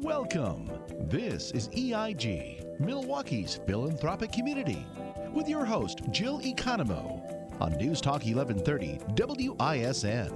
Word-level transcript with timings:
Welcome. 0.00 0.70
This 1.10 1.50
is 1.50 1.68
EIG, 1.68 2.80
Milwaukee's 2.80 3.60
philanthropic 3.66 4.32
community, 4.32 4.86
with 5.34 5.50
your 5.50 5.66
host, 5.66 6.00
Jill 6.10 6.40
Economou, 6.40 7.60
on 7.60 7.72
News 7.72 8.00
Talk 8.00 8.24
1130 8.24 9.00
WISN. 9.14 10.32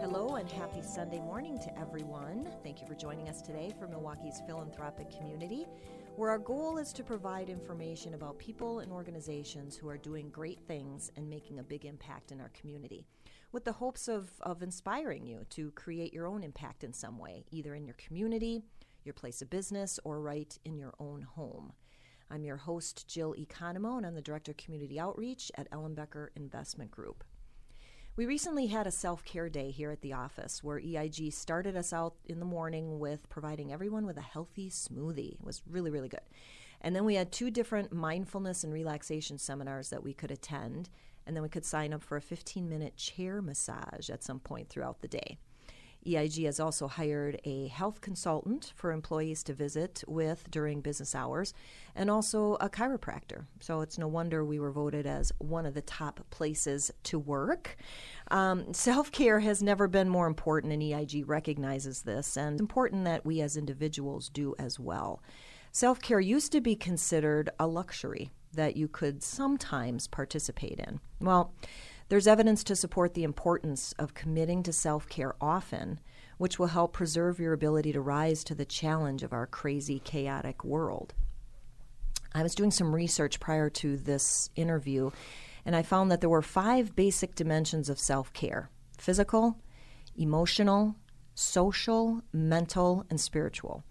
Hello 0.00 0.34
and 0.34 0.50
happy 0.50 0.82
Sunday 0.82 1.20
morning 1.20 1.60
to 1.60 1.78
everyone. 1.78 2.50
Thank 2.64 2.80
you 2.80 2.88
for 2.88 2.96
joining 2.96 3.28
us 3.28 3.40
today 3.40 3.72
for 3.78 3.86
Milwaukee's 3.86 4.42
philanthropic 4.48 5.16
community, 5.16 5.66
where 6.16 6.30
our 6.30 6.38
goal 6.38 6.78
is 6.78 6.92
to 6.94 7.04
provide 7.04 7.48
information 7.48 8.14
about 8.14 8.36
people 8.36 8.80
and 8.80 8.90
organizations 8.90 9.76
who 9.76 9.88
are 9.88 9.96
doing 9.96 10.28
great 10.30 10.58
things 10.66 11.12
and 11.16 11.30
making 11.30 11.60
a 11.60 11.62
big 11.62 11.84
impact 11.84 12.32
in 12.32 12.40
our 12.40 12.50
community 12.50 13.06
with 13.56 13.64
the 13.64 13.72
hopes 13.72 14.06
of, 14.06 14.32
of 14.42 14.62
inspiring 14.62 15.24
you 15.24 15.42
to 15.48 15.70
create 15.70 16.12
your 16.12 16.26
own 16.26 16.42
impact 16.42 16.84
in 16.84 16.92
some 16.92 17.16
way, 17.16 17.42
either 17.50 17.74
in 17.74 17.86
your 17.86 17.94
community, 17.94 18.62
your 19.02 19.14
place 19.14 19.40
of 19.40 19.48
business, 19.48 19.98
or 20.04 20.20
right 20.20 20.58
in 20.66 20.76
your 20.76 20.92
own 21.00 21.22
home. 21.22 21.72
I'm 22.30 22.44
your 22.44 22.58
host, 22.58 23.08
Jill 23.08 23.34
Economou, 23.34 23.96
and 23.96 24.04
I'm 24.04 24.14
the 24.14 24.20
Director 24.20 24.50
of 24.50 24.58
Community 24.58 25.00
Outreach 25.00 25.50
at 25.54 25.70
Ellenbecker 25.70 26.28
Investment 26.36 26.90
Group. 26.90 27.24
We 28.14 28.26
recently 28.26 28.66
had 28.66 28.86
a 28.86 28.90
self 28.90 29.24
care 29.24 29.48
day 29.48 29.70
here 29.70 29.90
at 29.90 30.02
the 30.02 30.12
office 30.12 30.62
where 30.62 30.78
EIG 30.78 31.32
started 31.32 31.78
us 31.78 31.94
out 31.94 32.12
in 32.26 32.40
the 32.40 32.44
morning 32.44 32.98
with 32.98 33.26
providing 33.30 33.72
everyone 33.72 34.04
with 34.04 34.18
a 34.18 34.20
healthy 34.20 34.68
smoothie. 34.68 35.32
It 35.32 35.42
was 35.42 35.62
really, 35.66 35.90
really 35.90 36.10
good. 36.10 36.20
And 36.82 36.94
then 36.94 37.06
we 37.06 37.14
had 37.14 37.32
two 37.32 37.50
different 37.50 37.90
mindfulness 37.90 38.64
and 38.64 38.72
relaxation 38.74 39.38
seminars 39.38 39.88
that 39.88 40.04
we 40.04 40.12
could 40.12 40.30
attend 40.30 40.90
and 41.26 41.34
then 41.34 41.42
we 41.42 41.48
could 41.48 41.64
sign 41.64 41.92
up 41.92 42.02
for 42.02 42.16
a 42.16 42.22
15 42.22 42.68
minute 42.68 42.96
chair 42.96 43.42
massage 43.42 44.10
at 44.10 44.22
some 44.22 44.40
point 44.40 44.68
throughout 44.68 45.00
the 45.00 45.08
day. 45.08 45.38
EIG 46.06 46.44
has 46.44 46.60
also 46.60 46.86
hired 46.86 47.40
a 47.44 47.66
health 47.68 48.00
consultant 48.00 48.72
for 48.76 48.92
employees 48.92 49.42
to 49.42 49.52
visit 49.52 50.04
with 50.06 50.48
during 50.50 50.80
business 50.80 51.14
hours 51.14 51.52
and 51.96 52.10
also 52.10 52.54
a 52.54 52.68
chiropractor. 52.68 53.46
So 53.60 53.80
it's 53.80 53.98
no 53.98 54.06
wonder 54.06 54.44
we 54.44 54.60
were 54.60 54.70
voted 54.70 55.06
as 55.06 55.32
one 55.38 55.66
of 55.66 55.74
the 55.74 55.82
top 55.82 56.20
places 56.30 56.92
to 57.04 57.18
work. 57.18 57.76
Um, 58.30 58.72
Self 58.86 59.10
care 59.10 59.40
has 59.40 59.62
never 59.62 59.88
been 59.88 60.08
more 60.08 60.26
important, 60.26 60.72
and 60.72 60.82
EIG 60.82 61.24
recognizes 61.26 62.02
this, 62.02 62.36
and 62.36 62.54
it's 62.54 62.60
important 62.60 63.04
that 63.04 63.26
we 63.26 63.40
as 63.40 63.56
individuals 63.56 64.28
do 64.28 64.54
as 64.58 64.78
well. 64.78 65.22
Self 65.72 66.00
care 66.00 66.20
used 66.20 66.52
to 66.52 66.60
be 66.60 66.76
considered 66.76 67.50
a 67.58 67.66
luxury 67.66 68.30
that 68.52 68.76
you 68.76 68.88
could 68.88 69.22
sometimes 69.22 70.06
participate 70.06 70.78
in. 70.80 71.00
Well, 71.20 71.52
there's 72.08 72.26
evidence 72.26 72.62
to 72.64 72.76
support 72.76 73.14
the 73.14 73.24
importance 73.24 73.92
of 73.98 74.14
committing 74.14 74.62
to 74.64 74.72
self 74.72 75.08
care 75.08 75.34
often, 75.40 76.00
which 76.38 76.58
will 76.58 76.68
help 76.68 76.92
preserve 76.92 77.40
your 77.40 77.52
ability 77.52 77.92
to 77.92 78.00
rise 78.00 78.44
to 78.44 78.54
the 78.54 78.64
challenge 78.64 79.22
of 79.22 79.32
our 79.32 79.46
crazy, 79.46 80.00
chaotic 80.00 80.64
world. 80.64 81.14
I 82.32 82.42
was 82.42 82.54
doing 82.54 82.70
some 82.70 82.94
research 82.94 83.40
prior 83.40 83.70
to 83.70 83.96
this 83.96 84.50
interview, 84.56 85.10
and 85.64 85.74
I 85.74 85.82
found 85.82 86.10
that 86.10 86.20
there 86.20 86.30
were 86.30 86.42
five 86.42 86.94
basic 86.94 87.34
dimensions 87.34 87.88
of 87.88 87.98
self 87.98 88.32
care 88.32 88.70
physical, 88.98 89.58
emotional, 90.16 90.94
social, 91.34 92.22
mental, 92.32 93.04
and 93.10 93.20
spiritual. 93.20 93.84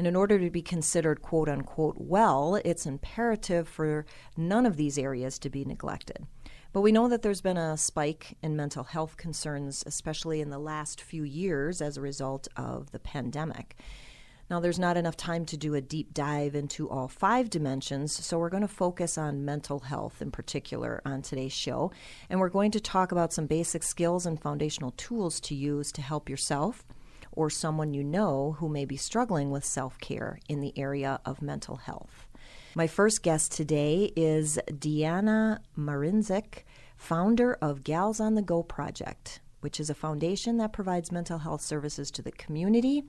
And 0.00 0.06
in 0.06 0.16
order 0.16 0.38
to 0.38 0.48
be 0.48 0.62
considered 0.62 1.20
quote 1.20 1.46
unquote 1.46 1.96
well, 1.98 2.54
it's 2.64 2.86
imperative 2.86 3.68
for 3.68 4.06
none 4.34 4.64
of 4.64 4.78
these 4.78 4.96
areas 4.96 5.38
to 5.40 5.50
be 5.50 5.62
neglected. 5.62 6.26
But 6.72 6.80
we 6.80 6.90
know 6.90 7.06
that 7.10 7.20
there's 7.20 7.42
been 7.42 7.58
a 7.58 7.76
spike 7.76 8.38
in 8.42 8.56
mental 8.56 8.84
health 8.84 9.18
concerns, 9.18 9.84
especially 9.86 10.40
in 10.40 10.48
the 10.48 10.58
last 10.58 11.02
few 11.02 11.22
years 11.22 11.82
as 11.82 11.98
a 11.98 12.00
result 12.00 12.48
of 12.56 12.92
the 12.92 12.98
pandemic. 12.98 13.76
Now, 14.48 14.58
there's 14.58 14.78
not 14.78 14.96
enough 14.96 15.18
time 15.18 15.44
to 15.44 15.58
do 15.58 15.74
a 15.74 15.82
deep 15.82 16.14
dive 16.14 16.54
into 16.54 16.88
all 16.88 17.06
five 17.06 17.50
dimensions, 17.50 18.10
so 18.24 18.38
we're 18.38 18.48
going 18.48 18.62
to 18.62 18.68
focus 18.68 19.18
on 19.18 19.44
mental 19.44 19.80
health 19.80 20.22
in 20.22 20.30
particular 20.30 21.02
on 21.04 21.20
today's 21.20 21.52
show. 21.52 21.92
And 22.30 22.40
we're 22.40 22.48
going 22.48 22.70
to 22.70 22.80
talk 22.80 23.12
about 23.12 23.34
some 23.34 23.46
basic 23.46 23.82
skills 23.82 24.24
and 24.24 24.40
foundational 24.40 24.92
tools 24.92 25.40
to 25.40 25.54
use 25.54 25.92
to 25.92 26.00
help 26.00 26.30
yourself 26.30 26.86
or 27.32 27.50
someone 27.50 27.94
you 27.94 28.02
know 28.02 28.56
who 28.58 28.68
may 28.68 28.84
be 28.84 28.96
struggling 28.96 29.50
with 29.50 29.64
self 29.64 29.98
care 29.98 30.38
in 30.48 30.60
the 30.60 30.76
area 30.78 31.20
of 31.24 31.42
mental 31.42 31.76
health. 31.76 32.26
My 32.74 32.86
first 32.86 33.22
guest 33.22 33.52
today 33.52 34.12
is 34.14 34.58
Deanna 34.68 35.58
Marinzik, 35.76 36.64
founder 36.96 37.54
of 37.60 37.82
Gals 37.82 38.20
on 38.20 38.34
the 38.34 38.42
Go 38.42 38.62
Project, 38.62 39.40
which 39.60 39.80
is 39.80 39.90
a 39.90 39.94
foundation 39.94 40.56
that 40.58 40.72
provides 40.72 41.10
mental 41.10 41.38
health 41.38 41.62
services 41.62 42.10
to 42.12 42.22
the 42.22 42.32
community 42.32 43.04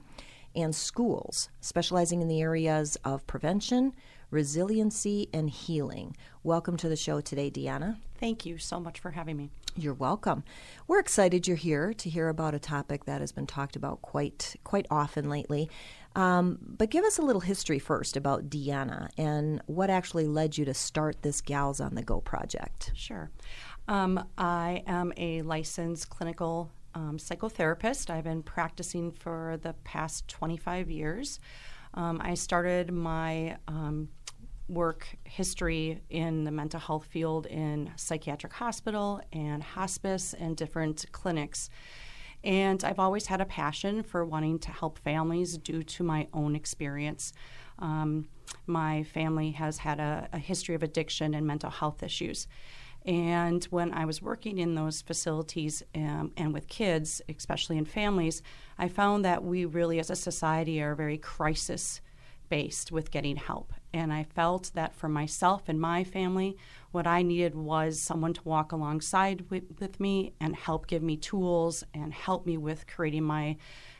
and 0.55 0.75
schools, 0.75 1.49
specializing 1.61 2.21
in 2.21 2.27
the 2.27 2.41
areas 2.41 2.97
of 3.05 3.25
prevention, 3.27 3.93
resiliency, 4.31 5.29
and 5.33 5.49
healing. 5.49 6.15
Welcome 6.41 6.77
to 6.77 6.89
the 6.89 6.95
show 6.95 7.21
today, 7.21 7.51
Deanna. 7.51 7.97
Thank 8.17 8.45
you 8.45 8.57
so 8.57 8.79
much 8.79 8.99
for 8.99 9.11
having 9.11 9.37
me. 9.37 9.51
You're 9.75 9.93
welcome. 9.93 10.43
We're 10.87 10.99
excited 10.99 11.47
you're 11.47 11.57
here 11.57 11.93
to 11.93 12.09
hear 12.09 12.29
about 12.29 12.55
a 12.55 12.59
topic 12.59 13.05
that 13.05 13.21
has 13.21 13.31
been 13.31 13.47
talked 13.47 13.75
about 13.75 14.01
quite 14.01 14.55
quite 14.63 14.85
often 14.89 15.29
lately. 15.29 15.69
Um, 16.15 16.57
but 16.61 16.89
give 16.89 17.05
us 17.05 17.17
a 17.17 17.21
little 17.21 17.41
history 17.41 17.79
first 17.79 18.17
about 18.17 18.49
Deanna 18.49 19.09
and 19.17 19.61
what 19.67 19.89
actually 19.89 20.27
led 20.27 20.57
you 20.57 20.65
to 20.65 20.73
start 20.73 21.21
this 21.21 21.41
Gals 21.41 21.79
on 21.79 21.95
the 21.95 22.03
Go 22.03 22.19
project. 22.19 22.91
Sure. 22.95 23.31
Um, 23.87 24.25
I 24.37 24.83
am 24.87 25.13
a 25.17 25.41
licensed 25.41 26.09
clinical 26.09 26.71
um, 26.95 27.17
psychotherapist. 27.17 28.09
I've 28.09 28.25
been 28.25 28.43
practicing 28.43 29.11
for 29.11 29.57
the 29.61 29.73
past 29.85 30.27
25 30.27 30.89
years. 30.89 31.39
Um, 31.93 32.21
I 32.23 32.35
started 32.35 32.91
my 32.93 33.57
um, 33.67 34.09
work 34.67 35.07
history 35.23 36.01
in 36.09 36.43
the 36.43 36.51
mental 36.51 36.79
health 36.79 37.05
field 37.05 37.45
in 37.45 37.91
psychiatric 37.95 38.53
hospital 38.53 39.21
and 39.33 39.61
hospice 39.61 40.33
and 40.33 40.55
different 40.55 41.05
clinics. 41.11 41.69
And 42.43 42.83
I've 42.83 42.99
always 42.99 43.27
had 43.27 43.41
a 43.41 43.45
passion 43.45 44.01
for 44.03 44.25
wanting 44.25 44.59
to 44.59 44.71
help 44.71 44.97
families 44.99 45.57
due 45.57 45.83
to 45.83 46.03
my 46.03 46.27
own 46.33 46.55
experience. 46.55 47.33
Um, 47.79 48.27
my 48.65 49.03
family 49.03 49.51
has 49.51 49.77
had 49.79 49.99
a, 49.99 50.27
a 50.33 50.39
history 50.39 50.75
of 50.75 50.83
addiction 50.83 51.33
and 51.33 51.45
mental 51.45 51.69
health 51.69 52.03
issues. 52.03 52.47
And 53.05 53.63
when 53.65 53.91
I 53.93 54.05
was 54.05 54.21
working 54.21 54.59
in 54.59 54.75
those 54.75 55.01
facilities 55.01 55.81
um, 55.95 56.31
and 56.37 56.53
with 56.53 56.67
kids, 56.67 57.21
especially 57.29 57.77
in 57.77 57.85
families, 57.85 58.43
I 58.77 58.89
found 58.89 59.25
that 59.25 59.43
we 59.43 59.65
really, 59.65 59.99
as 59.99 60.11
a 60.11 60.15
society, 60.15 60.81
are 60.81 60.93
very 60.93 61.17
crisis 61.17 62.01
based 62.51 62.91
with 62.91 63.11
getting 63.11 63.37
help. 63.37 63.73
And 63.93 64.11
I 64.11 64.23
felt 64.23 64.71
that 64.75 64.93
for 64.93 65.07
myself 65.07 65.69
and 65.69 65.79
my 65.79 66.03
family, 66.03 66.57
what 66.91 67.07
I 67.07 67.21
needed 67.21 67.55
was 67.55 68.01
someone 68.01 68.33
to 68.33 68.41
walk 68.43 68.73
alongside 68.73 69.49
with, 69.49 69.63
with 69.79 70.01
me 70.01 70.33
and 70.41 70.53
help 70.53 70.85
give 70.85 71.01
me 71.01 71.15
tools 71.15 71.85
and 71.93 72.13
help 72.13 72.45
me 72.45 72.57
with 72.57 72.87
creating 72.87 73.23
my 73.23 73.55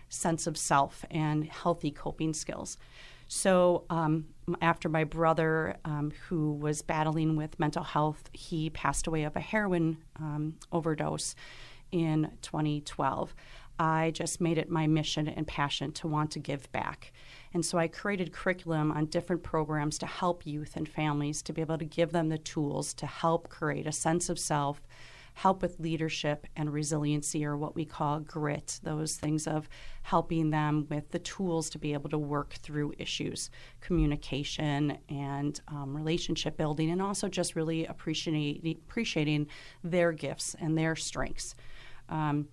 sense 0.10 0.48
of 0.48 0.58
self 0.58 1.06
and 1.10 1.46
healthy 1.46 1.92
coping 1.92 2.34
skills. 2.34 2.78
So, 3.30 3.86
um, 3.90 4.26
after 4.62 4.90
my 4.90 5.06
brother, 5.06 5.78
um, 5.86 6.12
who 6.28 6.52
was 6.52 6.82
battling 6.82 7.38
with 7.38 7.58
mental 7.58 7.86
health, 7.86 8.30
he 8.34 8.70
passed 8.70 9.08
away 9.08 9.24
of 9.24 9.38
a 9.38 9.40
heroin 9.40 10.00
um, 10.18 10.56
overdose 10.74 11.36
in 11.94 12.30
2012. 12.42 13.34
I 13.80 14.12
just 14.12 14.42
made 14.42 14.58
it 14.58 14.70
my 14.70 14.86
mission 14.86 15.30
and 15.30 15.48
passion 15.48 15.94
to 15.94 16.08
want 16.08 16.32
to 16.32 16.40
give 16.40 16.70
back. 16.74 17.14
And 17.54 17.66
so 17.66 17.78
I 17.78 17.88
created 17.88 18.32
curriculum 18.32 18.92
on 18.92 19.08
different 19.08 19.44
programs 19.44 19.98
to 20.00 20.06
help 20.06 20.46
youth 20.46 20.76
and 20.76 20.88
families 20.88 21.42
to 21.44 21.54
be 21.54 21.62
able 21.62 21.78
to 21.78 21.86
give 21.86 22.12
them 22.12 22.30
the 22.30 22.38
tools 22.38 22.94
to 22.96 23.06
help 23.06 23.50
create 23.50 23.86
a 23.88 23.92
sense 23.92 24.30
of 24.30 24.40
self, 24.40 24.82
help 25.34 25.62
with 25.62 25.80
leadership 25.80 26.48
and 26.56 26.72
resiliency, 26.72 27.46
or 27.46 27.58
what 27.58 27.76
we 27.76 27.86
call 27.86 28.20
grit, 28.20 28.80
those 28.84 29.16
things 29.16 29.48
of 29.48 29.68
helping 30.04 30.50
them 30.50 30.88
with 30.90 31.12
the 31.12 31.20
tools 31.20 31.70
to 31.70 31.80
be 31.80 31.94
able 31.94 32.10
to 32.10 32.18
work 32.18 32.54
through 32.54 32.94
issues, 32.98 33.50
communication 33.80 34.98
and 35.10 35.62
um, 35.68 35.96
relationship 35.96 36.58
building, 36.58 36.90
and 36.90 37.02
also 37.02 37.28
just 37.28 37.56
really 37.56 37.86
appreciating, 37.86 38.78
appreciating 38.88 39.48
their 39.84 40.12
gifts 40.12 40.56
and 40.60 40.78
their 40.78 40.96
strengths. 40.96 41.56
Um, 42.10 42.48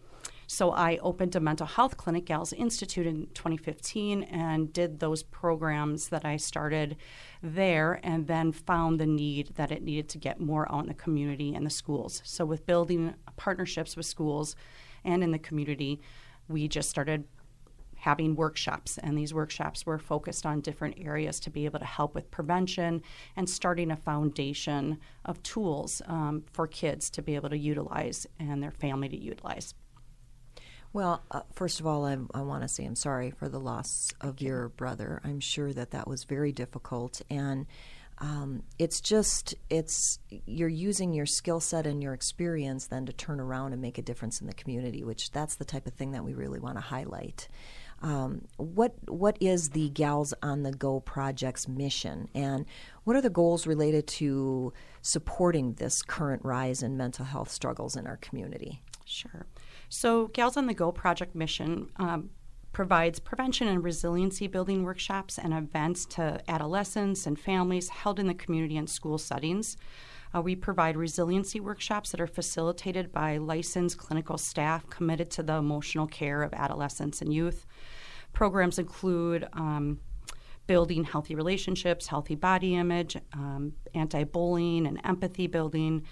so 0.51 0.71
I 0.71 0.97
opened 1.03 1.37
a 1.37 1.41
mental 1.41 1.67
health 1.67 1.99
clinic, 1.99 2.25
Gals 2.25 2.55
Institute, 2.55 3.07
in 3.07 3.27
2015 3.35 4.23
and 4.23 4.73
did 4.73 4.99
those 4.99 5.23
programs 5.23 6.09
that 6.09 6.25
I 6.25 6.39
started 6.39 6.97
there 7.43 8.01
and 8.03 8.27
then 8.27 8.53
found 8.53 8.99
the 8.99 9.05
need 9.05 9.49
that 9.57 9.71
it 9.71 9.83
needed 9.83 10.09
to 10.09 10.19
get 10.19 10.41
more 10.41 10.67
out 10.73 10.85
in 10.85 10.89
the 10.89 10.95
community 10.95 11.55
and 11.55 11.67
the 11.67 11.71
schools. 11.71 12.23
So 12.25 12.47
with 12.47 12.65
building 12.65 13.15
partnerships 13.37 13.95
with 13.95 14.07
schools 14.07 14.57
and 15.05 15.23
in 15.23 15.33
the 15.33 15.39
community, 15.39 16.01
we 16.49 16.67
just 16.67 16.89
started 16.89 17.25
having 17.97 18.35
workshops, 18.35 18.97
and 18.97 19.19
these 19.19 19.35
workshops 19.35 19.85
were 19.85 19.99
focused 19.99 20.47
on 20.47 20.63
different 20.63 20.97
areas 20.99 21.41
to 21.41 21.51
be 21.51 21.67
able 21.67 21.81
to 21.81 21.85
help 21.85 22.15
with 22.15 22.31
prevention 22.31 23.03
and 23.37 23.51
starting 23.51 23.91
a 23.91 23.97
foundation 23.97 24.99
of 25.27 25.43
tools 25.43 26.01
um, 26.07 26.43
for 26.51 26.67
kids 26.67 27.11
to 27.11 27.21
be 27.21 27.35
able 27.35 27.51
to 27.51 27.59
utilize 27.59 28.27
and 28.39 28.63
their 28.63 28.71
family 28.71 29.11
to 29.11 29.17
utilize. 29.19 29.75
Well, 30.99 31.23
uh, 31.31 31.43
first 31.53 31.79
of 31.79 31.87
all, 31.87 32.05
I, 32.05 32.17
I 32.35 32.43
want 32.43 32.63
to 32.63 32.69
say 32.69 32.85
I'm 32.85 32.97
sorry 32.97 33.31
for 33.31 33.49
the 33.49 33.61
loss 33.61 34.13
of 34.21 34.41
your 34.41 34.71
brother. 34.71 35.21
I'm 35.23 35.39
sure 35.39 35.73
that 35.73 35.93
that 35.93 36.09
was 36.09 36.25
very 36.25 36.51
difficult, 36.51 37.23
and 37.31 37.67
um, 38.19 38.65
it's 38.81 39.01
just 39.01 39.55
it's 39.71 40.19
you're 40.29 40.69
using 40.69 41.15
your 41.15 41.25
skill 41.25 41.61
set 41.61 41.87
and 41.87 42.03
your 42.03 42.15
experience 42.15 42.89
then 42.89 43.07
to 43.07 43.13
turn 43.13 43.39
around 43.39 43.75
and 43.75 43.81
make 43.81 43.97
a 43.97 44.03
difference 44.03 44.41
in 44.41 44.49
the 44.49 44.53
community, 44.53 45.05
which 45.05 45.31
that's 45.31 45.55
the 45.55 45.65
type 45.65 45.87
of 45.87 45.93
thing 45.93 46.11
that 46.11 46.25
we 46.25 46.35
really 46.35 46.59
want 46.59 46.79
to 46.79 46.81
highlight. 46.81 47.47
Um, 48.03 48.49
what 48.57 48.95
what 49.07 49.37
is 49.39 49.69
the 49.69 49.91
Gals 49.91 50.35
on 50.43 50.65
the 50.65 50.73
Go 50.73 50.99
project's 50.99 51.69
mission, 51.69 52.29
and 52.35 52.67
what 53.05 53.15
are 53.15 53.23
the 53.23 53.31
goals 53.31 53.69
related 53.69 54.09
to 54.09 54.73
supporting 55.03 55.75
this 55.75 56.03
current 56.03 56.45
rise 56.45 56.83
in 56.83 56.97
mental 56.97 57.25
health 57.25 57.53
struggles 57.53 57.95
in 57.95 58.09
our 58.09 58.17
community? 58.17 58.83
Sure. 59.05 59.47
So, 59.89 60.29
Gals 60.29 60.57
on 60.57 60.67
the 60.67 60.75
Go 60.75 60.93
project 60.93 61.35
mission 61.35 61.91
um, 61.97 62.31
provides 62.73 63.19
prevention 63.19 63.69
and 63.69 63.83
resiliency 63.83 64.47
building 64.47 64.85
workshops 64.85 65.39
and 65.39 65.55
events 65.55 66.05
to 66.07 66.41
adolescents 66.49 67.27
and 67.27 67.39
families 67.39 67.89
held 67.89 68.19
in 68.21 68.27
the 68.27 68.35
community 68.35 68.77
and 68.77 68.89
school 68.89 69.19
settings. 69.19 69.77
Uh, 70.35 70.43
we 70.43 70.55
provide 70.55 70.97
resiliency 70.97 71.59
workshops 71.59 72.11
that 72.11 72.21
are 72.21 72.27
facilitated 72.27 73.11
by 73.13 73.39
licensed 73.39 73.97
clinical 73.97 74.37
staff 74.37 74.89
committed 74.91 75.31
to 75.31 75.43
the 75.43 75.55
emotional 75.55 76.07
care 76.07 76.43
of 76.43 76.53
adolescents 76.53 77.23
and 77.23 77.33
youth. 77.33 77.67
Programs 78.35 78.79
include 78.79 79.49
um, 79.55 79.99
building 80.67 81.03
healthy 81.03 81.35
relationships, 81.35 82.07
healthy 82.07 82.35
body 82.35 82.77
image, 82.77 83.17
um, 83.33 83.73
anti 83.95 84.23
bullying 84.25 84.87
and 84.87 85.01
empathy 85.03 85.47
building. 85.47 86.05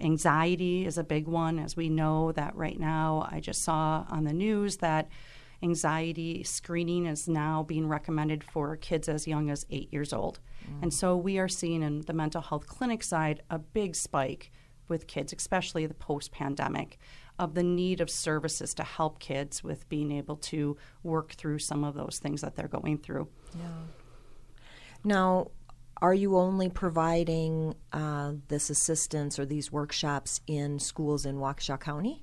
Anxiety 0.00 0.86
is 0.86 0.98
a 0.98 1.04
big 1.04 1.26
one, 1.26 1.58
as 1.58 1.76
we 1.76 1.88
know 1.88 2.32
that 2.32 2.54
right 2.54 2.78
now. 2.78 3.28
I 3.30 3.40
just 3.40 3.62
saw 3.62 4.06
on 4.08 4.24
the 4.24 4.32
news 4.32 4.78
that 4.78 5.08
anxiety 5.62 6.44
screening 6.44 7.06
is 7.06 7.28
now 7.28 7.64
being 7.64 7.88
recommended 7.88 8.44
for 8.44 8.76
kids 8.76 9.08
as 9.08 9.26
young 9.26 9.50
as 9.50 9.66
eight 9.70 9.92
years 9.92 10.12
old. 10.12 10.38
Mm. 10.64 10.82
And 10.84 10.94
so 10.94 11.16
we 11.16 11.38
are 11.38 11.48
seeing 11.48 11.82
in 11.82 12.02
the 12.02 12.12
mental 12.12 12.40
health 12.40 12.66
clinic 12.66 13.02
side 13.02 13.42
a 13.50 13.58
big 13.58 13.96
spike 13.96 14.52
with 14.88 15.06
kids, 15.06 15.32
especially 15.32 15.84
the 15.86 15.94
post 15.94 16.30
pandemic, 16.30 16.98
of 17.38 17.54
the 17.54 17.62
need 17.62 18.00
of 18.00 18.08
services 18.10 18.74
to 18.74 18.82
help 18.82 19.18
kids 19.18 19.62
with 19.62 19.88
being 19.88 20.10
able 20.10 20.36
to 20.36 20.76
work 21.02 21.32
through 21.32 21.58
some 21.58 21.84
of 21.84 21.94
those 21.94 22.18
things 22.22 22.40
that 22.40 22.56
they're 22.56 22.68
going 22.68 22.98
through. 22.98 23.28
Yeah. 23.56 23.64
Now, 25.04 25.50
are 26.00 26.14
you 26.14 26.36
only 26.36 26.68
providing 26.68 27.74
uh, 27.92 28.32
this 28.48 28.70
assistance 28.70 29.38
or 29.38 29.46
these 29.46 29.72
workshops 29.72 30.40
in 30.46 30.78
schools 30.78 31.26
in 31.26 31.36
Waukesha 31.36 31.78
County? 31.80 32.22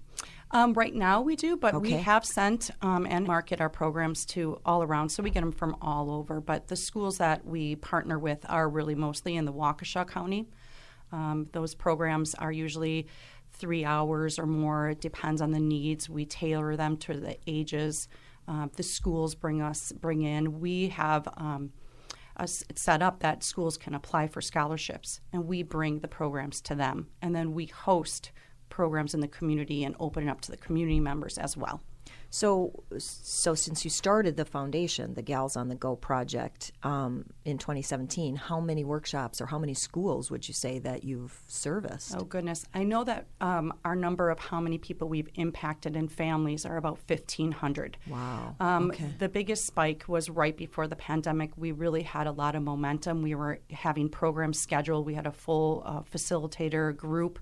Um, 0.51 0.73
right 0.73 0.95
now 0.95 1.21
we 1.21 1.35
do, 1.35 1.57
but 1.57 1.73
okay. 1.73 1.81
we 1.81 1.91
have 2.01 2.23
sent 2.23 2.71
um, 2.81 3.05
and 3.09 3.27
market 3.27 3.59
our 3.59 3.69
programs 3.69 4.25
to 4.27 4.59
all 4.65 4.83
around, 4.83 5.09
so 5.09 5.21
we 5.21 5.29
get 5.29 5.41
them 5.41 5.51
from 5.51 5.75
all 5.81 6.09
over. 6.09 6.39
But 6.39 6.67
the 6.67 6.75
schools 6.75 7.17
that 7.17 7.45
we 7.45 7.75
partner 7.75 8.17
with 8.17 8.45
are 8.47 8.69
really 8.69 8.95
mostly 8.95 9.35
in 9.35 9.45
the 9.45 9.51
Waukesha 9.51 10.07
County. 10.07 10.47
Um, 11.11 11.47
those 11.51 11.75
programs 11.75 12.35
are 12.35 12.51
usually 12.51 13.07
three 13.51 13.83
hours 13.83 14.39
or 14.39 14.45
more. 14.45 14.89
It 14.89 15.01
depends 15.01 15.41
on 15.41 15.51
the 15.51 15.59
needs. 15.59 16.09
We 16.09 16.25
tailor 16.25 16.75
them 16.75 16.97
to 16.97 17.19
the 17.19 17.37
ages. 17.47 18.07
Uh, 18.47 18.67
the 18.75 18.83
schools 18.83 19.35
bring 19.35 19.61
us 19.61 19.91
bring 19.91 20.21
in. 20.21 20.59
We 20.59 20.89
have 20.89 21.27
um, 22.37 22.47
set 22.47 23.01
up 23.01 23.19
that 23.19 23.43
schools 23.43 23.77
can 23.77 23.93
apply 23.93 24.27
for 24.27 24.41
scholarships, 24.41 25.21
and 25.31 25.47
we 25.47 25.63
bring 25.63 25.99
the 25.99 26.07
programs 26.07 26.61
to 26.61 26.75
them, 26.75 27.07
and 27.21 27.35
then 27.35 27.53
we 27.53 27.65
host 27.65 28.31
programs 28.69 29.13
in 29.13 29.19
the 29.19 29.27
community 29.27 29.83
and 29.83 29.95
open 29.99 30.27
it 30.27 30.31
up 30.31 30.41
to 30.41 30.51
the 30.51 30.57
community 30.57 30.99
members 30.99 31.37
as 31.37 31.55
well. 31.55 31.81
So, 32.29 32.83
so 32.97 33.55
since 33.55 33.83
you 33.83 33.89
started 33.89 34.37
the 34.37 34.45
foundation, 34.45 35.13
the 35.13 35.21
Gals 35.21 35.55
on 35.55 35.69
the 35.69 35.75
Go 35.75 35.95
project 35.95 36.71
um, 36.83 37.25
in 37.45 37.57
2017, 37.57 38.35
how 38.35 38.59
many 38.59 38.83
workshops 38.83 39.41
or 39.41 39.45
how 39.45 39.59
many 39.59 39.73
schools 39.73 40.29
would 40.31 40.47
you 40.47 40.53
say 40.53 40.79
that 40.79 41.03
you've 41.03 41.41
serviced? 41.47 42.15
Oh 42.17 42.23
goodness, 42.23 42.65
I 42.73 42.83
know 42.83 43.03
that 43.03 43.27
um, 43.41 43.73
our 43.83 43.95
number 43.95 44.29
of 44.29 44.39
how 44.39 44.59
many 44.59 44.77
people 44.77 45.07
we've 45.07 45.29
impacted 45.35 45.95
in 45.95 46.07
families 46.07 46.65
are 46.65 46.77
about 46.77 46.99
1,500. 47.07 47.97
Wow. 48.07 48.55
Um, 48.59 48.91
okay. 48.91 49.13
The 49.19 49.29
biggest 49.29 49.65
spike 49.65 50.05
was 50.07 50.29
right 50.29 50.55
before 50.55 50.87
the 50.87 50.95
pandemic. 50.95 51.51
We 51.57 51.71
really 51.71 52.03
had 52.03 52.27
a 52.27 52.31
lot 52.31 52.55
of 52.55 52.63
momentum. 52.63 53.21
We 53.21 53.35
were 53.35 53.59
having 53.71 54.09
programs 54.09 54.59
scheduled. 54.59 55.05
We 55.05 55.13
had 55.13 55.27
a 55.27 55.31
full 55.31 55.83
uh, 55.85 56.01
facilitator 56.01 56.95
group. 56.95 57.39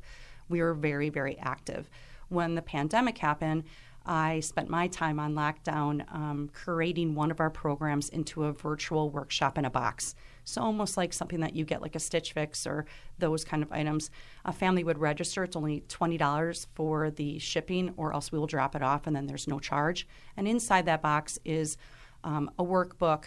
We 0.50 0.62
were 0.62 0.74
very, 0.74 1.10
very 1.10 1.38
active. 1.40 1.90
When 2.30 2.56
the 2.56 2.62
pandemic 2.62 3.18
happened 3.18 3.64
I 4.06 4.42
spent 4.42 4.70
my 4.70 4.88
time 4.88 5.20
on 5.20 5.34
lockdown 5.34 6.04
um, 6.14 6.50
creating 6.54 7.16
one 7.16 7.32
of 7.32 7.40
our 7.40 7.50
programs 7.50 8.10
into 8.10 8.44
a 8.44 8.52
virtual 8.52 9.10
workshop 9.10 9.58
in 9.58 9.66
a 9.66 9.70
box. 9.70 10.16
So 10.44 10.62
almost 10.62 10.98
like 10.98 11.14
something 11.14 11.40
that 11.40 11.56
you 11.56 11.64
get 11.64 11.82
like 11.82 11.96
a 11.96 12.00
Stitch 12.00 12.34
Fix 12.34 12.68
or 12.68 12.86
those 13.18 13.46
kind 13.46 13.64
of 13.64 13.72
items. 13.72 14.12
A 14.44 14.52
family 14.52 14.84
would 14.84 14.98
register. 14.98 15.44
It's 15.46 15.56
only 15.56 15.86
twenty 15.88 16.18
dollars 16.18 16.68
for 16.74 17.12
the 17.12 17.40
shipping, 17.40 17.94
or 17.96 18.14
else 18.14 18.32
we 18.32 18.40
will 18.40 18.48
drop 18.48 18.76
it 18.76 18.84
off, 18.84 19.08
and 19.08 19.16
then 19.16 19.28
there's 19.28 19.48
no 19.48 19.60
charge. 19.60 20.06
And 20.36 20.48
inside 20.48 20.86
that 20.86 21.02
box 21.02 21.40
is 21.46 21.78
um, 22.26 22.52
a 22.60 22.64
workbook 22.64 23.26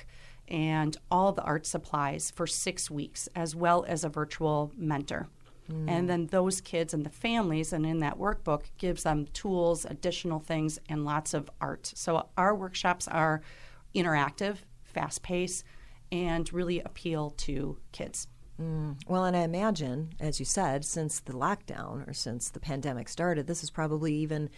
and 0.49 0.97
all 1.11 1.33
the 1.33 1.43
art 1.43 1.67
supplies 1.67 2.31
for 2.31 2.47
six 2.47 2.91
weeks, 2.91 3.29
as 3.35 3.57
well 3.57 3.85
as 3.89 4.05
a 4.05 4.09
virtual 4.11 4.73
mentor. 4.77 5.29
Mm. 5.71 5.91
And 5.91 6.09
then 6.09 6.27
those 6.27 6.61
kids 6.61 6.95
and 6.95 7.05
the 7.05 7.11
families, 7.11 7.73
and 7.73 7.85
in 7.87 8.01
that 8.01 8.19
workbook, 8.19 8.63
gives 8.79 9.03
them 9.03 9.27
tools, 9.33 9.85
additional 9.85 10.41
things, 10.41 10.79
and 10.89 11.05
lots 11.05 11.35
of 11.35 11.51
art. 11.61 11.93
So 11.95 12.29
our 12.37 12.55
workshops 12.55 13.09
are 13.09 13.43
interactive, 13.95 14.59
fast 14.85 15.23
paced, 15.23 15.65
and 16.13 16.53
really 16.53 16.81
appeal 16.81 17.31
to 17.39 17.79
kids. 17.93 18.29
Mm. 18.61 18.97
Well, 19.07 19.25
and 19.25 19.37
I 19.37 19.41
imagine, 19.41 20.15
as 20.21 20.39
you 20.39 20.47
said, 20.47 20.85
since 20.85 21.21
the 21.21 21.33
lockdown 21.33 22.09
or 22.09 22.13
since 22.13 22.51
the 22.51 22.61
pandemic 22.61 23.09
started, 23.09 23.47
this 23.47 23.63
is 23.63 23.71
probably 23.71 24.15
even 24.15 24.49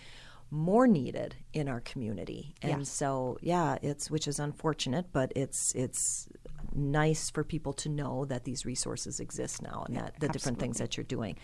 more 0.51 0.87
needed 0.87 1.35
in 1.53 1.69
our 1.69 1.81
community. 1.81 2.55
And 2.63 2.81
yes. 2.81 2.89
so, 2.89 3.39
yeah, 3.43 3.77
it's 3.83 4.11
which 4.11 4.29
is 4.29 4.39
unfortunate, 4.39 5.07
but 5.13 5.33
it's 5.37 5.75
it's 5.75 6.29
nice 6.75 7.31
for 7.31 7.45
people 7.45 7.73
to 7.75 7.89
know 7.89 8.25
that 8.27 8.45
these 8.45 8.65
resources 8.65 9.21
exist 9.21 9.63
now 9.63 9.85
and 9.87 9.95
yeah, 9.95 10.03
that 10.03 10.07
the 10.07 10.15
absolutely. 10.15 10.33
different 10.33 10.59
things 10.59 10.79
that 10.79 10.97
you're 10.97 11.05
doing. 11.05 11.37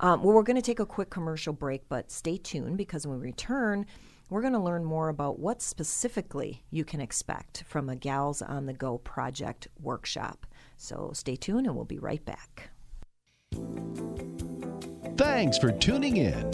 Um, 0.00 0.22
well, 0.22 0.34
we're 0.34 0.42
going 0.42 0.56
to 0.56 0.62
take 0.62 0.80
a 0.80 0.86
quick 0.86 1.10
commercial 1.10 1.52
break, 1.52 1.88
but 1.88 2.10
stay 2.10 2.36
tuned 2.36 2.76
because 2.76 3.06
when 3.06 3.18
we 3.18 3.26
return, 3.26 3.86
we're 4.30 4.42
going 4.42 4.52
to 4.52 4.58
learn 4.58 4.84
more 4.84 5.08
about 5.08 5.38
what 5.38 5.62
specifically 5.62 6.62
you 6.70 6.84
can 6.84 7.00
expect 7.00 7.64
from 7.66 7.88
a 7.88 7.96
Gals 7.96 8.42
on 8.42 8.66
the 8.66 8.72
Go 8.72 8.98
project 8.98 9.68
workshop. 9.80 10.46
So 10.76 11.10
stay 11.14 11.36
tuned 11.36 11.66
and 11.66 11.74
we'll 11.74 11.84
be 11.84 11.98
right 11.98 12.24
back. 12.24 12.70
Thanks 15.16 15.58
for 15.58 15.72
tuning 15.72 16.18
in. 16.18 16.50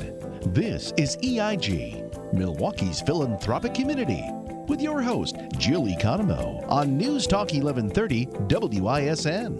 This 0.55 0.93
is 0.97 1.19
EIG, 1.23 2.33
Milwaukee's 2.33 3.01
philanthropic 3.01 3.75
community 3.75 4.25
with 4.69 4.81
your 4.81 5.03
host, 5.03 5.37
Jill 5.59 5.85
Economou, 5.87 6.69
on 6.69 6.97
News 6.97 7.27
Talk 7.27 7.53
1130 7.53 8.27
WISN. 8.81 9.59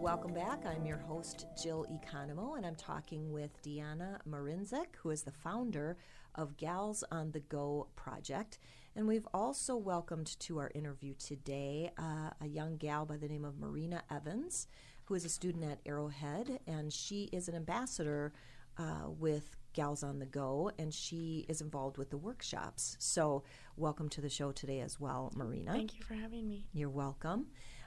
Welcome 0.00 0.34
back. 0.34 0.64
I'm 0.66 0.84
your 0.84 0.98
host, 0.98 1.46
Jill 1.60 1.86
Economou, 1.90 2.56
and 2.56 2.66
I'm 2.66 2.74
talking 2.74 3.32
with 3.32 3.50
Deanna 3.62 4.18
Marinzek, 4.28 4.96
who 4.96 5.10
is 5.10 5.22
the 5.22 5.30
founder 5.30 5.96
of 6.34 6.56
Gals 6.56 7.04
on 7.10 7.30
the 7.30 7.40
Go 7.40 7.88
project. 7.96 8.58
And 8.96 9.06
we've 9.06 9.26
also 9.32 9.76
welcomed 9.76 10.38
to 10.40 10.58
our 10.58 10.70
interview 10.74 11.14
today 11.14 11.90
uh, 11.98 12.30
a 12.40 12.46
young 12.46 12.76
gal 12.76 13.06
by 13.06 13.16
the 13.16 13.28
name 13.28 13.44
of 13.44 13.58
Marina 13.58 14.02
Evans, 14.10 14.66
who 15.04 15.14
is 15.14 15.24
a 15.24 15.28
student 15.28 15.64
at 15.64 15.80
Arrowhead, 15.86 16.60
and 16.66 16.92
she 16.92 17.28
is 17.32 17.48
an 17.48 17.54
ambassador 17.54 18.32
uh, 18.78 19.08
with 19.18 19.56
Gals 19.74 20.02
on 20.02 20.18
the 20.18 20.26
Go, 20.26 20.70
and 20.78 20.94
she 20.94 21.44
is 21.48 21.60
involved 21.60 21.98
with 21.98 22.10
the 22.10 22.16
workshops. 22.16 22.96
So, 22.98 23.42
welcome 23.76 24.08
to 24.10 24.20
the 24.20 24.28
show 24.28 24.52
today 24.52 24.80
as 24.80 24.98
well, 24.98 25.32
Marina. 25.34 25.72
Thank 25.72 25.96
you 25.96 26.02
for 26.02 26.14
having 26.14 26.48
me. 26.48 26.66
You're 26.72 26.88
welcome. 26.88 27.46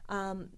Um, 0.10 0.50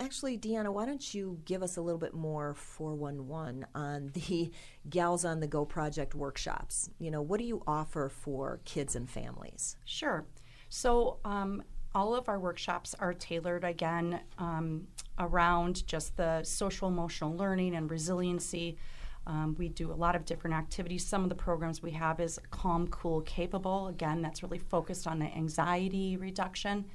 actually, 0.00 0.36
Deanna, 0.36 0.72
why 0.72 0.84
don't 0.84 1.14
you 1.14 1.40
give 1.44 1.62
us 1.62 1.76
a 1.76 1.80
little 1.80 2.00
bit 2.00 2.14
more 2.14 2.54
411 2.54 3.66
on 3.74 4.10
the 4.12 4.52
Gals 4.90 5.24
on 5.24 5.40
the 5.40 5.46
Go 5.46 5.64
project 5.64 6.14
workshops? 6.14 6.90
You 6.98 7.10
know, 7.10 7.22
what 7.22 7.38
do 7.38 7.46
you 7.46 7.62
offer 7.66 8.08
for 8.08 8.60
kids 8.64 8.96
and 8.96 9.08
families? 9.08 9.76
Sure. 9.84 10.26
So, 10.68 11.18
um, 11.24 11.62
all 11.94 12.14
of 12.14 12.28
our 12.28 12.38
workshops 12.38 12.94
are 12.98 13.12
tailored 13.12 13.64
again 13.64 14.20
um, 14.38 14.86
around 15.18 15.86
just 15.86 16.16
the 16.16 16.42
social 16.42 16.88
emotional 16.88 17.36
learning 17.36 17.74
and 17.74 17.90
resiliency 17.90 18.78
um, 19.26 19.54
we 19.58 19.68
do 19.68 19.92
a 19.92 19.94
lot 19.94 20.16
of 20.16 20.24
different 20.24 20.56
activities. 20.56 21.06
Some 21.06 21.22
of 21.22 21.28
the 21.28 21.34
programs 21.34 21.82
we 21.82 21.92
have 21.92 22.20
is 22.20 22.38
Calm, 22.50 22.88
Cool, 22.88 23.20
Capable. 23.22 23.88
Again, 23.88 24.20
that's 24.22 24.42
really 24.42 24.58
focused 24.58 25.06
on 25.06 25.18
the 25.18 25.26
anxiety 25.26 26.16
reduction, 26.16 26.86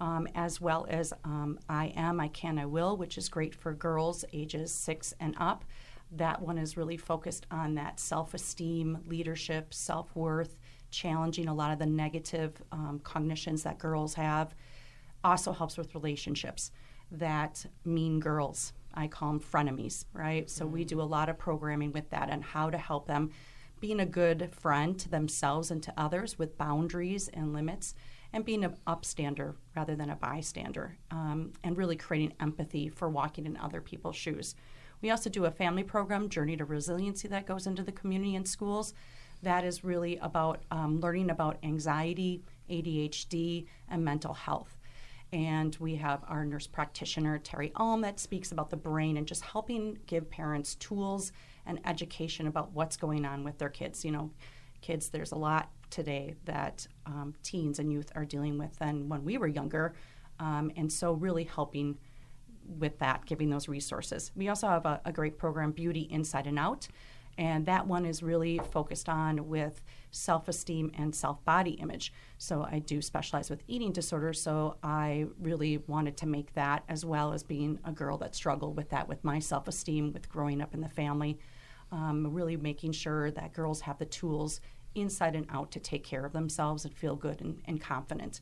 um, 0.00 0.26
as 0.34 0.60
well 0.60 0.86
as 0.90 1.12
um, 1.24 1.58
I 1.68 1.92
Am, 1.96 2.20
I 2.20 2.28
Can, 2.28 2.58
I 2.58 2.66
Will, 2.66 2.96
which 2.96 3.16
is 3.18 3.28
great 3.28 3.54
for 3.54 3.72
girls 3.72 4.24
ages 4.32 4.72
six 4.72 5.14
and 5.20 5.34
up. 5.38 5.64
that 6.12 6.42
one 6.42 6.58
is 6.58 6.76
really 6.76 6.96
focused 6.96 7.46
on 7.50 7.74
that 7.76 8.00
self 8.00 8.34
esteem, 8.34 8.98
leadership, 9.06 9.72
self 9.72 10.14
worth, 10.14 10.56
challenging 10.90 11.48
a 11.48 11.54
lot 11.54 11.72
of 11.72 11.78
the 11.78 11.86
negative 11.86 12.60
um, 12.72 13.00
cognitions 13.04 13.62
that 13.62 13.78
girls 13.78 14.14
have. 14.14 14.54
Also 15.22 15.52
helps 15.52 15.76
with 15.76 15.94
relationships 15.94 16.72
that 17.12 17.66
mean 17.84 18.20
girls. 18.20 18.72
I 18.94 19.06
call 19.06 19.28
them 19.32 19.40
frenemies, 19.40 20.04
right? 20.12 20.48
So 20.48 20.66
we 20.66 20.84
do 20.84 21.00
a 21.00 21.02
lot 21.02 21.28
of 21.28 21.38
programming 21.38 21.92
with 21.92 22.10
that 22.10 22.30
and 22.30 22.42
how 22.42 22.70
to 22.70 22.78
help 22.78 23.06
them 23.06 23.30
being 23.80 24.00
a 24.00 24.06
good 24.06 24.50
friend 24.52 24.98
to 24.98 25.08
themselves 25.08 25.70
and 25.70 25.82
to 25.82 25.92
others 25.96 26.38
with 26.38 26.58
boundaries 26.58 27.28
and 27.28 27.52
limits 27.52 27.94
and 28.32 28.44
being 28.44 28.64
an 28.64 28.76
upstander 28.86 29.54
rather 29.74 29.96
than 29.96 30.10
a 30.10 30.16
bystander 30.16 30.96
um, 31.10 31.52
and 31.64 31.76
really 31.76 31.96
creating 31.96 32.34
empathy 32.40 32.88
for 32.88 33.08
walking 33.08 33.46
in 33.46 33.56
other 33.56 33.80
people's 33.80 34.16
shoes. 34.16 34.54
We 35.02 35.10
also 35.10 35.30
do 35.30 35.46
a 35.46 35.50
family 35.50 35.82
program, 35.82 36.28
Journey 36.28 36.56
to 36.58 36.64
Resiliency, 36.64 37.28
that 37.28 37.46
goes 37.46 37.66
into 37.66 37.82
the 37.82 37.92
community 37.92 38.36
and 38.36 38.46
schools. 38.46 38.92
That 39.42 39.64
is 39.64 39.82
really 39.82 40.18
about 40.18 40.62
um, 40.70 41.00
learning 41.00 41.30
about 41.30 41.58
anxiety, 41.62 42.42
ADHD, 42.68 43.66
and 43.88 44.04
mental 44.04 44.34
health. 44.34 44.76
And 45.32 45.76
we 45.78 45.96
have 45.96 46.24
our 46.28 46.44
nurse 46.44 46.66
practitioner, 46.66 47.38
Terry 47.38 47.72
Ulm, 47.76 48.00
that 48.00 48.18
speaks 48.18 48.50
about 48.50 48.70
the 48.70 48.76
brain 48.76 49.16
and 49.16 49.26
just 49.26 49.44
helping 49.44 49.98
give 50.06 50.28
parents 50.28 50.74
tools 50.74 51.32
and 51.66 51.78
education 51.84 52.46
about 52.48 52.72
what's 52.72 52.96
going 52.96 53.24
on 53.24 53.44
with 53.44 53.58
their 53.58 53.68
kids. 53.68 54.04
You 54.04 54.10
know, 54.10 54.30
kids, 54.80 55.08
there's 55.08 55.32
a 55.32 55.36
lot 55.36 55.70
today 55.90 56.34
that 56.46 56.86
um, 57.06 57.34
teens 57.42 57.78
and 57.78 57.92
youth 57.92 58.10
are 58.14 58.24
dealing 58.24 58.58
with 58.58 58.76
than 58.78 59.08
when 59.08 59.24
we 59.24 59.38
were 59.38 59.46
younger. 59.46 59.94
Um, 60.40 60.72
and 60.76 60.90
so, 60.90 61.12
really 61.12 61.44
helping 61.44 61.98
with 62.78 62.98
that, 62.98 63.26
giving 63.26 63.50
those 63.50 63.68
resources. 63.68 64.32
We 64.34 64.48
also 64.48 64.68
have 64.68 64.86
a, 64.86 65.00
a 65.04 65.12
great 65.12 65.38
program, 65.38 65.72
Beauty 65.72 66.08
Inside 66.10 66.46
and 66.46 66.58
Out. 66.58 66.88
And 67.38 67.66
that 67.66 67.86
one 67.86 68.04
is 68.04 68.22
really 68.22 68.60
focused 68.70 69.08
on 69.08 69.48
with 69.48 69.82
self 70.10 70.48
esteem 70.48 70.90
and 70.96 71.14
self 71.14 71.44
body 71.44 71.72
image. 71.72 72.12
So 72.38 72.66
I 72.70 72.80
do 72.80 73.00
specialize 73.00 73.50
with 73.50 73.62
eating 73.66 73.92
disorders. 73.92 74.40
So 74.40 74.76
I 74.82 75.26
really 75.40 75.78
wanted 75.86 76.16
to 76.18 76.26
make 76.26 76.52
that 76.54 76.84
as 76.88 77.04
well 77.04 77.32
as 77.32 77.42
being 77.42 77.78
a 77.84 77.92
girl 77.92 78.18
that 78.18 78.34
struggled 78.34 78.76
with 78.76 78.90
that, 78.90 79.08
with 79.08 79.22
my 79.24 79.38
self 79.38 79.68
esteem, 79.68 80.12
with 80.12 80.28
growing 80.28 80.60
up 80.60 80.74
in 80.74 80.80
the 80.80 80.88
family. 80.88 81.38
Um, 81.92 82.32
really 82.32 82.56
making 82.56 82.92
sure 82.92 83.32
that 83.32 83.52
girls 83.52 83.80
have 83.80 83.98
the 83.98 84.04
tools 84.04 84.60
inside 84.94 85.34
and 85.34 85.46
out 85.50 85.72
to 85.72 85.80
take 85.80 86.04
care 86.04 86.24
of 86.24 86.32
themselves 86.32 86.84
and 86.84 86.94
feel 86.94 87.16
good 87.16 87.40
and, 87.40 87.60
and 87.64 87.80
confident. 87.80 88.40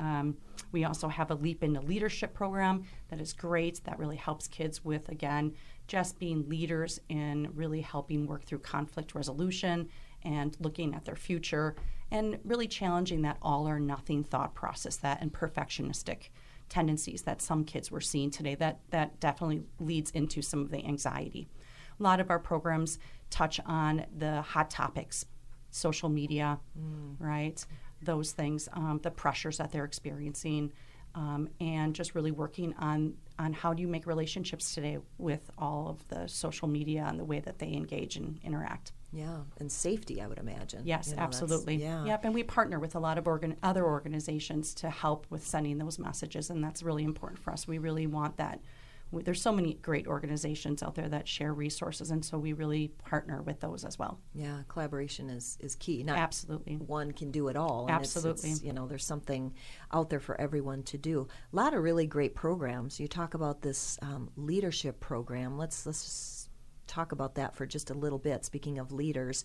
Um, 0.00 0.36
we 0.72 0.84
also 0.84 1.08
have 1.08 1.30
a 1.30 1.34
Leap 1.34 1.62
into 1.62 1.80
Leadership 1.80 2.34
program 2.34 2.84
that 3.08 3.20
is 3.20 3.32
great. 3.32 3.82
That 3.84 3.98
really 3.98 4.16
helps 4.16 4.48
kids 4.48 4.84
with, 4.84 5.08
again, 5.08 5.54
just 5.86 6.18
being 6.18 6.48
leaders 6.48 7.00
in 7.08 7.48
really 7.54 7.80
helping 7.80 8.26
work 8.26 8.44
through 8.44 8.58
conflict 8.58 9.14
resolution 9.14 9.88
and 10.22 10.56
looking 10.60 10.94
at 10.94 11.04
their 11.04 11.16
future 11.16 11.76
and 12.10 12.38
really 12.44 12.66
challenging 12.66 13.22
that 13.22 13.36
all 13.42 13.68
or 13.68 13.78
nothing 13.78 14.24
thought 14.24 14.54
process, 14.54 14.96
that 14.96 15.20
and 15.20 15.32
perfectionistic 15.32 16.28
tendencies 16.68 17.22
that 17.22 17.42
some 17.42 17.64
kids 17.64 17.90
were 17.90 18.00
seeing 18.00 18.30
today. 18.30 18.54
That, 18.54 18.80
that 18.90 19.20
definitely 19.20 19.64
leads 19.78 20.10
into 20.12 20.40
some 20.40 20.60
of 20.60 20.70
the 20.70 20.84
anxiety. 20.84 21.48
A 21.98 22.02
lot 22.02 22.20
of 22.20 22.30
our 22.30 22.38
programs 22.38 22.98
touch 23.30 23.60
on 23.66 24.06
the 24.16 24.42
hot 24.42 24.70
topics, 24.70 25.26
social 25.70 26.08
media, 26.08 26.58
mm. 26.78 27.16
right? 27.18 27.64
Those 28.02 28.32
things, 28.32 28.68
um, 28.72 29.00
the 29.02 29.10
pressures 29.10 29.58
that 29.58 29.72
they're 29.72 29.84
experiencing, 29.84 30.72
um, 31.14 31.48
and 31.60 31.94
just 31.94 32.14
really 32.14 32.30
working 32.30 32.74
on 32.78 33.14
on 33.38 33.52
how 33.52 33.74
do 33.74 33.82
you 33.82 33.88
make 33.88 34.06
relationships 34.06 34.74
today 34.74 34.98
with 35.18 35.50
all 35.58 35.88
of 35.88 36.06
the 36.08 36.28
social 36.28 36.68
media 36.68 37.04
and 37.08 37.18
the 37.18 37.24
way 37.24 37.40
that 37.40 37.58
they 37.58 37.72
engage 37.72 38.16
and 38.16 38.38
interact. 38.44 38.92
Yeah, 39.12 39.38
and 39.58 39.70
safety, 39.70 40.20
I 40.20 40.26
would 40.26 40.38
imagine. 40.38 40.82
Yes, 40.84 41.10
you 41.10 41.16
know, 41.16 41.22
absolutely. 41.22 41.76
Yeah. 41.76 42.04
Yep, 42.04 42.24
and 42.24 42.34
we 42.34 42.42
partner 42.42 42.78
with 42.78 42.94
a 42.94 42.98
lot 43.00 43.18
of 43.18 43.26
organ- 43.26 43.56
other 43.62 43.84
organizations 43.84 44.74
to 44.74 44.90
help 44.90 45.26
with 45.30 45.46
sending 45.46 45.78
those 45.78 45.98
messages, 45.98 46.50
and 46.50 46.62
that's 46.62 46.82
really 46.82 47.04
important 47.04 47.40
for 47.40 47.52
us. 47.52 47.66
We 47.66 47.78
really 47.78 48.06
want 48.06 48.36
that 48.38 48.60
there's 49.22 49.42
so 49.42 49.52
many 49.52 49.74
great 49.74 50.06
organizations 50.06 50.82
out 50.82 50.94
there 50.94 51.08
that 51.08 51.28
share 51.28 51.52
resources, 51.52 52.10
and 52.10 52.24
so 52.24 52.38
we 52.38 52.52
really 52.52 52.88
partner 53.04 53.42
with 53.42 53.60
those 53.60 53.84
as 53.84 53.98
well. 53.98 54.20
Yeah, 54.34 54.62
collaboration 54.68 55.30
is 55.30 55.56
is 55.60 55.74
key. 55.76 56.02
Not 56.02 56.18
Absolutely, 56.18 56.76
one 56.76 57.12
can 57.12 57.30
do 57.30 57.48
it 57.48 57.56
all. 57.56 57.86
Absolutely, 57.88 58.50
it's, 58.50 58.58
it's, 58.58 58.62
you 58.62 58.72
know, 58.72 58.86
there's 58.86 59.04
something 59.04 59.54
out 59.92 60.10
there 60.10 60.20
for 60.20 60.40
everyone 60.40 60.82
to 60.84 60.98
do. 60.98 61.28
A 61.52 61.56
lot 61.56 61.74
of 61.74 61.82
really 61.82 62.06
great 62.06 62.34
programs. 62.34 62.98
You 62.98 63.08
talk 63.08 63.34
about 63.34 63.62
this 63.62 63.98
um, 64.02 64.30
leadership 64.36 65.00
program. 65.00 65.56
Let's 65.56 65.86
let's 65.86 66.48
talk 66.86 67.12
about 67.12 67.34
that 67.36 67.54
for 67.54 67.66
just 67.66 67.90
a 67.90 67.94
little 67.94 68.18
bit. 68.18 68.44
Speaking 68.44 68.78
of 68.78 68.92
leaders, 68.92 69.44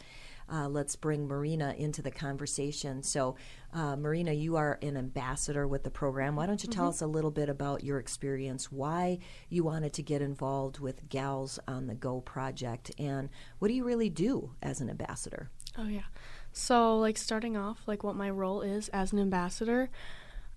uh, 0.51 0.67
let's 0.67 0.95
bring 0.95 1.27
Marina 1.27 1.75
into 1.77 2.01
the 2.01 2.11
conversation. 2.11 3.03
So, 3.03 3.35
uh, 3.73 3.95
Marina, 3.95 4.31
you 4.31 4.55
are 4.55 4.79
an 4.81 4.97
ambassador 4.97 5.67
with 5.67 5.83
the 5.83 5.91
program. 5.91 6.35
Why 6.35 6.45
don't 6.45 6.63
you 6.63 6.69
tell 6.69 6.85
mm-hmm. 6.85 6.89
us 6.89 7.01
a 7.01 7.07
little 7.07 7.31
bit 7.31 7.49
about 7.49 7.83
your 7.83 7.99
experience, 7.99 8.71
why 8.71 9.19
you 9.49 9.63
wanted 9.63 9.93
to 9.93 10.03
get 10.03 10.21
involved 10.21 10.79
with 10.79 11.07
Gals 11.09 11.59
on 11.67 11.87
the 11.87 11.95
Go 11.95 12.21
project, 12.21 12.91
and 12.97 13.29
what 13.59 13.67
do 13.67 13.73
you 13.73 13.83
really 13.83 14.09
do 14.09 14.51
as 14.61 14.81
an 14.81 14.89
ambassador? 14.89 15.49
Oh, 15.77 15.87
yeah. 15.87 16.07
So, 16.51 16.97
like, 16.97 17.17
starting 17.17 17.55
off, 17.55 17.83
like, 17.85 18.03
what 18.03 18.15
my 18.15 18.29
role 18.29 18.61
is 18.61 18.89
as 18.89 19.13
an 19.13 19.19
ambassador. 19.19 19.89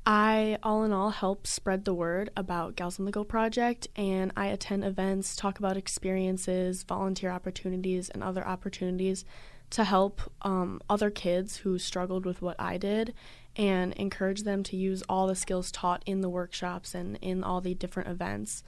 I, 0.04 0.58
all 0.64 0.82
in 0.82 0.92
all, 0.92 1.10
help 1.10 1.46
spread 1.46 1.84
the 1.84 1.94
word 1.94 2.30
about 2.36 2.74
Gals 2.74 2.98
on 2.98 3.04
the 3.04 3.12
Go 3.12 3.22
project, 3.22 3.86
and 3.94 4.32
I 4.36 4.46
attend 4.46 4.84
events, 4.84 5.36
talk 5.36 5.60
about 5.60 5.76
experiences, 5.76 6.82
volunteer 6.82 7.30
opportunities, 7.30 8.08
and 8.08 8.22
other 8.22 8.44
opportunities 8.44 9.24
to 9.72 9.84
help 9.84 10.20
um, 10.42 10.80
other 10.88 11.10
kids 11.10 11.58
who 11.58 11.78
struggled 11.78 12.26
with 12.26 12.42
what 12.42 12.60
I 12.60 12.76
did 12.76 13.14
and 13.56 13.94
encourage 13.94 14.42
them 14.42 14.62
to 14.64 14.76
use 14.76 15.02
all 15.08 15.26
the 15.26 15.34
skills 15.34 15.72
taught 15.72 16.02
in 16.04 16.20
the 16.20 16.28
workshops 16.28 16.94
and 16.94 17.18
in 17.22 17.42
all 17.42 17.62
the 17.62 17.74
different 17.74 18.10
events. 18.10 18.62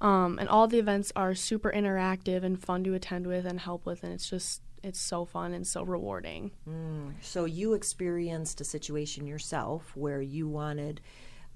Um, 0.00 0.38
and 0.38 0.48
all 0.48 0.66
the 0.66 0.78
events 0.78 1.12
are 1.14 1.34
super 1.34 1.70
interactive 1.70 2.44
and 2.44 2.58
fun 2.58 2.82
to 2.84 2.94
attend 2.94 3.26
with 3.26 3.44
and 3.44 3.60
help 3.60 3.84
with, 3.84 4.02
and 4.02 4.12
it's 4.12 4.28
just 4.28 4.62
it's 4.82 5.00
so 5.00 5.24
fun 5.24 5.52
and 5.52 5.66
so 5.66 5.82
rewarding. 5.82 6.52
Mm. 6.68 7.14
So 7.20 7.44
you 7.44 7.74
experienced 7.74 8.60
a 8.60 8.64
situation 8.64 9.26
yourself 9.26 9.92
where 9.96 10.22
you 10.22 10.48
wanted 10.48 11.00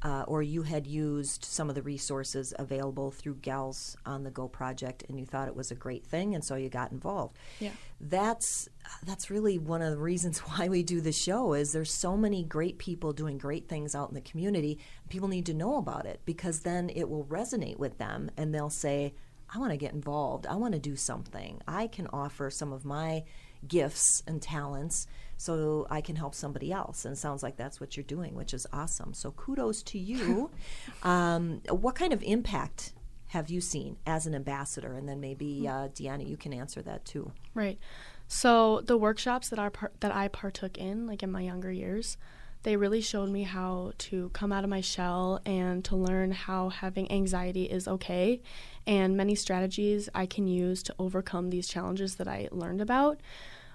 uh, 0.05 0.25
or 0.27 0.43
you 0.43 0.63
had 0.63 0.87
used 0.87 1.45
some 1.45 1.69
of 1.69 1.75
the 1.75 1.83
resources 1.83 2.53
available 2.59 3.11
through 3.11 3.37
Gals 3.37 3.97
on 4.05 4.25
the 4.25 4.31
Go 4.31 4.49
project, 4.49 5.05
and 5.09 5.19
you 5.19 5.25
thought 5.25 5.49
it 5.49 5.55
was 5.55 5.71
a 5.71 5.77
great 5.77 6.05
thing, 6.05 6.35
and 6.35 6.45
so 6.45 6.57
you 6.57 6.69
got 6.69 6.91
involved. 6.91 7.37
Yeah, 7.61 7.71
that's 8.01 8.69
that's 9.05 9.31
really 9.31 9.59
one 9.59 9.81
of 9.81 9.91
the 9.91 9.99
reasons 9.99 10.39
why 10.41 10.69
we 10.69 10.83
do 10.83 11.01
the 11.01 11.13
show. 11.13 11.55
Is 11.55 11.73
there's 11.73 11.93
so 11.93 12.17
many 12.17 12.43
great 12.43 12.79
people 12.79 13.13
doing 13.13 13.39
great 13.39 13.69
things 13.69 13.95
out 13.95 14.09
in 14.09 14.15
the 14.15 14.21
community. 14.21 14.79
People 15.09 15.29
need 15.29 15.47
to 15.47 15.55
know 15.55 15.77
about 15.77 16.07
it 16.07 16.21
because 16.25 16.61
then 16.61 16.91
it 16.91 17.09
will 17.09 17.25
resonate 17.25 17.79
with 17.79 17.99
them, 17.99 18.31
and 18.37 18.53
they'll 18.53 18.71
say, 18.71 19.15
"I 19.55 19.59
want 19.59 19.71
to 19.71 19.77
get 19.77 19.93
involved. 19.93 20.47
I 20.47 20.57
want 20.57 20.75
to 20.75 20.81
do 20.81 20.97
something. 20.97 21.61
I 21.69 21.87
can 21.87 22.09
offer 22.09 22.51
some 22.51 22.73
of 22.73 22.85
my." 22.85 23.25
gifts 23.69 24.25
and 24.27 24.43
talents 24.43 25.07
so 25.43 25.89
I 25.91 26.01
can 26.01 26.15
help 26.15 26.37
somebody 26.37 26.71
else. 26.71 27.05
And 27.05 27.15
it 27.15 27.19
sounds 27.19 27.43
like 27.43 27.57
that's 27.57 27.81
what 27.81 27.97
you're 27.97 28.05
doing, 28.05 28.37
which 28.37 28.55
is 28.55 28.65
awesome. 28.73 29.13
So 29.13 29.33
kudos 29.33 29.83
to 29.83 29.99
you. 29.99 30.51
um, 31.03 31.61
what 31.69 31.97
kind 31.97 32.13
of 32.13 32.23
impact 32.23 32.93
have 33.27 33.51
you 33.51 33.61
seen 33.61 33.97
as 34.07 34.25
an 34.25 34.37
ambassador? 34.37 34.95
And 34.95 35.09
then 35.09 35.21
maybe 35.21 35.67
uh, 35.67 35.89
Deanna, 35.89 36.29
you 36.29 36.37
can 36.37 36.53
answer 36.53 36.81
that 36.83 37.05
too. 37.05 37.33
Right. 37.55 37.81
So 38.29 38.83
the 38.83 38.97
workshops 38.97 39.49
that 39.49 39.59
I 39.59 39.69
par- 39.69 39.91
that 39.99 40.15
I 40.15 40.29
partook 40.29 40.79
in, 40.79 41.09
like 41.09 41.25
in 41.25 41.33
my 41.33 41.41
younger 41.41 41.73
years, 41.73 42.17
they 42.63 42.77
really 42.77 43.01
showed 43.01 43.29
me 43.29 43.43
how 43.43 43.95
to 43.99 44.29
come 44.29 44.53
out 44.53 44.63
of 44.63 44.71
my 44.71 44.81
shell 44.81 45.41
and 45.45 45.85
to 45.87 45.97
learn 45.97 46.31
how 46.31 46.69
having 46.69 47.11
anxiety 47.11 47.65
is 47.65 47.89
okay 47.89 48.41
and 48.87 49.17
many 49.17 49.35
strategies 49.35 50.09
I 50.15 50.27
can 50.27 50.47
use 50.47 50.85
to 50.85 50.95
overcome 51.01 51.51
these 51.51 51.67
challenges 51.67 52.15
that 52.15 52.29
I 52.29 52.49
learned 52.53 52.81
about. 52.81 53.21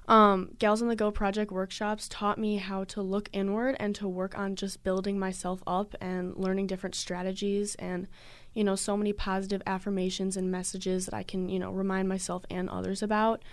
Um, 0.07 0.51
Gals 0.57 0.81
on 0.81 0.87
the 0.87 0.95
Go 0.95 1.11
project 1.11 1.51
workshops 1.51 2.07
taught 2.07 2.37
me 2.37 2.57
how 2.57 2.85
to 2.85 3.01
look 3.01 3.29
inward 3.33 3.75
and 3.79 3.93
to 3.95 4.07
work 4.07 4.37
on 4.37 4.55
just 4.55 4.83
building 4.83 5.19
myself 5.19 5.61
up 5.67 5.95
and 5.99 6.35
learning 6.37 6.67
different 6.67 6.95
strategies 6.95 7.75
and, 7.75 8.07
you 8.53 8.63
know, 8.63 8.75
so 8.75 8.95
many 8.95 9.11
positive 9.11 9.61
affirmations 9.67 10.37
and 10.37 10.49
messages 10.49 11.05
that 11.05 11.13
I 11.13 11.23
can, 11.23 11.49
you 11.49 11.59
know, 11.59 11.71
remind 11.71 12.07
myself 12.07 12.45
and 12.49 12.69
others 12.69 13.03
about. 13.03 13.43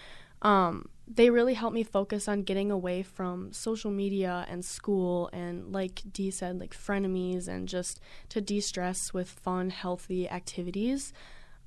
Um, 0.43 0.89
they 1.09 1.31
really 1.31 1.55
helped 1.55 1.75
me 1.75 1.83
focus 1.83 2.29
on 2.29 2.43
getting 2.43 2.71
away 2.71 3.03
from 3.03 3.53
social 3.53 3.91
media 3.91 4.47
and 4.49 4.65
school 4.65 5.29
and, 5.33 5.73
like 5.73 6.03
Dee 6.13 6.31
said, 6.31 6.61
like 6.61 6.75
frenemies 6.75 7.49
and 7.49 7.69
just 7.69 8.01
to 8.29 8.41
de 8.41 8.61
stress 8.61 9.13
with 9.13 9.29
fun, 9.29 9.71
healthy 9.71 10.29
activities. 10.29 11.13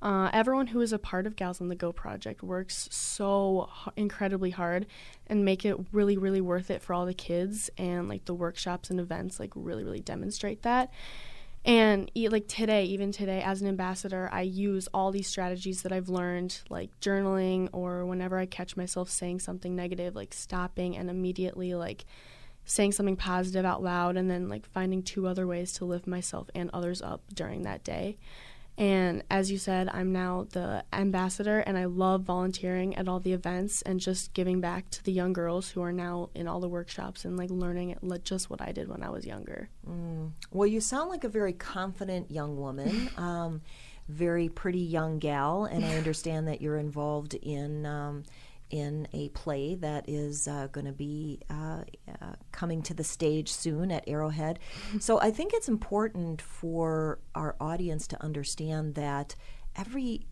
Uh, 0.00 0.30
everyone 0.32 0.68
who 0.68 0.80
is 0.80 0.92
a 0.92 0.98
part 0.98 1.26
of 1.26 1.34
Gals 1.34 1.60
on 1.60 1.68
the 1.68 1.74
Go 1.74 1.92
project 1.92 2.42
works 2.42 2.88
so 2.92 3.68
h- 3.84 3.92
incredibly 3.96 4.50
hard 4.50 4.86
and 5.26 5.44
make 5.44 5.64
it 5.64 5.76
really, 5.90 6.16
really 6.16 6.40
worth 6.40 6.70
it 6.70 6.82
for 6.82 6.94
all 6.94 7.04
the 7.04 7.14
kids. 7.14 7.68
And 7.76 8.08
like 8.08 8.24
the 8.24 8.34
workshops 8.34 8.90
and 8.90 9.00
events, 9.00 9.40
like 9.40 9.50
really, 9.56 9.82
really 9.82 10.00
demonstrate 10.00 10.62
that. 10.62 10.92
And 11.64 12.10
like 12.14 12.46
today, 12.46 12.84
even 12.84 13.10
today, 13.10 13.42
as 13.42 13.60
an 13.60 13.68
ambassador, 13.68 14.28
I 14.32 14.42
use 14.42 14.88
all 14.94 15.10
these 15.10 15.26
strategies 15.26 15.82
that 15.82 15.92
I've 15.92 16.08
learned, 16.08 16.60
like 16.70 16.90
journaling, 17.00 17.68
or 17.72 18.06
whenever 18.06 18.38
I 18.38 18.46
catch 18.46 18.76
myself 18.76 19.10
saying 19.10 19.40
something 19.40 19.74
negative, 19.74 20.14
like 20.14 20.32
stopping 20.32 20.96
and 20.96 21.10
immediately 21.10 21.74
like 21.74 22.04
saying 22.64 22.92
something 22.92 23.16
positive 23.16 23.64
out 23.64 23.82
loud, 23.82 24.16
and 24.16 24.30
then 24.30 24.48
like 24.48 24.66
finding 24.66 25.02
two 25.02 25.26
other 25.26 25.46
ways 25.46 25.72
to 25.74 25.84
lift 25.84 26.06
myself 26.06 26.48
and 26.54 26.70
others 26.72 27.02
up 27.02 27.22
during 27.34 27.62
that 27.62 27.82
day. 27.82 28.16
And 28.78 29.24
as 29.28 29.50
you 29.50 29.58
said, 29.58 29.90
I'm 29.92 30.12
now 30.12 30.46
the 30.52 30.84
ambassador, 30.92 31.58
and 31.58 31.76
I 31.76 31.86
love 31.86 32.22
volunteering 32.22 32.94
at 32.94 33.08
all 33.08 33.18
the 33.18 33.32
events 33.32 33.82
and 33.82 33.98
just 33.98 34.32
giving 34.34 34.60
back 34.60 34.88
to 34.90 35.02
the 35.02 35.10
young 35.10 35.32
girls 35.32 35.70
who 35.70 35.82
are 35.82 35.92
now 35.92 36.30
in 36.32 36.46
all 36.46 36.60
the 36.60 36.68
workshops 36.68 37.24
and 37.24 37.36
like 37.36 37.50
learning 37.50 37.90
it, 37.90 37.98
like, 38.02 38.22
just 38.22 38.48
what 38.48 38.62
I 38.62 38.70
did 38.70 38.88
when 38.88 39.02
I 39.02 39.10
was 39.10 39.26
younger. 39.26 39.68
Mm. 39.84 40.30
Well, 40.52 40.68
you 40.68 40.80
sound 40.80 41.10
like 41.10 41.24
a 41.24 41.28
very 41.28 41.52
confident 41.52 42.30
young 42.30 42.56
woman, 42.56 43.10
um, 43.16 43.62
very 44.08 44.48
pretty 44.48 44.78
young 44.78 45.18
gal, 45.18 45.64
and 45.64 45.84
I 45.84 45.96
understand 45.96 46.46
that 46.46 46.62
you're 46.62 46.78
involved 46.78 47.34
in. 47.34 47.84
Um, 47.84 48.22
in 48.70 49.08
a 49.12 49.28
play 49.30 49.74
that 49.76 50.08
is 50.08 50.46
uh, 50.48 50.68
going 50.72 50.86
to 50.86 50.92
be 50.92 51.40
uh, 51.50 51.82
uh, 52.20 52.32
coming 52.52 52.82
to 52.82 52.94
the 52.94 53.04
stage 53.04 53.50
soon 53.50 53.90
at 53.90 54.04
Arrowhead. 54.06 54.58
so 55.00 55.20
I 55.20 55.30
think 55.30 55.52
it's 55.54 55.68
important 55.68 56.42
for 56.42 57.18
our 57.34 57.56
audience 57.60 58.06
to 58.08 58.22
understand 58.22 58.94
that 58.94 59.34
every 59.76 60.26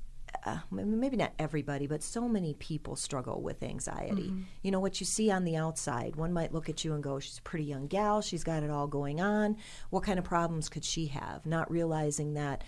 uh, 0.44 0.58
maybe 0.70 1.16
not 1.16 1.32
everybody, 1.38 1.86
but 1.86 2.02
so 2.02 2.28
many 2.28 2.54
people 2.54 2.94
struggle 2.94 3.40
with 3.40 3.62
anxiety. 3.62 4.28
Mm-hmm. 4.28 4.42
You 4.62 4.70
know, 4.70 4.80
what 4.80 5.00
you 5.00 5.06
see 5.06 5.30
on 5.30 5.44
the 5.44 5.56
outside, 5.56 6.16
one 6.16 6.32
might 6.32 6.52
look 6.52 6.68
at 6.68 6.84
you 6.84 6.94
and 6.94 7.02
go, 7.02 7.18
She's 7.18 7.38
a 7.38 7.42
pretty 7.42 7.64
young 7.64 7.86
gal, 7.86 8.20
she's 8.20 8.44
got 8.44 8.62
it 8.62 8.70
all 8.70 8.86
going 8.86 9.20
on. 9.20 9.56
What 9.90 10.04
kind 10.04 10.18
of 10.18 10.24
problems 10.24 10.68
could 10.68 10.84
she 10.84 11.06
have? 11.06 11.46
Not 11.46 11.70
realizing 11.70 12.34
that 12.34 12.62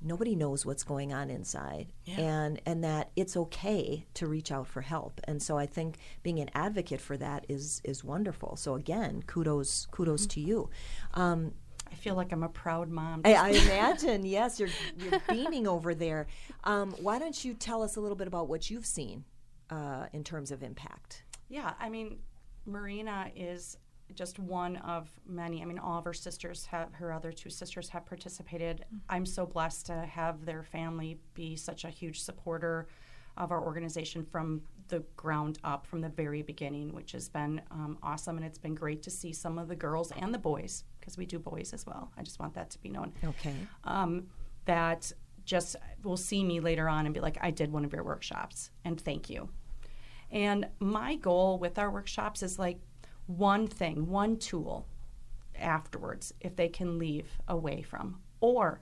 nobody 0.00 0.34
knows 0.34 0.64
what's 0.64 0.84
going 0.84 1.12
on 1.12 1.30
inside 1.30 1.92
yeah. 2.04 2.20
and 2.20 2.60
and 2.66 2.84
that 2.84 3.10
it's 3.16 3.36
okay 3.36 4.06
to 4.14 4.26
reach 4.26 4.52
out 4.52 4.66
for 4.66 4.80
help 4.80 5.20
and 5.24 5.42
so 5.42 5.58
i 5.58 5.66
think 5.66 5.96
being 6.22 6.38
an 6.38 6.50
advocate 6.54 7.00
for 7.00 7.16
that 7.16 7.44
is 7.48 7.80
is 7.84 8.04
wonderful 8.04 8.56
so 8.56 8.74
again 8.74 9.22
kudos 9.26 9.86
kudos 9.90 10.22
mm-hmm. 10.22 10.28
to 10.28 10.40
you 10.40 10.70
um, 11.14 11.52
I 11.90 11.94
feel 11.94 12.14
like 12.14 12.32
I'm 12.32 12.42
a 12.42 12.50
proud 12.50 12.90
mom. 12.90 13.22
I, 13.24 13.34
I 13.34 13.48
imagine, 13.48 14.24
yes, 14.26 14.60
you're, 14.60 14.68
you're 14.98 15.20
beaming 15.28 15.66
over 15.66 15.94
there. 15.94 16.26
Um, 16.64 16.92
why 17.00 17.18
don't 17.18 17.42
you 17.42 17.54
tell 17.54 17.82
us 17.82 17.96
a 17.96 18.00
little 18.00 18.14
bit 18.14 18.28
about 18.28 18.46
what 18.46 18.68
you've 18.68 18.84
seen 18.84 19.24
uh, 19.70 20.06
in 20.12 20.22
terms 20.22 20.50
of 20.50 20.62
impact? 20.62 21.22
Yeah, 21.48 21.72
I 21.80 21.88
mean, 21.88 22.18
Marina 22.66 23.30
is 23.34 23.78
just 24.14 24.38
one 24.38 24.76
of 24.78 25.08
many. 25.26 25.62
I 25.62 25.64
mean, 25.64 25.78
all 25.78 25.98
of 25.98 26.04
her 26.04 26.14
sisters 26.14 26.66
have, 26.66 26.92
her 26.94 27.12
other 27.12 27.32
two 27.32 27.50
sisters 27.50 27.88
have 27.90 28.06
participated. 28.06 28.84
Mm-hmm. 28.86 28.96
I'm 29.08 29.26
so 29.26 29.46
blessed 29.46 29.86
to 29.86 30.06
have 30.06 30.44
their 30.44 30.62
family 30.62 31.18
be 31.34 31.56
such 31.56 31.84
a 31.84 31.90
huge 31.90 32.20
supporter 32.20 32.88
of 33.36 33.52
our 33.52 33.64
organization 33.64 34.24
from 34.24 34.62
the 34.88 35.04
ground 35.16 35.58
up, 35.62 35.86
from 35.86 36.00
the 36.00 36.08
very 36.08 36.42
beginning, 36.42 36.92
which 36.92 37.12
has 37.12 37.28
been 37.28 37.60
um, 37.70 37.98
awesome. 38.02 38.36
And 38.36 38.44
it's 38.44 38.58
been 38.58 38.74
great 38.74 39.02
to 39.02 39.10
see 39.10 39.32
some 39.32 39.58
of 39.58 39.68
the 39.68 39.76
girls 39.76 40.10
and 40.12 40.34
the 40.34 40.38
boys, 40.38 40.84
because 40.98 41.16
we 41.16 41.26
do 41.26 41.38
boys 41.38 41.72
as 41.72 41.86
well. 41.86 42.10
I 42.16 42.22
just 42.22 42.40
want 42.40 42.54
that 42.54 42.70
to 42.70 42.78
be 42.80 42.88
known. 42.88 43.12
Okay. 43.22 43.54
Um, 43.84 44.26
that 44.64 45.12
just 45.44 45.76
will 46.02 46.16
see 46.16 46.42
me 46.42 46.60
later 46.60 46.88
on 46.88 47.06
and 47.06 47.14
be 47.14 47.20
like, 47.20 47.38
I 47.40 47.50
did 47.50 47.70
one 47.70 47.84
of 47.84 47.92
your 47.92 48.02
workshops, 48.02 48.70
and 48.84 49.00
thank 49.00 49.30
you. 49.30 49.48
And 50.30 50.68
my 50.78 51.14
goal 51.14 51.58
with 51.58 51.78
our 51.78 51.90
workshops 51.90 52.42
is 52.42 52.58
like 52.58 52.78
one 53.28 53.66
thing, 53.66 54.08
one 54.08 54.36
tool 54.36 54.86
afterwards 55.54 56.32
if 56.40 56.56
they 56.56 56.68
can 56.68 56.98
leave 56.98 57.38
away 57.46 57.82
from, 57.82 58.20
or 58.40 58.80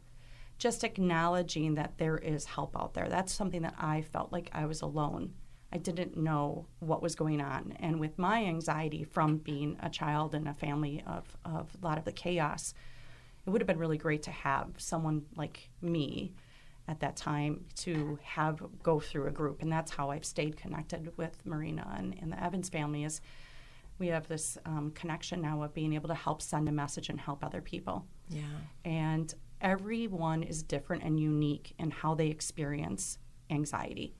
just 0.58 0.84
acknowledging 0.84 1.74
that 1.74 1.98
there 1.98 2.16
is 2.16 2.46
help 2.46 2.74
out 2.78 2.94
there. 2.94 3.08
That's 3.08 3.32
something 3.32 3.62
that 3.62 3.74
I 3.78 4.02
felt 4.02 4.32
like 4.32 4.50
I 4.52 4.64
was 4.64 4.80
alone. 4.80 5.34
I 5.72 5.78
didn't 5.78 6.16
know 6.16 6.66
what 6.78 7.02
was 7.02 7.14
going 7.14 7.40
on. 7.40 7.76
And 7.80 8.00
with 8.00 8.18
my 8.18 8.44
anxiety 8.44 9.04
from 9.04 9.38
being 9.38 9.76
a 9.82 9.90
child 9.90 10.34
in 10.34 10.46
a 10.46 10.54
family 10.54 11.02
of, 11.06 11.24
of 11.44 11.76
a 11.80 11.84
lot 11.84 11.98
of 11.98 12.04
the 12.04 12.12
chaos, 12.12 12.72
it 13.44 13.50
would 13.50 13.60
have 13.60 13.66
been 13.66 13.78
really 13.78 13.98
great 13.98 14.22
to 14.22 14.30
have 14.30 14.68
someone 14.78 15.26
like 15.36 15.68
me 15.82 16.32
at 16.88 17.00
that 17.00 17.16
time 17.16 17.64
to 17.74 18.18
have 18.22 18.62
go 18.82 19.00
through 19.00 19.26
a 19.26 19.32
group. 19.32 19.60
And 19.60 19.70
that's 19.70 19.90
how 19.90 20.10
I've 20.10 20.24
stayed 20.24 20.56
connected 20.56 21.12
with 21.16 21.44
Marina 21.44 21.94
and, 21.98 22.16
and 22.22 22.32
the 22.32 22.42
Evans 22.42 22.68
family 22.68 23.04
is 23.04 23.20
we 23.98 24.08
have 24.08 24.28
this 24.28 24.58
um, 24.64 24.92
connection 24.94 25.40
now 25.40 25.62
of 25.62 25.74
being 25.74 25.92
able 25.92 26.08
to 26.08 26.14
help 26.14 26.42
send 26.42 26.68
a 26.68 26.72
message 26.72 27.08
and 27.08 27.20
help 27.20 27.44
other 27.44 27.60
people. 27.60 28.06
Yeah. 28.28 28.42
And 28.84 29.32
everyone 29.60 30.42
is 30.42 30.62
different 30.62 31.02
and 31.02 31.18
unique 31.18 31.74
in 31.78 31.90
how 31.90 32.14
they 32.14 32.28
experience 32.28 33.18
anxiety. 33.50 34.14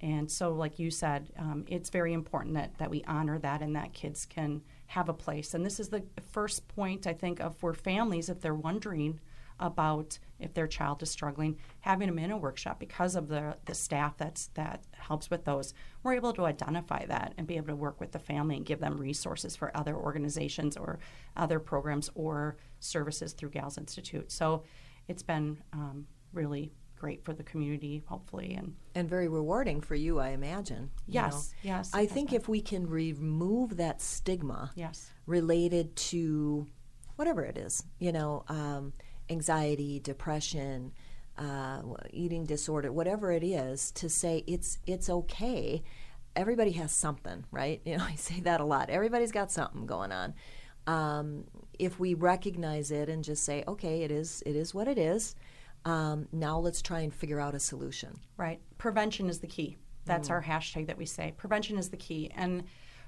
And 0.00 0.30
so, 0.30 0.52
like 0.52 0.78
you 0.78 0.90
said, 0.90 1.32
um, 1.38 1.64
it's 1.66 1.88
very 1.88 2.12
important 2.12 2.54
that, 2.54 2.76
that 2.78 2.90
we 2.90 3.02
honor 3.04 3.38
that 3.38 3.62
and 3.62 3.74
that 3.76 3.94
kids 3.94 4.26
can 4.26 4.62
have 4.88 5.08
a 5.08 5.14
place. 5.14 5.54
And 5.54 5.64
this 5.64 5.80
is 5.80 5.88
the 5.88 6.04
first 6.30 6.68
point, 6.68 7.06
I 7.06 7.14
think, 7.14 7.40
of 7.40 7.56
for 7.56 7.72
families, 7.72 8.28
if 8.28 8.40
they're 8.40 8.54
wondering 8.54 9.20
about 9.60 10.18
if 10.44 10.54
their 10.54 10.66
child 10.66 11.02
is 11.02 11.10
struggling, 11.10 11.56
having 11.80 12.06
them 12.06 12.18
in 12.18 12.30
a 12.30 12.36
workshop 12.36 12.78
because 12.78 13.16
of 13.16 13.28
the, 13.28 13.56
the 13.64 13.74
staff 13.74 14.16
that's 14.16 14.48
that 14.54 14.84
helps 14.92 15.30
with 15.30 15.44
those, 15.44 15.74
we're 16.02 16.14
able 16.14 16.32
to 16.34 16.44
identify 16.44 17.04
that 17.06 17.34
and 17.38 17.46
be 17.46 17.56
able 17.56 17.68
to 17.68 17.76
work 17.76 18.00
with 18.00 18.12
the 18.12 18.18
family 18.18 18.56
and 18.56 18.66
give 18.66 18.80
them 18.80 18.96
resources 18.96 19.56
for 19.56 19.76
other 19.76 19.96
organizations 19.96 20.76
or 20.76 20.98
other 21.36 21.58
programs 21.58 22.10
or 22.14 22.56
services 22.78 23.32
through 23.32 23.50
Gals 23.50 23.78
Institute. 23.78 24.30
So 24.30 24.64
it's 25.08 25.22
been 25.22 25.58
um, 25.72 26.06
really 26.32 26.72
great 26.96 27.24
for 27.24 27.32
the 27.32 27.42
community, 27.42 28.02
hopefully, 28.06 28.54
and 28.54 28.74
and 28.94 29.08
very 29.08 29.28
rewarding 29.28 29.80
for 29.80 29.94
you, 29.94 30.18
I 30.18 30.30
imagine. 30.30 30.90
Yes, 31.06 31.54
you 31.62 31.70
know? 31.70 31.76
yes. 31.76 31.90
I 31.92 32.06
think 32.06 32.32
if 32.32 32.48
we 32.48 32.60
can 32.60 32.86
remove 32.86 33.76
that 33.76 34.00
stigma, 34.00 34.70
yes, 34.74 35.10
related 35.26 35.96
to 35.96 36.66
whatever 37.16 37.44
it 37.44 37.58
is, 37.58 37.84
you 37.98 38.12
know. 38.12 38.44
Um, 38.48 38.92
anxiety, 39.30 40.00
depression, 40.00 40.92
uh, 41.38 41.82
eating 42.10 42.44
disorder, 42.44 42.92
whatever 42.92 43.32
it 43.32 43.42
is, 43.42 43.90
to 43.92 44.08
say 44.08 44.44
it's 44.46 44.78
it's 44.86 45.08
okay. 45.08 45.82
Everybody 46.36 46.72
has 46.72 46.92
something, 46.92 47.44
right? 47.50 47.80
You 47.86 47.98
know, 47.98 48.04
I 48.04 48.14
say 48.16 48.40
that 48.40 48.60
a 48.60 48.64
lot. 48.64 48.90
Everybody's 48.90 49.32
got 49.32 49.50
something 49.50 49.86
going 49.86 50.12
on. 50.12 50.34
Um, 50.86 51.44
if 51.78 51.98
we 51.98 52.14
recognize 52.14 52.90
it 52.90 53.08
and 53.08 53.24
just 53.24 53.44
say, 53.44 53.64
okay, 53.66 54.02
it 54.02 54.10
is 54.10 54.42
it 54.46 54.56
is 54.56 54.74
what 54.74 54.88
it 54.88 54.98
is. 54.98 55.34
Um, 55.84 56.28
now 56.32 56.58
let's 56.58 56.80
try 56.80 57.00
and 57.00 57.12
figure 57.12 57.40
out 57.40 57.54
a 57.54 57.60
solution. 57.60 58.18
Right. 58.36 58.60
Prevention 58.78 59.28
is 59.28 59.40
the 59.40 59.46
key. 59.46 59.76
That's 60.06 60.28
mm. 60.28 60.32
our 60.32 60.42
hashtag 60.42 60.86
that 60.86 60.96
we 60.96 61.06
say. 61.06 61.34
Prevention 61.36 61.78
is 61.78 61.90
the 61.90 61.96
key. 61.96 62.30
And 62.34 62.64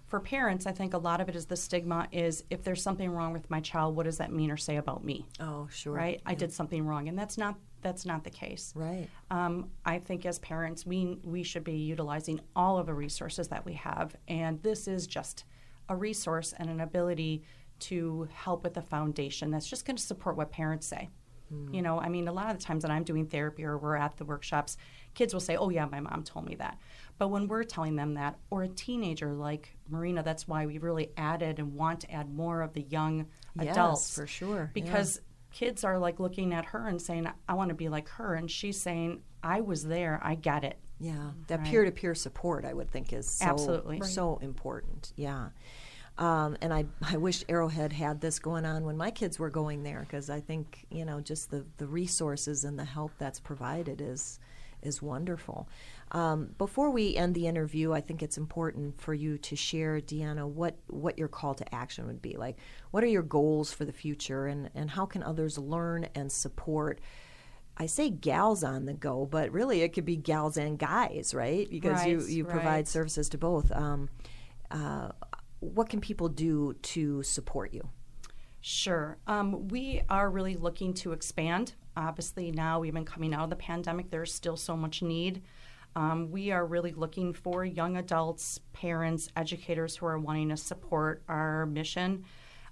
for 0.07 0.21
parents, 0.21 0.67
I 0.67 0.73
think 0.73 0.95
a 0.95 0.99
lot 0.99 1.21
of 1.21 1.29
it 1.29 1.35
is 1.35 1.47
the 1.47 1.57
stigma 1.57 2.07
is 2.13 2.45
if 2.49 2.63
there's 2.63 2.83
something 2.83 3.11
wrong 3.11 3.33
with 3.33 3.51
my 3.51 3.61
child, 3.61 3.97
what 3.97 4.05
does 4.05 4.19
that 4.19 4.33
mean 4.33 4.51
or 4.51 4.57
say 4.57 4.77
about 4.77 5.05
me? 5.05 5.27
Oh, 5.41 5.69
sure. 5.71 5.93
Right? 5.93 6.21
Yeah. 6.25 6.31
I 6.31 6.35
did 6.35 6.53
something 6.53 6.87
wrong, 6.87 7.09
and 7.09 7.19
that's 7.19 7.37
not 7.37 7.57
that's 7.83 8.07
not 8.07 8.25
the 8.25 8.31
case. 8.31 8.73
Right. 8.75 9.09
Um, 9.31 9.71
I 9.85 9.99
think 9.99 10.25
as 10.25 10.39
parents, 10.39 10.87
we 10.87 11.19
we 11.25 11.43
should 11.43 11.65
be 11.65 11.77
utilizing 11.77 12.41
all 12.55 12.79
of 12.79 12.87
the 12.87 12.95
resources 12.95 13.49
that 13.49 13.65
we 13.65 13.75
have, 13.75 14.15
and 14.29 14.63
this 14.63 14.87
is 14.87 15.07
just 15.07 15.45
a 15.89 15.97
resource 15.97 16.55
and 16.57 16.71
an 16.71 16.81
ability 16.81 17.43
to 17.79 18.29
help 18.33 18.65
with 18.65 18.75
the 18.75 18.83
foundation 18.83 19.51
that's 19.51 19.69
just 19.69 19.85
going 19.85 19.97
to 19.97 20.03
support 20.03 20.37
what 20.37 20.51
parents 20.51 20.87
say. 20.87 21.11
Mm. 21.53 21.75
You 21.75 21.83
know, 21.83 22.01
I 22.01 22.09
mean, 22.09 22.29
a 22.29 22.33
lot 22.33 22.51
of 22.51 22.59
the 22.59 22.65
times 22.65 22.83
that 22.83 22.91
I'm 22.91 23.05
doing 23.05 23.27
therapy 23.27 23.65
or 23.65 23.79
we're 23.79 23.97
at 23.97 24.17
the 24.17 24.25
workshops, 24.25 24.77
kids 25.15 25.33
will 25.33 25.41
say, 25.41 25.57
"Oh 25.57 25.71
yeah, 25.71 25.87
my 25.87 26.01
mom 26.01 26.23
told 26.23 26.47
me 26.47 26.55
that." 26.57 26.79
But 27.19 27.29
when 27.29 27.49
we're 27.49 27.65
telling 27.65 27.97
them 27.97 28.15
that, 28.15 28.39
or 28.51 28.63
a 28.63 28.69
teenager 28.69 29.33
like 29.33 29.77
Marina, 29.89 30.23
that's 30.23 30.47
why 30.47 30.67
we 30.67 30.79
really 30.79 31.11
added 31.17 31.59
and 31.59 31.75
want 31.75 32.01
to 32.01 32.13
add 32.13 32.33
more 32.33 32.63
of 32.63 32.75
the 32.75 32.83
young 32.83 33.27
yes, 33.59 33.73
adults 33.73 34.15
for 34.15 34.27
sure. 34.27 34.71
Because 34.75 35.17
yeah. 35.17 35.59
kids 35.59 35.85
are 35.85 35.99
like 35.99 36.21
looking 36.21 36.53
at 36.53 36.67
her 36.67 36.87
and 36.87 37.01
saying, 37.01 37.29
"I 37.49 37.55
want 37.55 37.71
to 37.71 37.75
be 37.75 37.89
like 37.89 38.09
her," 38.11 38.35
and 38.35 38.51
she's 38.51 38.81
saying, 38.81 39.23
"I 39.43 39.63
was 39.63 39.85
there. 39.85 40.21
I 40.23 40.35
get 40.35 40.65
it." 40.65 40.79
Yeah, 40.99 41.31
that 41.49 41.65
peer 41.65 41.85
to 41.85 41.91
peer 41.91 42.15
support, 42.15 42.65
I 42.65 42.73
would 42.73 42.91
think, 42.91 43.13
is 43.13 43.31
so, 43.31 43.47
absolutely 43.47 44.01
so 44.03 44.39
important. 44.41 45.13
Yeah. 45.17 45.49
Um, 46.19 46.57
and 46.63 46.73
I, 46.73 46.87
I 47.03 47.19
wish 47.19 47.45
Arrowhead 47.49 47.93
had 47.93 48.23
this 48.23 48.39
going 48.39 48.65
on 48.65 48.85
when 48.85 48.97
my 48.97 49.11
kids 49.11 49.39
were 49.39 49.51
going 49.51 49.83
there 49.83 50.01
because 50.01 50.31
I 50.31 50.41
think 50.41 50.87
you 50.91 51.05
know 51.05 51.21
just 51.21 51.51
the, 51.51 51.65
the 51.77 51.87
resources 51.87 52.65
and 52.65 52.79
the 52.79 52.85
help 52.85 53.13
that's 53.19 53.41
provided 53.41 54.01
is 54.01 54.39
is 54.83 55.03
wonderful. 55.03 55.69
Um, 56.13 56.51
before 56.57 56.91
we 56.91 57.17
end 57.17 57.35
the 57.35 57.47
interview, 57.47 57.93
I 57.93 58.01
think 58.01 58.23
it's 58.23 58.39
important 58.39 59.01
for 59.01 59.13
you 59.13 59.39
to 59.39 59.57
share, 59.57 60.01
Deanna, 60.01 60.47
what, 60.47 60.77
what 60.87 61.19
your 61.19 61.29
call 61.29 61.55
to 61.55 61.75
action 61.75 62.07
would 62.07 62.23
be. 62.23 62.37
Like, 62.37 62.57
what 62.93 63.03
are 63.03 63.09
your 63.09 63.23
goals 63.23 63.73
for 63.73 63.85
the 63.85 63.93
future, 63.93 64.47
and, 64.47 64.71
and 64.75 64.91
how 64.91 65.07
can 65.07 65.23
others 65.23 65.59
learn 65.59 66.07
and 66.15 66.31
support? 66.31 67.01
I 67.77 67.87
say 67.87 68.09
gals 68.09 68.65
on 68.65 68.87
the 68.87 68.95
go, 68.95 69.27
but 69.27 69.51
really 69.51 69.83
it 69.83 69.93
could 69.93 70.05
be 70.05 70.17
gals 70.17 70.57
and 70.57 70.79
guys, 70.79 71.35
right? 71.35 71.69
Because 71.69 71.99
right, 71.99 72.09
you, 72.09 72.23
you 72.25 72.45
right. 72.45 72.53
provide 72.53 72.89
services 72.89 73.29
to 73.31 73.39
both. 73.39 73.71
Um, 73.73 74.09
uh, 74.71 75.11
what 75.61 75.89
can 75.89 76.01
people 76.01 76.29
do 76.29 76.75
to 76.75 77.23
support 77.23 77.75
you? 77.75 77.89
Sure. 78.61 79.19
Um, 79.27 79.69
we 79.69 80.03
are 80.09 80.31
really 80.31 80.57
looking 80.57 80.95
to 80.95 81.13
expand. 81.13 81.75
Obviously, 81.97 82.51
now 82.51 82.81
we've 82.81 82.95
been 82.95 83.05
coming 83.05 83.35
out 83.35 83.45
of 83.45 83.51
the 83.51 83.57
pandemic, 83.57 84.11
there's 84.11 84.33
still 84.33 84.57
so 84.57 84.77
much 84.77 85.03
need. 85.03 85.43
Um, 85.97 86.31
we 86.31 86.51
are 86.51 86.67
really 86.67 86.93
looking 86.93 87.33
for 87.33 87.65
young 87.65 87.97
adults, 87.97 88.61
parents, 88.75 89.31
educators 89.35 89.97
who 89.97 90.05
are 90.05 90.19
wanting 90.19 90.51
to 90.51 90.57
support 90.59 91.23
our 91.27 91.65
mission 91.65 92.27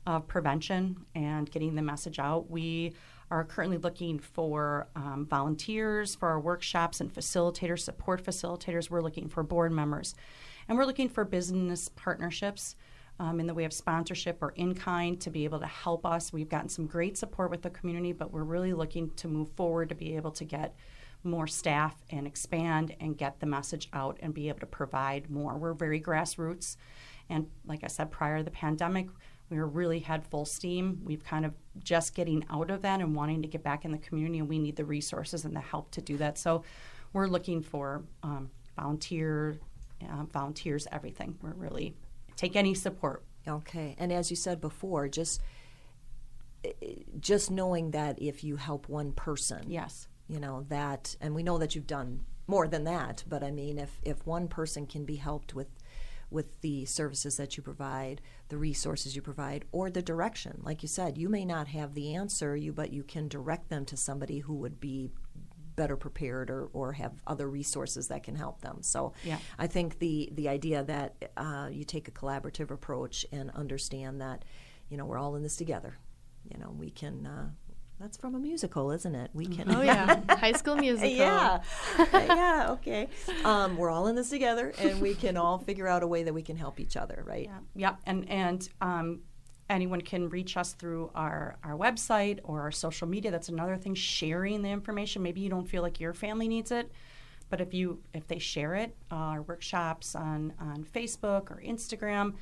of 0.06 0.28
prevention 0.28 1.06
and 1.14 1.50
getting 1.50 1.74
the 1.74 1.80
message 1.80 2.18
out. 2.18 2.50
We 2.50 2.92
are 3.30 3.42
currently 3.42 3.78
looking 3.78 4.18
for 4.18 4.88
um, 4.94 5.26
volunteers 5.28 6.14
for 6.14 6.28
our 6.28 6.38
workshops 6.38 7.00
and 7.00 7.12
facilitators, 7.12 7.80
support 7.80 8.22
facilitators. 8.22 8.90
We're 8.90 9.00
looking 9.00 9.30
for 9.30 9.42
board 9.42 9.72
members. 9.72 10.14
And 10.68 10.76
we're 10.76 10.84
looking 10.84 11.08
for 11.08 11.24
business 11.24 11.88
partnerships 11.88 12.76
um, 13.18 13.40
in 13.40 13.46
the 13.46 13.54
way 13.54 13.64
of 13.64 13.72
sponsorship 13.72 14.42
or 14.42 14.50
in 14.50 14.74
kind 14.74 15.18
to 15.22 15.30
be 15.30 15.44
able 15.44 15.60
to 15.60 15.66
help 15.66 16.04
us. 16.04 16.30
We've 16.30 16.50
gotten 16.50 16.68
some 16.68 16.86
great 16.86 17.16
support 17.16 17.50
with 17.50 17.62
the 17.62 17.70
community, 17.70 18.12
but 18.12 18.32
we're 18.32 18.44
really 18.44 18.74
looking 18.74 19.12
to 19.16 19.28
move 19.28 19.48
forward 19.52 19.88
to 19.88 19.94
be 19.94 20.14
able 20.14 20.32
to 20.32 20.44
get 20.44 20.74
more 21.24 21.46
staff 21.46 21.94
and 22.10 22.26
expand 22.26 22.94
and 23.00 23.16
get 23.16 23.40
the 23.40 23.46
message 23.46 23.88
out 23.92 24.18
and 24.20 24.34
be 24.34 24.48
able 24.48 24.60
to 24.60 24.66
provide 24.66 25.30
more. 25.30 25.56
We're 25.56 25.74
very 25.74 26.00
grassroots. 26.00 26.76
And 27.28 27.48
like 27.66 27.84
I 27.84 27.88
said, 27.88 28.10
prior 28.10 28.38
to 28.38 28.44
the 28.44 28.50
pandemic, 28.50 29.08
we 29.50 29.58
were 29.58 29.66
really 29.66 30.00
had 30.00 30.24
full 30.26 30.44
steam. 30.44 31.00
We've 31.04 31.24
kind 31.24 31.44
of 31.44 31.54
just 31.82 32.14
getting 32.14 32.44
out 32.50 32.70
of 32.70 32.82
that 32.82 33.00
and 33.00 33.14
wanting 33.14 33.42
to 33.42 33.48
get 33.48 33.62
back 33.62 33.84
in 33.84 33.92
the 33.92 33.98
community, 33.98 34.38
and 34.38 34.48
we 34.48 34.58
need 34.58 34.76
the 34.76 34.84
resources 34.84 35.44
and 35.44 35.54
the 35.54 35.60
help 35.60 35.90
to 35.92 36.00
do 36.00 36.16
that. 36.18 36.38
So 36.38 36.64
we're 37.12 37.26
looking 37.26 37.62
for 37.62 38.04
um, 38.22 38.50
volunteer, 38.76 39.58
uh, 40.02 40.24
volunteers, 40.24 40.86
everything. 40.90 41.36
We're 41.42 41.52
really 41.52 41.94
take 42.36 42.56
any 42.56 42.74
support. 42.74 43.22
Okay, 43.46 43.94
and 43.98 44.10
as 44.10 44.30
you 44.30 44.36
said 44.36 44.60
before, 44.60 45.08
just 45.08 45.40
just 47.20 47.50
knowing 47.50 47.90
that 47.90 48.20
if 48.20 48.42
you 48.42 48.56
help 48.56 48.88
one 48.88 49.12
person, 49.12 49.70
yes, 49.70 50.08
you 50.28 50.40
know 50.40 50.64
that 50.68 51.16
and 51.20 51.34
we 51.34 51.42
know 51.42 51.58
that 51.58 51.74
you've 51.74 51.86
done 51.86 52.20
more 52.46 52.66
than 52.66 52.84
that 52.84 53.24
but 53.28 53.42
i 53.42 53.50
mean 53.50 53.78
if 53.78 54.00
if 54.02 54.26
one 54.26 54.48
person 54.48 54.86
can 54.86 55.04
be 55.04 55.16
helped 55.16 55.54
with 55.54 55.68
with 56.30 56.60
the 56.62 56.84
services 56.84 57.36
that 57.36 57.56
you 57.56 57.62
provide 57.62 58.20
the 58.48 58.56
resources 58.56 59.14
you 59.14 59.22
provide 59.22 59.64
or 59.72 59.90
the 59.90 60.02
direction 60.02 60.60
like 60.62 60.82
you 60.82 60.88
said 60.88 61.18
you 61.18 61.28
may 61.28 61.44
not 61.44 61.68
have 61.68 61.94
the 61.94 62.14
answer 62.14 62.56
you 62.56 62.72
but 62.72 62.92
you 62.92 63.02
can 63.02 63.28
direct 63.28 63.68
them 63.68 63.84
to 63.84 63.96
somebody 63.96 64.38
who 64.38 64.54
would 64.54 64.80
be 64.80 65.10
better 65.76 65.96
prepared 65.96 66.50
or, 66.50 66.68
or 66.72 66.92
have 66.92 67.12
other 67.26 67.48
resources 67.48 68.08
that 68.08 68.22
can 68.22 68.36
help 68.36 68.60
them 68.60 68.78
so 68.80 69.12
yeah. 69.24 69.38
i 69.58 69.66
think 69.66 69.98
the 69.98 70.28
the 70.32 70.48
idea 70.48 70.82
that 70.84 71.30
uh, 71.36 71.68
you 71.70 71.84
take 71.84 72.08
a 72.08 72.12
collaborative 72.12 72.70
approach 72.70 73.26
and 73.32 73.50
understand 73.50 74.20
that 74.20 74.44
you 74.88 74.96
know 74.96 75.04
we're 75.04 75.18
all 75.18 75.36
in 75.36 75.42
this 75.42 75.56
together 75.56 75.98
you 76.44 76.58
know 76.58 76.70
we 76.78 76.90
can 76.90 77.26
uh, 77.26 77.48
that's 78.00 78.16
from 78.16 78.34
a 78.34 78.38
musical, 78.38 78.90
isn't 78.90 79.14
it? 79.14 79.30
We 79.34 79.46
can. 79.46 79.74
Oh 79.74 79.82
yeah, 79.90 80.20
High 80.28 80.52
School 80.52 80.76
Musical. 80.76 81.10
yeah, 81.10 81.62
yeah. 82.12 82.66
Okay. 82.70 83.08
Um, 83.44 83.76
we're 83.76 83.90
all 83.90 84.08
in 84.08 84.16
this 84.16 84.30
together, 84.30 84.72
and 84.78 85.00
we 85.00 85.14
can 85.14 85.36
all 85.36 85.58
figure 85.58 85.86
out 85.86 86.02
a 86.02 86.06
way 86.06 86.24
that 86.24 86.34
we 86.34 86.42
can 86.42 86.56
help 86.56 86.80
each 86.80 86.96
other, 86.96 87.22
right? 87.26 87.46
Yeah. 87.46 87.58
Yep. 87.76 88.00
And 88.06 88.28
and 88.28 88.68
um, 88.80 89.20
anyone 89.70 90.00
can 90.00 90.28
reach 90.28 90.56
us 90.56 90.72
through 90.72 91.10
our 91.14 91.56
our 91.62 91.76
website 91.76 92.40
or 92.44 92.62
our 92.62 92.72
social 92.72 93.06
media. 93.06 93.30
That's 93.30 93.48
another 93.48 93.76
thing. 93.76 93.94
Sharing 93.94 94.62
the 94.62 94.70
information. 94.70 95.22
Maybe 95.22 95.40
you 95.40 95.50
don't 95.50 95.68
feel 95.68 95.82
like 95.82 96.00
your 96.00 96.14
family 96.14 96.48
needs 96.48 96.72
it, 96.72 96.90
but 97.48 97.60
if 97.60 97.72
you 97.72 98.00
if 98.12 98.26
they 98.26 98.38
share 98.38 98.74
it, 98.74 98.94
uh, 99.10 99.14
our 99.14 99.42
workshops 99.42 100.14
on 100.14 100.52
on 100.58 100.84
Facebook 100.84 101.50
or 101.50 101.62
Instagram 101.64 102.34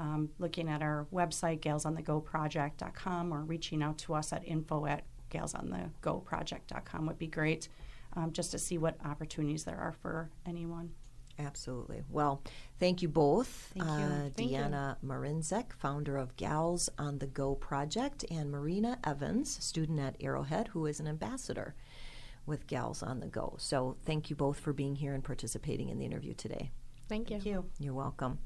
um, 0.00 0.30
looking 0.38 0.68
at 0.68 0.82
our 0.82 1.06
website, 1.12 1.60
galsonthegoproject.com, 1.60 3.32
or 3.32 3.42
reaching 3.42 3.82
out 3.82 3.98
to 3.98 4.14
us 4.14 4.32
at 4.32 4.46
info 4.46 4.86
at 4.86 5.04
galsonthegoproject.com 5.30 7.06
would 7.06 7.18
be 7.18 7.26
great 7.26 7.68
um, 8.16 8.32
just 8.32 8.50
to 8.52 8.58
see 8.58 8.78
what 8.78 8.96
opportunities 9.04 9.64
there 9.64 9.78
are 9.78 9.92
for 9.92 10.30
anyone. 10.46 10.90
Absolutely. 11.38 12.02
Well, 12.10 12.42
thank 12.80 13.00
you 13.00 13.08
both. 13.08 13.72
Thank 13.74 13.86
you. 13.86 13.92
Uh, 13.92 14.30
thank 14.36 14.50
Deanna 14.50 14.96
you. 15.00 15.08
Marinzek, 15.08 15.72
founder 15.72 16.16
of 16.16 16.36
Gals 16.36 16.88
on 16.98 17.18
the 17.18 17.28
Go 17.28 17.54
project, 17.54 18.24
and 18.28 18.50
Marina 18.50 18.98
Evans, 19.04 19.56
student 19.64 20.00
at 20.00 20.16
Arrowhead, 20.20 20.68
who 20.68 20.86
is 20.86 20.98
an 20.98 21.06
ambassador 21.06 21.76
with 22.44 22.66
Gals 22.66 23.04
on 23.04 23.20
the 23.20 23.28
Go. 23.28 23.54
So, 23.58 23.96
thank 24.04 24.30
you 24.30 24.36
both 24.36 24.58
for 24.58 24.72
being 24.72 24.96
here 24.96 25.14
and 25.14 25.22
participating 25.22 25.90
in 25.90 25.98
the 25.98 26.06
interview 26.06 26.34
today. 26.34 26.70
Thank 27.08 27.30
you. 27.30 27.36
Thank 27.36 27.46
you. 27.46 27.64
You're 27.78 27.94
welcome. 27.94 28.38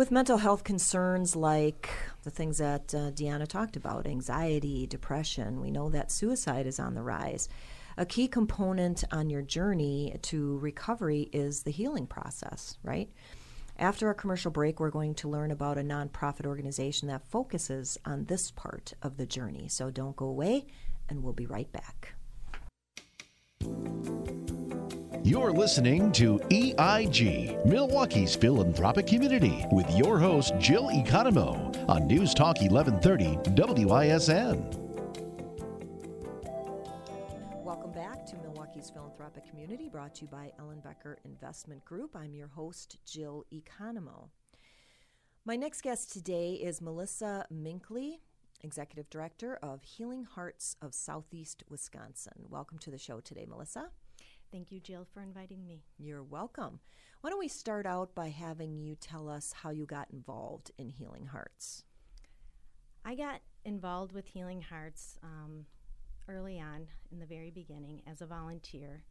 With 0.00 0.10
mental 0.10 0.38
health 0.38 0.64
concerns 0.64 1.36
like 1.36 1.90
the 2.22 2.30
things 2.30 2.56
that 2.56 2.94
uh, 2.94 3.10
Deanna 3.10 3.46
talked 3.46 3.76
about 3.76 4.06
anxiety, 4.06 4.86
depression 4.86 5.60
we 5.60 5.70
know 5.70 5.90
that 5.90 6.10
suicide 6.10 6.66
is 6.66 6.80
on 6.80 6.94
the 6.94 7.02
rise. 7.02 7.50
A 7.98 8.06
key 8.06 8.26
component 8.26 9.04
on 9.12 9.28
your 9.28 9.42
journey 9.42 10.16
to 10.22 10.56
recovery 10.56 11.28
is 11.34 11.64
the 11.64 11.70
healing 11.70 12.06
process, 12.06 12.78
right? 12.82 13.10
After 13.78 14.06
our 14.06 14.14
commercial 14.14 14.50
break, 14.50 14.80
we're 14.80 14.88
going 14.88 15.16
to 15.16 15.28
learn 15.28 15.50
about 15.50 15.76
a 15.76 15.82
nonprofit 15.82 16.46
organization 16.46 17.08
that 17.08 17.28
focuses 17.28 17.98
on 18.06 18.24
this 18.24 18.50
part 18.50 18.94
of 19.02 19.18
the 19.18 19.26
journey. 19.26 19.68
So 19.68 19.90
don't 19.90 20.16
go 20.16 20.24
away, 20.24 20.64
and 21.10 21.22
we'll 21.22 21.34
be 21.34 21.44
right 21.44 21.70
back. 21.72 22.14
You're 25.22 25.52
listening 25.52 26.12
to 26.12 26.40
EIG, 26.50 27.66
Milwaukee's 27.66 28.34
philanthropic 28.34 29.06
community, 29.06 29.66
with 29.70 29.94
your 29.94 30.18
host, 30.18 30.54
Jill 30.58 30.88
Economou, 30.88 31.86
on 31.90 32.06
News 32.06 32.32
Talk 32.32 32.58
1130 32.62 33.84
WISN. 33.84 34.64
Welcome 37.62 37.92
back 37.92 38.24
to 38.28 38.36
Milwaukee's 38.38 38.88
philanthropic 38.88 39.46
community, 39.46 39.90
brought 39.90 40.14
to 40.14 40.22
you 40.22 40.28
by 40.28 40.52
Ellenbecker 40.58 41.16
Investment 41.26 41.84
Group. 41.84 42.16
I'm 42.16 42.34
your 42.34 42.48
host, 42.48 42.96
Jill 43.04 43.44
Economou. 43.52 44.30
My 45.44 45.56
next 45.56 45.82
guest 45.82 46.14
today 46.14 46.54
is 46.54 46.80
Melissa 46.80 47.44
Minkley, 47.52 48.20
Executive 48.62 49.10
Director 49.10 49.58
of 49.62 49.82
Healing 49.82 50.24
Hearts 50.24 50.76
of 50.80 50.94
Southeast 50.94 51.62
Wisconsin. 51.68 52.46
Welcome 52.48 52.78
to 52.78 52.90
the 52.90 52.96
show 52.96 53.20
today, 53.20 53.44
Melissa. 53.46 53.90
Thank 54.52 54.72
you, 54.72 54.80
Jill, 54.80 55.06
for 55.14 55.22
inviting 55.22 55.64
me. 55.64 55.84
You're 55.96 56.24
welcome. 56.24 56.80
Why 57.20 57.30
don't 57.30 57.38
we 57.38 57.46
start 57.46 57.86
out 57.86 58.16
by 58.16 58.30
having 58.30 58.78
you 58.78 58.96
tell 58.96 59.28
us 59.28 59.52
how 59.52 59.70
you 59.70 59.86
got 59.86 60.08
involved 60.12 60.72
in 60.76 60.88
Healing 60.88 61.26
Hearts? 61.26 61.84
I 63.04 63.14
got 63.14 63.42
involved 63.64 64.12
with 64.12 64.26
Healing 64.26 64.60
Hearts 64.60 65.18
um, 65.22 65.66
early 66.28 66.58
on 66.58 66.88
in 67.12 67.20
the 67.20 67.26
very 67.26 67.50
beginning 67.50 68.02
as 68.08 68.22
a 68.22 68.26
volunteer. 68.26 69.04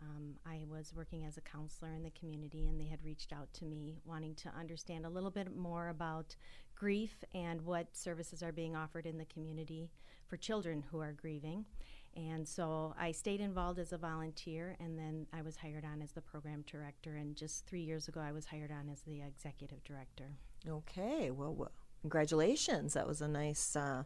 Um, 0.00 0.34
I 0.44 0.64
was 0.68 0.92
working 0.92 1.24
as 1.26 1.36
a 1.36 1.42
counselor 1.42 1.92
in 1.92 2.02
the 2.02 2.10
community, 2.10 2.66
and 2.68 2.80
they 2.80 2.86
had 2.86 3.04
reached 3.04 3.32
out 3.32 3.52
to 3.54 3.64
me 3.64 3.98
wanting 4.04 4.34
to 4.36 4.48
understand 4.58 5.06
a 5.06 5.10
little 5.10 5.30
bit 5.30 5.54
more 5.54 5.90
about 5.90 6.34
grief 6.74 7.22
and 7.34 7.62
what 7.62 7.96
services 7.96 8.42
are 8.42 8.50
being 8.50 8.74
offered 8.74 9.06
in 9.06 9.16
the 9.16 9.24
community 9.26 9.92
for 10.26 10.36
children 10.36 10.82
who 10.90 10.98
are 10.98 11.12
grieving. 11.12 11.66
And 12.14 12.46
so 12.46 12.94
I 12.98 13.12
stayed 13.12 13.40
involved 13.40 13.78
as 13.78 13.92
a 13.92 13.98
volunteer, 13.98 14.76
and 14.80 14.98
then 14.98 15.26
I 15.32 15.40
was 15.42 15.56
hired 15.56 15.84
on 15.84 16.02
as 16.02 16.12
the 16.12 16.20
program 16.20 16.62
director. 16.70 17.16
And 17.16 17.34
just 17.34 17.66
three 17.66 17.80
years 17.80 18.08
ago, 18.08 18.20
I 18.20 18.32
was 18.32 18.46
hired 18.46 18.70
on 18.70 18.88
as 18.90 19.00
the 19.02 19.22
executive 19.22 19.82
director. 19.84 20.36
Okay, 20.68 21.30
well, 21.30 21.54
well 21.54 21.72
congratulations. 22.02 22.94
That 22.94 23.06
was 23.06 23.22
a 23.22 23.28
nice. 23.28 23.76
Uh, 23.76 24.04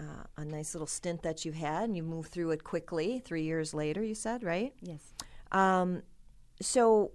uh, 0.00 0.24
a 0.38 0.44
nice 0.46 0.74
little 0.74 0.86
stint 0.86 1.22
that 1.22 1.44
you 1.44 1.52
had, 1.52 1.84
and 1.84 1.94
you 1.94 2.02
moved 2.02 2.32
through 2.32 2.50
it 2.52 2.64
quickly. 2.64 3.18
Three 3.18 3.42
years 3.42 3.74
later, 3.74 4.02
you 4.02 4.14
said, 4.14 4.42
right? 4.42 4.72
Yes. 4.80 5.12
Um, 5.50 6.02
so, 6.62 7.12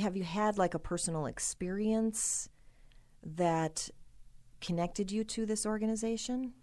have 0.00 0.16
you 0.16 0.24
had 0.24 0.58
like 0.58 0.74
a 0.74 0.80
personal 0.80 1.26
experience 1.26 2.48
that 3.24 3.88
connected 4.60 5.12
you 5.12 5.22
to 5.24 5.46
this 5.46 5.64
organization? 5.64 6.54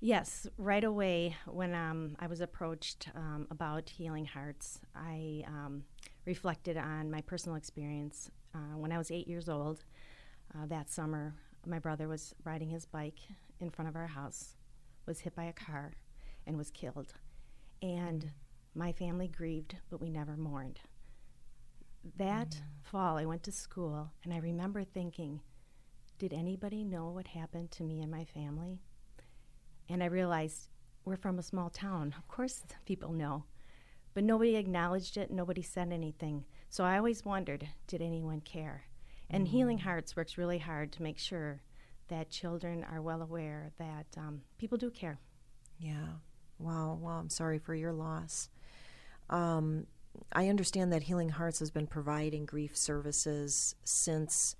Yes, 0.00 0.46
right 0.56 0.84
away 0.84 1.36
when 1.46 1.74
um, 1.74 2.14
I 2.20 2.28
was 2.28 2.40
approached 2.40 3.08
um, 3.16 3.48
about 3.50 3.88
Healing 3.88 4.26
Hearts, 4.26 4.80
I 4.94 5.42
um, 5.48 5.82
reflected 6.24 6.76
on 6.76 7.10
my 7.10 7.20
personal 7.22 7.56
experience. 7.56 8.30
Uh, 8.54 8.76
when 8.76 8.92
I 8.92 8.98
was 8.98 9.10
eight 9.10 9.26
years 9.26 9.48
old, 9.48 9.82
uh, 10.54 10.66
that 10.66 10.88
summer, 10.88 11.34
my 11.66 11.80
brother 11.80 12.06
was 12.06 12.32
riding 12.44 12.68
his 12.68 12.86
bike 12.86 13.18
in 13.58 13.70
front 13.70 13.88
of 13.88 13.96
our 13.96 14.06
house, 14.06 14.54
was 15.04 15.18
hit 15.18 15.34
by 15.34 15.44
a 15.44 15.52
car, 15.52 15.94
and 16.46 16.56
was 16.56 16.70
killed. 16.70 17.14
And 17.82 18.30
my 18.76 18.92
family 18.92 19.26
grieved, 19.26 19.74
but 19.90 20.00
we 20.00 20.10
never 20.10 20.36
mourned. 20.36 20.78
That 22.16 22.50
mm. 22.50 22.60
fall, 22.82 23.18
I 23.18 23.24
went 23.24 23.42
to 23.44 23.52
school, 23.52 24.12
and 24.22 24.32
I 24.32 24.38
remember 24.38 24.84
thinking, 24.84 25.40
did 26.18 26.32
anybody 26.32 26.84
know 26.84 27.08
what 27.10 27.26
happened 27.26 27.72
to 27.72 27.82
me 27.82 28.00
and 28.00 28.12
my 28.12 28.24
family? 28.24 28.80
And 29.88 30.02
I 30.02 30.06
realized 30.06 30.68
we're 31.04 31.16
from 31.16 31.38
a 31.38 31.42
small 31.42 31.70
town. 31.70 32.14
Of 32.18 32.28
course, 32.28 32.62
people 32.84 33.12
know. 33.12 33.44
But 34.14 34.24
nobody 34.24 34.56
acknowledged 34.56 35.16
it, 35.16 35.30
nobody 35.30 35.62
said 35.62 35.92
anything. 35.92 36.44
So 36.68 36.84
I 36.84 36.98
always 36.98 37.24
wondered 37.24 37.68
did 37.86 38.02
anyone 38.02 38.40
care? 38.40 38.84
And 39.30 39.46
mm. 39.46 39.50
Healing 39.50 39.78
Hearts 39.78 40.16
works 40.16 40.38
really 40.38 40.58
hard 40.58 40.92
to 40.92 41.02
make 41.02 41.18
sure 41.18 41.62
that 42.08 42.30
children 42.30 42.84
are 42.90 43.02
well 43.02 43.22
aware 43.22 43.70
that 43.78 44.06
um, 44.16 44.42
people 44.58 44.78
do 44.78 44.90
care. 44.90 45.18
Yeah. 45.78 46.16
Wow. 46.58 46.98
Well, 47.00 47.18
I'm 47.18 47.30
sorry 47.30 47.58
for 47.58 47.74
your 47.74 47.92
loss. 47.92 48.48
Um, 49.30 49.86
I 50.32 50.48
understand 50.48 50.92
that 50.92 51.04
Healing 51.04 51.28
Hearts 51.28 51.60
has 51.60 51.70
been 51.70 51.86
providing 51.86 52.46
grief 52.46 52.76
services 52.76 53.74
since 53.84 54.56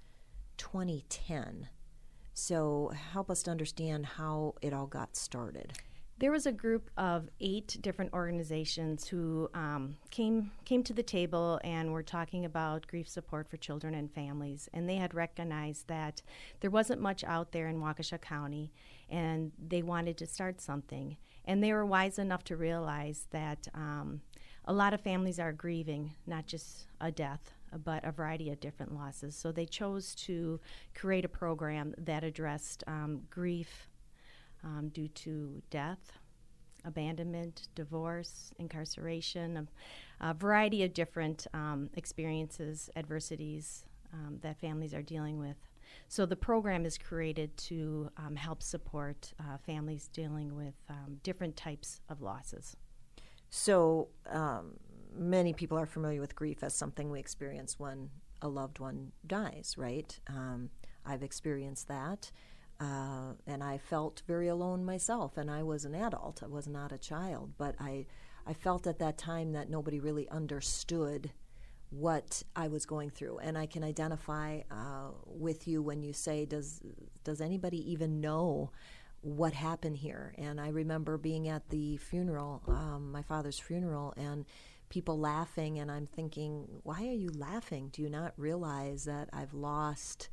2010. 0.59 1.69
So, 2.41 2.93
help 3.13 3.33
us 3.33 3.43
to 3.43 3.51
understand 3.51 4.07
how 4.07 4.55
it 4.63 4.73
all 4.73 4.87
got 4.87 5.17
started. 5.17 5.73
There 6.19 6.31
was 6.31 6.47
a 6.47 6.53
group 6.53 6.89
of 6.97 7.29
eight 7.41 7.77
different 7.81 8.13
organizations 8.13 9.09
who 9.09 9.51
um, 9.55 9.97
came 10.11 10.53
came 10.65 10.85
to 10.85 10.93
the 10.93 11.03
table 11.03 11.61
and 11.65 11.93
were 11.93 12.05
talking 12.05 12.45
about 12.45 12.87
grief 12.87 13.09
support 13.09 13.51
for 13.51 13.57
children 13.57 13.93
and 13.93 14.09
families. 14.09 14.69
And 14.73 14.89
they 14.89 14.95
had 14.95 15.15
recognized 15.15 15.89
that 15.89 16.23
there 16.61 16.71
wasn't 16.71 17.01
much 17.01 17.25
out 17.25 17.51
there 17.51 17.67
in 17.67 17.81
Waukesha 17.81 18.21
County, 18.21 18.71
and 19.11 19.51
they 19.59 19.83
wanted 19.83 20.17
to 20.19 20.27
start 20.27 20.61
something. 20.61 21.17
And 21.45 21.61
they 21.63 21.73
were 21.73 21.85
wise 21.85 22.21
enough 22.21 22.45
to 22.45 22.57
realize 22.57 23.27
that 23.33 23.67
um, 23.75 24.21
a 24.65 24.73
lot 24.73 24.95
of 24.95 25.01
families 25.01 25.41
are 25.41 25.53
grieving, 25.53 26.15
not 26.25 26.47
just 26.47 26.87
a 27.01 27.11
death, 27.11 27.53
but 27.85 28.05
a 28.05 28.13
variety 28.13 28.51
of 28.51 28.61
different 28.61 28.95
losses. 28.95 29.37
So 29.37 29.53
they 29.53 29.67
chose 29.67 30.15
to 30.27 30.61
create 30.95 31.25
a 31.25 31.29
program 31.29 31.95
that 31.99 32.25
addressed 32.25 32.85
um, 32.87 33.23
grief 33.31 33.89
um, 34.65 34.89
due 34.89 35.09
to 35.09 35.63
death, 35.71 36.13
abandonment, 36.85 37.69
divorce, 37.75 38.53
incarceration, 38.59 39.69
a, 40.21 40.31
a 40.31 40.35
variety 40.35 40.83
of 40.85 40.95
different 40.95 41.47
um, 41.55 41.91
experiences, 41.95 42.91
adversities 42.97 43.85
um, 44.13 44.39
that 44.43 44.59
families 44.59 44.95
are 44.95 45.03
dealing 45.03 45.39
with. 45.39 45.57
So 46.09 46.27
the 46.27 46.37
program 46.37 46.87
is 46.87 46.97
created 46.99 47.57
to 47.59 48.11
um, 48.17 48.37
help 48.37 48.63
support 48.63 49.33
uh, 49.41 49.59
families 49.59 50.09
dealing 50.13 50.55
with 50.55 50.75
um, 50.89 51.19
different 51.23 51.57
types 51.57 52.01
of 52.09 52.21
losses. 52.23 52.77
So 53.51 54.09
um, 54.31 54.79
many 55.17 55.53
people 55.53 55.79
are 55.79 55.87
familiar 55.87 56.21
with 56.21 56.37
grief 56.37 56.63
as 56.63 56.75
something 56.75 57.11
we 57.11 57.21
experience 57.21 57.79
when 57.79 58.11
a 58.41 58.49
loved 58.49 58.79
one 58.79 59.13
dies, 59.27 59.75
right? 59.77 60.19
I've 61.09 61.23
experienced 61.23 61.89
that. 61.89 62.31
Uh, 62.81 63.33
and 63.47 63.65
I 63.65 63.79
felt 63.79 64.23
very 64.27 64.47
alone 64.47 64.85
myself. 64.85 65.37
And 65.37 65.51
I 65.51 65.63
was 65.63 65.85
an 65.85 65.95
adult; 65.95 66.43
I 66.43 66.47
was 66.47 66.69
not 66.69 66.93
a 66.93 66.99
child. 66.99 67.55
But 67.59 67.75
I, 67.81 68.07
I 68.47 68.53
felt 68.53 68.87
at 68.87 69.01
that 69.01 69.19
time 69.19 69.53
that 69.53 69.71
nobody 69.71 69.99
really 69.99 70.29
understood 70.29 71.33
what 71.91 72.43
I 72.55 72.69
was 72.69 72.87
going 72.87 73.11
through. 73.11 73.39
And 73.39 73.59
I 73.59 73.67
can 73.67 73.83
identify 73.83 74.61
uh, 74.71 75.11
with 75.27 75.67
you 75.67 75.83
when 75.83 76.03
you 76.03 76.13
say, 76.13 76.45
"Does 76.45 76.83
does 77.25 77.41
anybody 77.41 77.91
even 77.91 78.21
know?" 78.21 78.71
What 79.21 79.53
happened 79.53 79.97
here? 79.97 80.33
And 80.39 80.61
I 80.61 80.69
remember 80.69 81.19
being 81.19 81.49
at 81.49 81.71
the 81.71 81.97
funeral, 81.97 82.63
um, 82.69 83.11
my 83.11 83.23
father's 83.23 83.59
funeral, 83.59 84.15
and 84.17 84.45
people 84.89 85.19
laughing. 85.19 85.79
And 85.79 85.91
I'm 85.91 86.07
thinking, 86.07 86.67
why 86.83 87.03
are 87.07 87.15
you 87.15 87.31
laughing? 87.35 87.91
Do 87.93 88.03
you 88.03 88.11
not 88.11 88.33
realize 88.37 89.05
that 89.05 89.29
I've 89.33 89.55
lost 89.55 90.29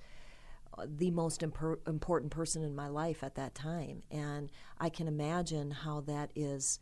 the 0.87 1.11
most 1.11 1.41
imper- 1.41 1.87
important 1.87 2.31
person 2.31 2.63
in 2.63 2.75
my 2.75 2.87
life 2.87 3.23
at 3.23 3.35
that 3.35 3.55
time. 3.55 4.03
And 4.11 4.51
I 4.79 4.89
can 4.89 5.07
imagine 5.07 5.71
how 5.71 6.01
that 6.01 6.31
is 6.35 6.79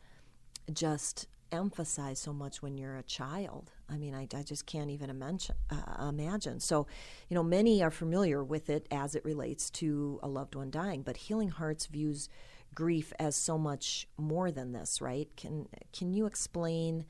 just 0.71 1.27
emphasized 1.51 2.23
so 2.23 2.33
much 2.33 2.61
when 2.61 2.77
you're 2.77 2.97
a 2.97 3.03
child. 3.03 3.71
I 3.89 3.97
mean, 3.97 4.15
I, 4.15 4.27
I 4.35 4.41
just 4.41 4.65
can't 4.65 4.89
even 4.89 5.09
imagine, 5.09 5.55
uh, 5.69 6.07
imagine. 6.07 6.59
So, 6.59 6.87
you 7.29 7.35
know, 7.35 7.43
many 7.43 7.83
are 7.83 7.91
familiar 7.91 8.43
with 8.43 8.69
it 8.69 8.87
as 8.89 9.13
it 9.13 9.23
relates 9.23 9.69
to 9.71 10.19
a 10.23 10.27
loved 10.27 10.55
one 10.55 10.71
dying, 10.71 11.03
but 11.03 11.17
Healing 11.17 11.49
Hearts 11.49 11.85
views 11.85 12.27
grief 12.73 13.13
as 13.19 13.35
so 13.35 13.57
much 13.57 14.07
more 14.17 14.49
than 14.49 14.71
this, 14.71 14.99
right? 14.99 15.29
Can 15.37 15.67
can 15.91 16.11
you 16.11 16.25
explain 16.25 17.05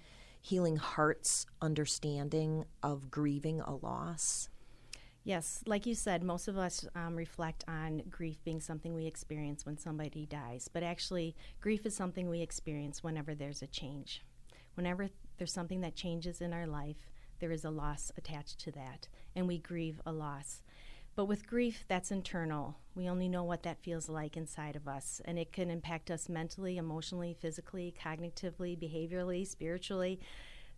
Healing 0.46 0.76
Hearts' 0.76 1.46
understanding 1.62 2.66
of 2.84 3.10
grieving 3.10 3.62
a 3.62 3.76
loss? 3.76 4.50
Yes, 5.24 5.64
like 5.66 5.86
you 5.86 5.96
said, 5.96 6.22
most 6.22 6.50
of 6.50 6.58
us 6.58 6.86
um, 6.96 7.16
reflect 7.16 7.64
on 7.66 8.04
grief 8.10 8.44
being 8.44 8.60
something 8.60 8.94
we 8.94 9.06
experience 9.06 9.66
when 9.66 9.78
somebody 9.78 10.26
dies. 10.26 10.68
But 10.68 10.84
actually, 10.84 11.34
grief 11.62 11.86
is 11.86 11.96
something 11.96 12.30
we 12.30 12.42
experience 12.42 13.02
whenever 13.02 13.34
there's 13.34 13.62
a 13.62 13.68
change. 13.68 14.22
Whenever 14.76 15.08
there's 15.38 15.54
something 15.54 15.80
that 15.80 15.96
changes 15.96 16.42
in 16.42 16.52
our 16.52 16.68
life, 16.68 17.10
there 17.40 17.54
is 17.54 17.64
a 17.64 17.70
loss 17.70 18.12
attached 18.18 18.60
to 18.60 18.72
that, 18.74 19.08
and 19.38 19.48
we 19.48 19.60
grieve 19.60 20.02
a 20.06 20.12
loss. 20.12 20.62
But 21.16 21.26
with 21.26 21.48
grief, 21.48 21.86
that's 21.88 22.12
internal. 22.12 22.78
We 22.96 23.08
only 23.08 23.30
know 23.30 23.44
what 23.44 23.64
that 23.64 23.84
feels 23.84 24.10
like 24.10 24.36
inside 24.36 24.76
of 24.76 24.88
us, 24.88 25.22
and 25.26 25.38
it 25.38 25.52
can 25.52 25.70
impact 25.70 26.10
us 26.10 26.28
mentally, 26.28 26.78
emotionally, 26.78 27.36
physically, 27.40 27.94
cognitively, 28.00 28.78
behaviorally, 28.78 29.46
spiritually. 29.46 30.20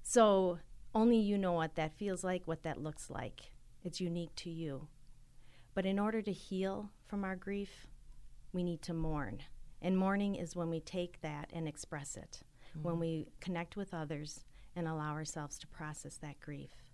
So, 0.04 0.60
only 0.94 1.18
you 1.18 1.38
know 1.38 1.54
what 1.54 1.76
that 1.76 1.98
feels 1.98 2.24
like, 2.24 2.44
what 2.46 2.64
that 2.64 2.82
looks 2.82 3.10
like. 3.10 3.52
It's 3.84 4.02
unique 4.02 4.36
to 4.38 4.50
you. 4.50 4.88
But 5.74 5.86
in 5.86 6.00
order 6.00 6.22
to 6.22 6.32
heal 6.32 6.90
from 7.06 7.24
our 7.24 7.36
grief, 7.36 7.88
we 8.52 8.64
need 8.64 8.82
to 8.84 8.94
mourn. 8.94 9.44
And 9.82 9.98
mourning 9.98 10.36
is 10.36 10.56
when 10.56 10.70
we 10.70 10.80
take 10.80 11.22
that 11.22 11.50
and 11.54 11.68
express 11.68 12.16
it, 12.18 12.42
mm-hmm. 12.72 12.88
when 12.88 13.00
we 13.00 13.28
connect 13.42 13.76
with 13.76 13.94
others 13.94 14.46
and 14.76 14.88
allow 14.88 15.12
ourselves 15.12 15.58
to 15.60 15.68
process 15.68 16.18
that 16.18 16.40
grief. 16.40 16.85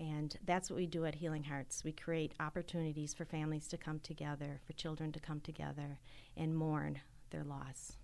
And 0.00 0.34
that's 0.46 0.70
what 0.70 0.76
we 0.76 0.86
do 0.86 1.04
at 1.04 1.14
Healing 1.14 1.44
Hearts. 1.44 1.84
We 1.84 1.92
create 1.92 2.32
opportunities 2.40 3.12
for 3.12 3.26
families 3.26 3.68
to 3.68 3.76
come 3.76 4.00
together, 4.00 4.58
for 4.66 4.72
children 4.72 5.12
to 5.12 5.20
come 5.20 5.40
together 5.40 5.98
and 6.36 6.56
mourn 6.56 7.00
their 7.30 7.44
loss. 7.44 7.98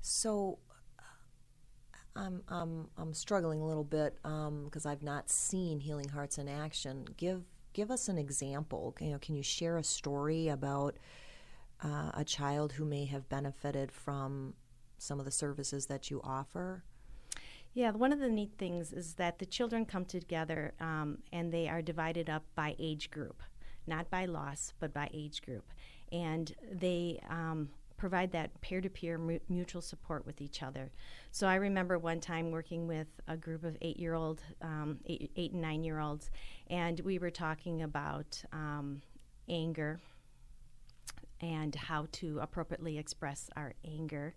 So, 0.00 0.58
I'm, 2.16 2.42
I'm, 2.48 2.88
I'm 2.96 3.12
struggling 3.12 3.60
a 3.60 3.66
little 3.66 3.84
bit 3.84 4.16
because 4.22 4.86
um, 4.86 4.90
I've 4.92 5.02
not 5.02 5.28
seen 5.28 5.80
Healing 5.80 6.08
Hearts 6.08 6.38
in 6.38 6.48
action. 6.48 7.06
Give 7.16 7.42
give 7.72 7.90
us 7.90 8.08
an 8.08 8.18
example. 8.18 8.94
You 9.00 9.10
know, 9.10 9.18
can 9.18 9.34
you 9.34 9.42
share 9.42 9.76
a 9.78 9.84
story 9.84 10.48
about 10.48 10.96
uh, 11.82 12.12
a 12.14 12.24
child 12.24 12.72
who 12.72 12.84
may 12.84 13.04
have 13.06 13.28
benefited 13.28 13.90
from 13.90 14.54
some 14.98 15.18
of 15.18 15.24
the 15.24 15.32
services 15.32 15.86
that 15.86 16.10
you 16.10 16.20
offer? 16.22 16.84
Yeah, 17.74 17.90
one 17.90 18.12
of 18.12 18.20
the 18.20 18.30
neat 18.30 18.52
things 18.56 18.92
is 18.92 19.14
that 19.14 19.40
the 19.40 19.46
children 19.46 19.84
come 19.84 20.04
together 20.04 20.74
um, 20.80 21.18
and 21.32 21.52
they 21.52 21.68
are 21.68 21.82
divided 21.82 22.30
up 22.30 22.44
by 22.54 22.76
age 22.78 23.10
group, 23.10 23.42
not 23.84 24.08
by 24.10 24.26
loss, 24.26 24.72
but 24.78 24.94
by 24.94 25.10
age 25.12 25.42
group. 25.42 25.64
And 26.12 26.54
they 26.70 27.20
um, 27.28 27.70
provide 27.96 28.30
that 28.30 28.60
peer 28.60 28.80
to 28.80 28.88
peer 28.88 29.18
mutual 29.48 29.82
support 29.82 30.24
with 30.24 30.40
each 30.40 30.62
other. 30.62 30.92
So 31.32 31.48
I 31.48 31.56
remember 31.56 31.98
one 31.98 32.20
time 32.20 32.52
working 32.52 32.86
with 32.86 33.08
a 33.26 33.36
group 33.36 33.64
of 33.64 33.76
eight 33.82 33.98
year 33.98 34.14
old, 34.14 34.40
um, 34.62 35.00
eight, 35.06 35.32
eight, 35.34 35.50
and 35.50 35.60
nine 35.60 35.82
year 35.82 35.98
olds, 35.98 36.30
and 36.68 37.00
we 37.00 37.18
were 37.18 37.30
talking 37.30 37.82
about 37.82 38.40
um, 38.52 39.02
anger 39.48 39.98
and 41.40 41.74
how 41.74 42.06
to 42.12 42.38
appropriately 42.38 42.98
express 42.98 43.50
our 43.56 43.74
anger. 43.84 44.34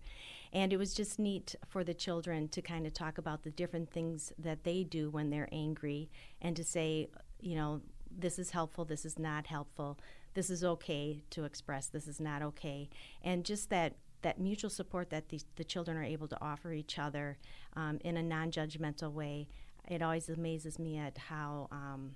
And 0.53 0.71
it 0.71 0.77
was 0.77 0.93
just 0.93 1.19
neat 1.19 1.55
for 1.67 1.83
the 1.83 1.93
children 1.93 2.47
to 2.49 2.61
kind 2.61 2.87
of 2.87 2.93
talk 2.93 3.17
about 3.17 3.43
the 3.43 3.51
different 3.51 3.91
things 3.91 4.31
that 4.37 4.63
they 4.63 4.83
do 4.83 5.09
when 5.09 5.29
they're 5.29 5.49
angry 5.51 6.09
and 6.41 6.55
to 6.55 6.63
say, 6.63 7.09
you 7.39 7.55
know, 7.55 7.81
this 8.09 8.39
is 8.39 8.51
helpful, 8.51 8.85
this 8.85 9.05
is 9.05 9.19
not 9.19 9.47
helpful 9.47 9.97
this 10.37 10.51
is 10.51 10.63
okay 10.63 11.23
to 11.31 11.45
express, 11.45 11.87
this 11.87 12.07
is 12.07 12.19
not 12.19 12.43
okay. 12.43 12.89
And 13.23 13.43
just 13.43 13.71
that 13.71 13.95
that 14.21 14.39
mutual 14.39 14.69
support 14.69 15.09
that 15.09 15.29
the, 15.29 15.39
the 15.55 15.63
children 15.63 15.97
are 15.97 16.03
able 16.03 16.27
to 16.27 16.37
offer 16.41 16.73
each 16.73 16.99
other 16.99 17.37
um, 17.75 17.97
in 18.03 18.17
a 18.17 18.23
non-judgmental 18.23 19.11
way 19.11 19.47
it 19.87 20.01
always 20.01 20.27
amazes 20.27 20.79
me 20.79 20.97
at 20.97 21.17
how 21.17 21.67
um, 21.71 22.15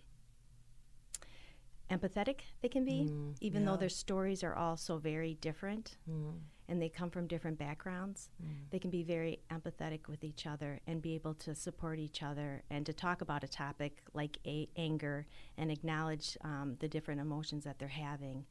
empathetic 1.91 2.39
they 2.61 2.67
can 2.67 2.83
be 2.83 3.07
mm, 3.07 3.35
even 3.39 3.61
yeah. 3.61 3.69
though 3.69 3.77
their 3.77 3.87
stories 3.87 4.43
are 4.43 4.55
all 4.55 4.75
so 4.75 4.97
very 4.97 5.35
different 5.35 5.97
mm 6.09 6.33
and 6.67 6.81
they 6.81 6.89
come 6.89 7.09
from 7.09 7.27
different 7.27 7.57
backgrounds, 7.57 8.29
mm. 8.41 8.47
they 8.69 8.79
can 8.79 8.89
be 8.89 9.03
very 9.03 9.39
empathetic 9.51 10.07
with 10.07 10.23
each 10.23 10.45
other 10.45 10.79
and 10.87 11.01
be 11.01 11.15
able 11.15 11.33
to 11.33 11.53
support 11.53 11.99
each 11.99 12.23
other 12.23 12.63
and 12.69 12.85
to 12.85 12.93
talk 12.93 13.21
about 13.21 13.43
a 13.43 13.47
topic 13.47 13.97
like 14.13 14.37
a- 14.45 14.69
anger 14.77 15.25
and 15.57 15.71
acknowledge 15.71 16.37
um, 16.43 16.77
the 16.79 16.87
different 16.87 17.19
emotions 17.19 17.63
that 17.63 17.79
they're 17.79 17.87
having 17.87 18.45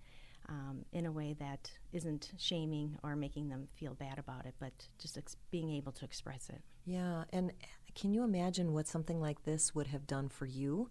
um, 0.49 0.85
in 0.93 1.07
a 1.07 1.13
way 1.13 1.35
that 1.39 1.71
isn't 1.93 2.33
shaming 2.37 2.99
or 3.03 3.15
making 3.17 3.49
them 3.49 3.69
feel 3.75 3.95
bad 3.95 4.19
about 4.19 4.47
it, 4.47 4.55
but 4.59 4.73
just 4.99 5.17
ex- 5.17 5.37
being 5.51 5.71
able 5.71 5.93
to 5.93 6.05
express 6.05 6.49
it. 6.49 6.61
Yeah, 6.85 7.25
and 7.33 7.53
can 7.95 8.13
you 8.13 8.25
imagine 8.25 8.73
what 8.73 8.89
something 8.89 9.21
like 9.21 9.45
this 9.45 9.75
would 9.75 9.87
have 9.89 10.07
done 10.07 10.29
for 10.29 10.47
you 10.47 10.91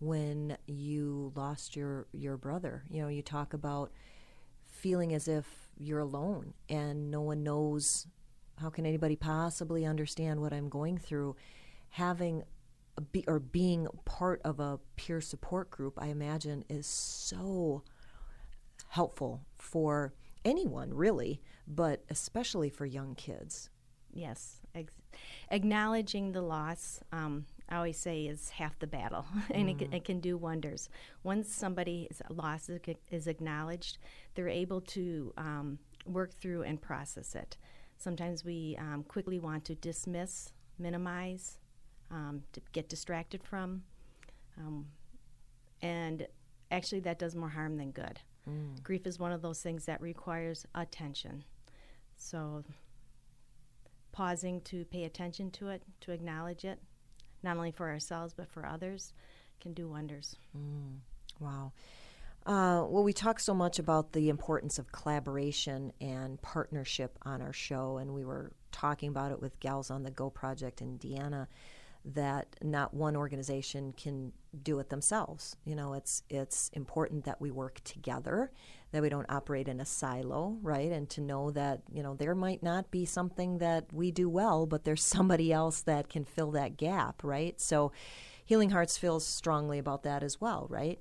when 0.00 0.56
you 0.66 1.32
lost 1.34 1.76
your 1.76 2.06
your 2.12 2.36
brother? 2.36 2.84
You 2.90 3.02
know, 3.02 3.08
you 3.08 3.22
talk 3.22 3.54
about 3.54 3.92
feeling 4.64 5.14
as 5.14 5.28
if 5.28 5.67
you're 5.78 6.00
alone 6.00 6.54
and 6.68 7.10
no 7.10 7.20
one 7.20 7.42
knows 7.42 8.06
how 8.60 8.70
can 8.70 8.84
anybody 8.84 9.16
possibly 9.16 9.84
understand 9.84 10.40
what 10.40 10.52
I'm 10.52 10.68
going 10.68 10.98
through. 10.98 11.36
Having 11.90 12.42
be, 13.12 13.24
or 13.26 13.38
being 13.38 13.86
part 14.04 14.40
of 14.44 14.60
a 14.60 14.78
peer 14.96 15.20
support 15.20 15.70
group, 15.70 15.94
I 15.98 16.08
imagine, 16.08 16.64
is 16.68 16.86
so 16.86 17.82
helpful 18.88 19.42
for 19.56 20.12
anyone, 20.44 20.92
really, 20.92 21.40
but 21.66 22.04
especially 22.10 22.70
for 22.70 22.86
young 22.86 23.14
kids. 23.14 23.70
Yes, 24.12 24.60
acknowledging 25.50 26.32
the 26.32 26.42
loss. 26.42 27.00
Um, 27.12 27.46
I 27.68 27.76
always 27.76 27.98
say 27.98 28.26
is 28.26 28.50
half 28.50 28.78
the 28.78 28.86
battle, 28.86 29.26
and 29.50 29.68
mm. 29.68 29.82
it, 29.82 29.94
it, 29.94 30.04
can 30.04 30.20
do 30.20 30.36
wonders. 30.36 30.88
Once 31.22 31.52
somebody's 31.52 32.22
loss 32.30 32.68
is, 32.68 32.80
is 33.10 33.26
acknowledged, 33.26 33.98
they're 34.34 34.48
able 34.48 34.80
to 34.82 35.32
um, 35.36 35.78
work 36.06 36.32
through 36.32 36.62
and 36.62 36.80
process 36.80 37.34
it. 37.34 37.56
Sometimes 37.98 38.44
we 38.44 38.76
um, 38.78 39.04
quickly 39.06 39.38
want 39.38 39.64
to 39.66 39.74
dismiss, 39.74 40.52
minimize, 40.78 41.58
um, 42.10 42.42
to 42.52 42.60
get 42.72 42.88
distracted 42.88 43.42
from, 43.42 43.82
um, 44.56 44.86
and 45.82 46.26
actually 46.70 47.00
that 47.00 47.18
does 47.18 47.34
more 47.34 47.50
harm 47.50 47.76
than 47.76 47.90
good. 47.90 48.20
Mm. 48.48 48.82
Grief 48.82 49.06
is 49.06 49.18
one 49.18 49.32
of 49.32 49.42
those 49.42 49.60
things 49.60 49.84
that 49.86 50.00
requires 50.00 50.66
attention. 50.74 51.44
So, 52.16 52.64
pausing 54.12 54.60
to 54.62 54.84
pay 54.86 55.04
attention 55.04 55.50
to 55.52 55.68
it, 55.68 55.82
to 56.00 56.12
acknowledge 56.12 56.64
it, 56.64 56.80
not 57.42 57.56
only 57.56 57.70
for 57.70 57.88
ourselves 57.88 58.34
but 58.34 58.48
for 58.48 58.66
others, 58.66 59.12
can 59.60 59.72
do 59.72 59.88
wonders. 59.88 60.36
Mm. 60.56 60.98
Wow. 61.40 61.72
Uh, 62.46 62.82
well, 62.88 63.04
we 63.04 63.12
talk 63.12 63.38
so 63.38 63.52
much 63.52 63.78
about 63.78 64.12
the 64.12 64.30
importance 64.30 64.78
of 64.78 64.90
collaboration 64.90 65.92
and 66.00 66.40
partnership 66.40 67.18
on 67.22 67.42
our 67.42 67.52
show, 67.52 67.98
and 67.98 68.14
we 68.14 68.24
were 68.24 68.52
talking 68.72 69.10
about 69.10 69.32
it 69.32 69.40
with 69.40 69.60
Gals 69.60 69.90
on 69.90 70.02
the 70.02 70.10
Go 70.10 70.30
project 70.30 70.80
in 70.80 70.98
Deanna 70.98 71.46
that 72.04 72.56
not 72.62 72.94
one 72.94 73.16
organization 73.16 73.92
can 73.92 74.32
do 74.62 74.78
it 74.78 74.88
themselves. 74.88 75.56
You 75.64 75.76
know, 75.76 75.92
it's 75.92 76.22
it's 76.30 76.70
important 76.72 77.24
that 77.24 77.40
we 77.40 77.50
work 77.50 77.80
together, 77.84 78.50
that 78.92 79.02
we 79.02 79.08
don't 79.08 79.26
operate 79.28 79.68
in 79.68 79.80
a 79.80 79.84
silo, 79.84 80.56
right? 80.62 80.90
And 80.90 81.08
to 81.10 81.20
know 81.20 81.50
that, 81.50 81.82
you 81.92 82.02
know, 82.02 82.14
there 82.14 82.34
might 82.34 82.62
not 82.62 82.90
be 82.90 83.04
something 83.04 83.58
that 83.58 83.86
we 83.92 84.10
do 84.10 84.28
well, 84.28 84.66
but 84.66 84.84
there's 84.84 85.02
somebody 85.18 85.52
else 85.52 85.82
that 85.82 86.08
can 86.08 86.24
fill 86.24 86.50
that 86.52 86.76
gap, 86.76 87.22
right? 87.22 87.60
So 87.60 87.92
Healing 88.44 88.70
Hearts 88.70 88.96
feels 88.96 89.26
strongly 89.26 89.78
about 89.78 90.04
that 90.04 90.22
as 90.22 90.40
well, 90.40 90.66
right? 90.70 90.98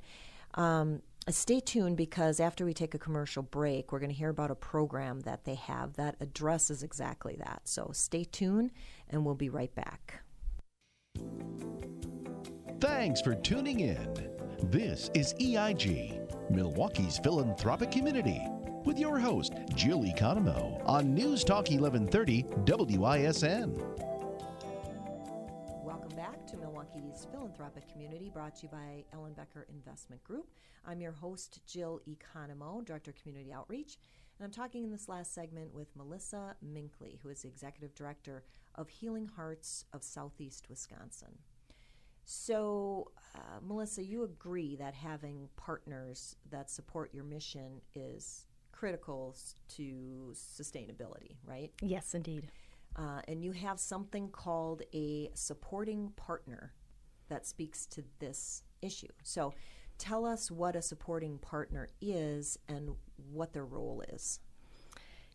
Um, 0.55 1.01
stay 1.29 1.59
tuned 1.59 1.97
because 1.97 2.39
after 2.39 2.65
we 2.65 2.73
take 2.73 2.93
a 2.93 2.99
commercial 2.99 3.43
break, 3.43 3.91
we're 3.91 3.99
going 3.99 4.11
to 4.11 4.15
hear 4.15 4.29
about 4.29 4.51
a 4.51 4.55
program 4.55 5.21
that 5.21 5.45
they 5.45 5.55
have 5.55 5.93
that 5.95 6.15
addresses 6.19 6.83
exactly 6.83 7.37
that. 7.37 7.61
So 7.65 7.91
stay 7.93 8.25
tuned 8.25 8.71
and 9.09 9.25
we'll 9.25 9.35
be 9.35 9.49
right 9.49 9.73
back. 9.75 10.21
Thanks 12.79 13.21
for 13.21 13.33
tuning 13.33 13.79
in. 13.79 14.29
This 14.63 15.09
is 15.13 15.33
EIG, 15.39 16.26
Milwaukee's 16.49 17.19
philanthropic 17.19 17.91
community, 17.91 18.41
with 18.85 18.97
your 18.97 19.19
host, 19.19 19.53
Jill 19.75 20.03
Economou, 20.03 20.81
on 20.87 21.13
News 21.13 21.43
Talk 21.43 21.69
1130 21.69 22.43
WISN. 22.97 23.77
Welcome 25.83 26.15
back 26.15 26.47
to 26.47 26.55
Milwaukee's 26.55 27.27
philanthropic 27.31 27.91
community, 27.91 28.31
brought 28.33 28.55
to 28.57 28.63
you 28.63 28.69
by 28.69 29.03
Ellenbecker 29.13 29.67
Investment 29.69 30.23
Group. 30.23 30.47
I'm 30.85 31.01
your 31.01 31.11
host, 31.11 31.59
Jill 31.67 31.99
Economou, 32.07 32.85
Director 32.85 33.11
of 33.11 33.21
Community 33.21 33.51
Outreach, 33.51 33.97
and 34.39 34.45
I'm 34.45 34.51
talking 34.51 34.85
in 34.85 34.91
this 34.91 35.09
last 35.09 35.33
segment 35.33 35.73
with 35.73 35.93
Melissa 35.97 36.55
Minkley, 36.65 37.19
who 37.21 37.29
is 37.29 37.41
the 37.41 37.49
Executive 37.49 37.93
Director 37.93 38.43
of 38.75 38.87
Healing 38.87 39.29
Hearts 39.35 39.83
of 39.91 40.01
Southeast 40.01 40.69
Wisconsin. 40.69 41.39
So, 42.29 43.13
uh, 43.35 43.61
Melissa, 43.65 44.03
you 44.03 44.23
agree 44.23 44.75
that 44.75 44.93
having 44.93 45.47
partners 45.55 46.35
that 46.51 46.69
support 46.69 47.13
your 47.13 47.23
mission 47.23 47.79
is 47.95 48.47
critical 48.73 49.33
to 49.69 50.33
sustainability, 50.33 51.37
right? 51.45 51.71
Yes, 51.81 52.13
indeed. 52.13 52.51
Uh, 52.97 53.21
and 53.29 53.45
you 53.45 53.53
have 53.53 53.79
something 53.79 54.27
called 54.27 54.81
a 54.93 55.29
supporting 55.35 56.09
partner 56.17 56.73
that 57.29 57.45
speaks 57.45 57.85
to 57.85 58.03
this 58.19 58.61
issue. 58.81 59.07
So, 59.23 59.53
tell 59.97 60.25
us 60.25 60.51
what 60.51 60.75
a 60.75 60.81
supporting 60.81 61.37
partner 61.37 61.87
is 62.01 62.59
and 62.67 62.89
what 63.31 63.53
their 63.53 63.65
role 63.65 64.03
is. 64.09 64.41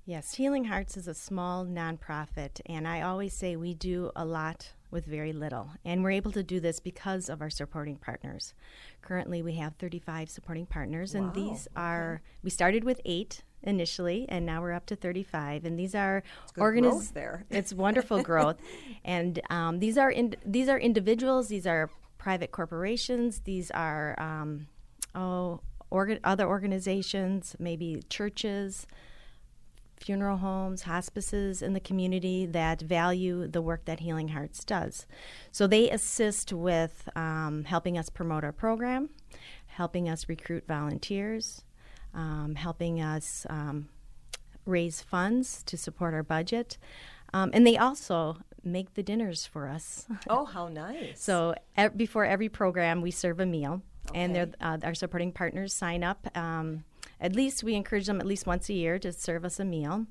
Yes, 0.05 0.35
Healing 0.35 0.65
Hearts 0.65 0.99
is 0.99 1.09
a 1.09 1.15
small 1.15 1.65
nonprofit, 1.65 2.61
and 2.67 2.87
I 2.87 3.01
always 3.01 3.33
say 3.33 3.57
we 3.57 3.73
do 3.73 4.11
a 4.15 4.27
lot 4.27 4.73
with 4.93 5.07
very 5.07 5.33
little. 5.33 5.71
And 5.85 6.05
we're 6.05 6.13
able 6.13 6.31
to 6.33 6.43
do 6.43 6.61
this 6.61 6.79
because 6.79 7.29
of 7.29 7.41
our 7.41 7.51
supporting 7.51 7.97
partners. 7.97 8.55
Currently, 9.01 9.43
we 9.43 9.55
have 9.55 9.75
35 9.77 10.31
supporting 10.31 10.67
partners, 10.67 11.15
wow. 11.15 11.23
and 11.23 11.35
these 11.35 11.67
are, 11.75 12.21
we 12.43 12.51
started 12.51 12.85
with 12.85 13.01
eight 13.05 13.43
initially, 13.63 14.27
and 14.29 14.45
now 14.45 14.61
we're 14.61 14.73
up 14.73 14.87
to 14.87 14.97
35. 14.97 15.65
And 15.65 15.79
these 15.79 15.95
are 15.95 16.23
organizations. 16.59 17.13
there. 17.13 17.45
it's 17.51 17.73
wonderful 17.73 18.23
growth, 18.23 18.61
and 19.05 19.41
um, 19.51 19.81
these 19.81 19.99
are 19.99 20.11
in, 20.11 20.37
these 20.45 20.69
are 20.69 20.79
individuals. 20.79 21.49
These 21.49 21.67
are 21.67 21.91
private 22.19 22.53
corporations. 22.53 23.41
These 23.41 23.71
are 23.73 24.15
um, 24.21 24.69
oh 25.15 25.61
organ- 25.91 26.21
other 26.25 26.47
organizations, 26.47 27.57
maybe 27.59 28.03
churches 28.09 28.87
funeral 30.03 30.39
homes, 30.39 30.83
hospices 30.83 31.63
in 31.63 31.73
the 31.73 31.81
community 31.81 32.47
that 32.47 32.81
value 32.83 33.47
the 33.47 33.63
work 33.63 33.85
that 33.85 34.01
Healing 34.01 34.29
Hearts 34.29 34.65
does. 34.65 35.07
So 35.51 35.67
they 35.67 35.89
assist 35.91 36.53
with 36.53 37.09
um, 37.15 37.65
helping 37.65 37.97
us 37.97 38.11
promote 38.11 38.45
our 38.45 38.53
program, 38.53 39.11
helping 39.67 40.09
us 40.09 40.29
recruit 40.29 40.65
volunteers, 40.67 41.63
um, 42.15 42.55
helping 42.57 43.01
us 43.01 43.47
um, 43.49 43.89
raise 44.67 45.01
funds 45.01 45.63
to 45.65 45.77
support 45.77 46.15
our 46.15 46.23
budget. 46.23 46.79
Um, 47.33 47.51
and 47.55 47.67
they 47.67 47.77
also 47.79 48.39
make 48.65 48.95
the 48.95 49.03
dinners 49.03 49.47
for 49.47 49.69
us. 49.69 50.07
Oh, 50.29 50.45
how 50.45 50.69
nice. 50.69 51.23
so 51.23 51.55
e- 51.79 51.89
before 51.97 52.25
every 52.25 52.49
program, 52.49 53.01
we 53.01 53.11
serve 53.11 53.41
a 53.41 53.47
meal. 53.47 53.83
Okay. 54.11 54.21
And 54.21 54.57
uh, 54.61 54.79
our 54.83 54.95
supporting 54.95 55.33
partners 55.33 55.73
sign 55.73 56.03
up 56.03 56.27
um, 56.37 56.85
at 57.23 57.35
least 57.35 57.63
we 57.63 57.75
encourage 57.75 58.07
them 58.07 58.21
at 58.21 58.27
least 58.27 58.47
once 58.47 58.69
a 58.69 58.75
year 58.75 58.99
to 58.99 59.13
serve 59.13 59.45
us 59.45 59.61
a 59.61 59.65
meal, 59.65 60.07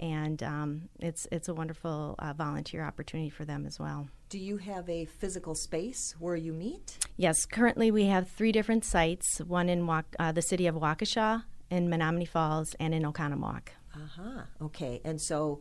and 0.00 0.42
um, 0.42 0.88
it's 0.98 1.28
it's 1.30 1.48
a 1.48 1.54
wonderful 1.54 2.16
uh, 2.18 2.32
volunteer 2.32 2.82
opportunity 2.82 3.30
for 3.30 3.44
them 3.44 3.66
as 3.66 3.78
well. 3.78 4.08
Do 4.30 4.38
you 4.38 4.56
have 4.56 4.88
a 4.88 5.04
physical 5.04 5.54
space 5.54 6.16
where 6.18 6.34
you 6.34 6.52
meet? 6.52 6.98
Yes, 7.16 7.46
currently 7.46 7.90
we 7.90 8.06
have 8.06 8.28
three 8.28 8.50
different 8.50 8.84
sites: 8.84 9.38
one 9.38 9.68
in 9.68 9.88
uh, 9.88 10.32
the 10.32 10.42
city 10.42 10.66
of 10.66 10.74
Waukesha, 10.74 11.44
in 11.70 11.88
Menomonee 11.88 12.26
Falls, 12.26 12.74
and 12.80 12.94
in 12.94 13.02
Oconomowoc. 13.02 13.68
Uh 13.94 14.08
huh. 14.16 14.42
Okay, 14.62 15.00
and 15.04 15.20
so 15.20 15.60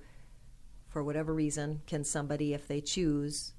for 0.87 1.03
whatever 1.03 1.33
reason, 1.33 1.81
can 1.85 2.03
somebody, 2.03 2.53
if 2.53 2.67
they 2.67 2.79
choose, 2.79 3.53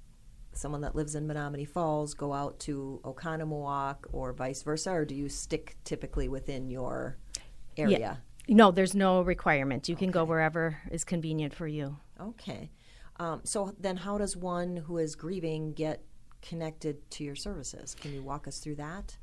someone 0.56 0.80
that 0.82 0.94
lives 0.94 1.14
in 1.14 1.26
Menomonee 1.26 1.68
Falls 1.68 2.14
go 2.14 2.32
out 2.32 2.58
to 2.60 3.00
Oconomowoc 3.04 3.96
or 4.12 4.32
vice 4.32 4.62
versa, 4.62 4.92
or 4.92 5.04
do 5.04 5.14
you 5.14 5.28
stick 5.28 5.76
typically 5.84 6.28
within 6.28 6.70
your 6.70 7.18
area? 7.76 7.98
Yeah. 7.98 8.16
No, 8.46 8.70
there's 8.70 8.94
no 8.94 9.22
requirement. 9.22 9.88
You 9.88 9.96
can 9.96 10.10
go 10.10 10.24
wherever 10.24 10.78
is 10.90 11.04
convenient 11.04 11.54
for 11.54 11.66
you. 11.66 11.96
Okay. 12.20 12.70
Um, 13.16 13.40
so 13.44 13.74
then, 13.78 13.98
how 13.98 14.18
does 14.18 14.36
one 14.36 14.76
who 14.76 14.98
is 14.98 15.14
grieving 15.14 15.72
get 15.72 16.02
connected 16.42 17.10
to 17.12 17.24
your 17.24 17.36
services? 17.36 17.94
Can 17.94 18.12
you 18.12 18.22
walk 18.22 18.46
us 18.46 18.58
through 18.58 18.76
that? 18.76 19.16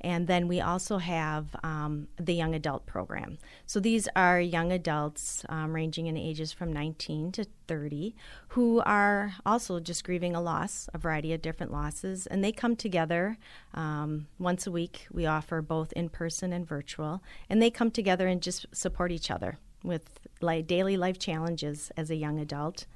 And 0.00 0.26
then 0.26 0.46
we 0.46 0.60
also 0.60 0.98
have 0.98 1.56
um, 1.62 2.08
the 2.16 2.34
young 2.34 2.54
adult 2.54 2.86
program. 2.86 3.38
So 3.64 3.80
these 3.80 4.08
are 4.14 4.40
young 4.40 4.70
adults 4.70 5.44
um, 5.48 5.74
ranging 5.74 6.06
in 6.06 6.16
ages 6.16 6.52
from 6.52 6.72
19 6.72 7.32
to 7.32 7.46
30 7.66 8.14
who 8.48 8.80
are 8.84 9.34
also 9.44 9.80
just 9.80 10.04
grieving 10.04 10.36
a 10.36 10.40
loss, 10.40 10.88
a 10.92 10.98
variety 10.98 11.32
of 11.32 11.42
different 11.42 11.72
losses. 11.72 12.26
And 12.26 12.44
they 12.44 12.52
come 12.52 12.76
together 12.76 13.38
um, 13.74 14.26
once 14.38 14.66
a 14.66 14.70
week. 14.70 15.06
We 15.10 15.26
offer 15.26 15.62
both 15.62 15.92
in 15.92 16.08
person 16.08 16.52
and 16.52 16.66
virtual. 16.66 17.22
And 17.48 17.62
they 17.62 17.70
come 17.70 17.90
together 17.90 18.28
and 18.28 18.42
just 18.42 18.66
support 18.72 19.12
each 19.12 19.30
other 19.30 19.58
with 19.82 20.20
like 20.40 20.66
daily 20.66 20.96
life 20.96 21.18
challenges 21.18 21.90
as 21.96 22.10
a 22.10 22.16
young 22.16 22.38
adult. 22.38 22.86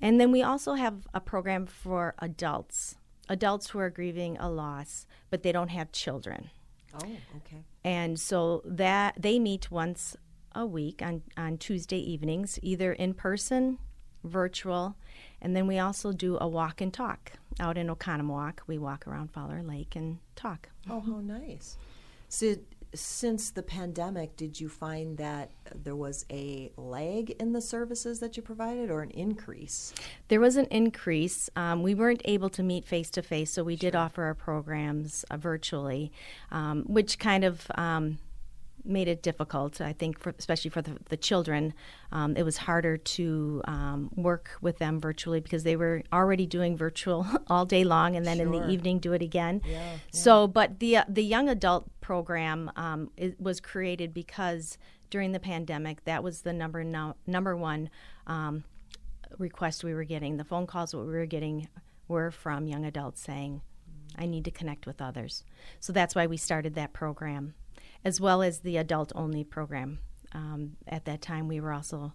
And 0.00 0.20
then 0.20 0.32
we 0.32 0.42
also 0.42 0.74
have 0.74 1.06
a 1.14 1.20
program 1.20 1.66
for 1.66 2.14
adults 2.18 2.96
adults 3.28 3.70
who 3.70 3.78
are 3.78 3.90
grieving 3.90 4.36
a 4.38 4.48
loss, 4.50 5.06
but 5.30 5.42
they 5.42 5.52
don't 5.52 5.68
have 5.68 5.92
children. 5.92 6.50
Oh, 6.94 6.98
okay. 7.36 7.64
And 7.84 8.18
so 8.18 8.62
that 8.64 9.14
they 9.18 9.38
meet 9.38 9.70
once 9.70 10.16
a 10.54 10.64
week 10.64 11.02
on, 11.02 11.22
on 11.36 11.58
Tuesday 11.58 11.98
evenings, 11.98 12.58
either 12.62 12.92
in 12.92 13.14
person, 13.14 13.78
virtual, 14.24 14.96
and 15.40 15.54
then 15.54 15.66
we 15.66 15.78
also 15.78 16.12
do 16.12 16.38
a 16.40 16.48
walk 16.48 16.80
and 16.80 16.92
talk 16.92 17.32
out 17.60 17.76
in 17.76 17.88
Oconomowoc. 17.88 18.60
We 18.66 18.78
walk 18.78 19.06
around 19.06 19.30
Fowler 19.32 19.62
Lake 19.62 19.94
and 19.94 20.18
talk. 20.34 20.68
Oh, 20.88 21.00
how 21.00 21.20
nice. 21.20 21.76
So 22.28 22.56
since 22.94 23.50
the 23.50 23.62
pandemic, 23.62 24.36
did 24.36 24.60
you 24.60 24.68
find 24.68 25.18
that 25.18 25.50
there 25.74 25.96
was 25.96 26.24
a 26.30 26.70
lag 26.76 27.30
in 27.30 27.52
the 27.52 27.60
services 27.60 28.20
that 28.20 28.36
you 28.36 28.42
provided 28.42 28.90
or 28.90 29.02
an 29.02 29.10
increase? 29.10 29.92
There 30.28 30.40
was 30.40 30.56
an 30.56 30.66
increase. 30.66 31.50
Um, 31.56 31.82
we 31.82 31.94
weren't 31.94 32.22
able 32.24 32.48
to 32.50 32.62
meet 32.62 32.84
face 32.84 33.10
to 33.10 33.22
face, 33.22 33.50
so 33.50 33.64
we 33.64 33.76
sure. 33.76 33.90
did 33.90 33.96
offer 33.96 34.24
our 34.24 34.34
programs 34.34 35.24
uh, 35.30 35.36
virtually, 35.36 36.12
um, 36.50 36.84
which 36.86 37.18
kind 37.18 37.44
of 37.44 37.66
um, 37.74 38.18
made 38.86 39.08
it 39.08 39.22
difficult. 39.22 39.80
I 39.80 39.92
think, 39.92 40.18
for, 40.18 40.34
especially 40.38 40.70
for 40.70 40.82
the, 40.82 40.96
the 41.08 41.16
children, 41.16 41.74
um, 42.12 42.36
it 42.36 42.42
was 42.42 42.56
harder 42.56 42.96
to 42.96 43.62
um, 43.66 44.10
work 44.14 44.50
with 44.60 44.78
them 44.78 45.00
virtually 45.00 45.40
because 45.40 45.64
they 45.64 45.76
were 45.76 46.02
already 46.12 46.46
doing 46.46 46.76
virtual 46.76 47.26
all 47.48 47.64
day 47.64 47.84
long, 47.84 48.16
and 48.16 48.26
then 48.26 48.38
sure. 48.38 48.46
in 48.46 48.52
the 48.52 48.68
evening 48.68 48.98
do 48.98 49.12
it 49.12 49.22
again. 49.22 49.62
Yeah, 49.64 49.72
yeah. 49.72 49.96
So, 50.12 50.46
but 50.46 50.80
the 50.80 50.98
uh, 50.98 51.04
the 51.08 51.24
young 51.24 51.48
adult 51.48 51.88
program 52.00 52.70
um, 52.76 53.10
was 53.38 53.60
created 53.60 54.14
because 54.14 54.78
during 55.10 55.32
the 55.32 55.40
pandemic, 55.40 56.04
that 56.04 56.22
was 56.22 56.42
the 56.42 56.52
number 56.52 56.82
no, 56.84 57.14
number 57.26 57.56
one 57.56 57.90
um, 58.26 58.64
request 59.38 59.84
we 59.84 59.94
were 59.94 60.04
getting. 60.04 60.36
The 60.36 60.44
phone 60.44 60.66
calls 60.66 60.92
that 60.92 60.98
we 60.98 61.06
were 61.06 61.26
getting 61.26 61.68
were 62.08 62.30
from 62.30 62.66
young 62.66 62.84
adults 62.84 63.20
saying, 63.20 63.62
"I 64.16 64.26
need 64.26 64.44
to 64.44 64.50
connect 64.50 64.86
with 64.86 65.00
others." 65.00 65.44
So 65.80 65.92
that's 65.92 66.14
why 66.14 66.26
we 66.26 66.36
started 66.36 66.74
that 66.74 66.92
program 66.92 67.54
as 68.06 68.20
well 68.20 68.40
as 68.40 68.60
the 68.60 68.76
adult 68.76 69.10
only 69.16 69.42
program. 69.42 69.98
Um, 70.30 70.76
at 70.86 71.06
that 71.06 71.20
time, 71.20 71.48
we 71.48 71.58
were 71.58 71.72
also 71.72 72.12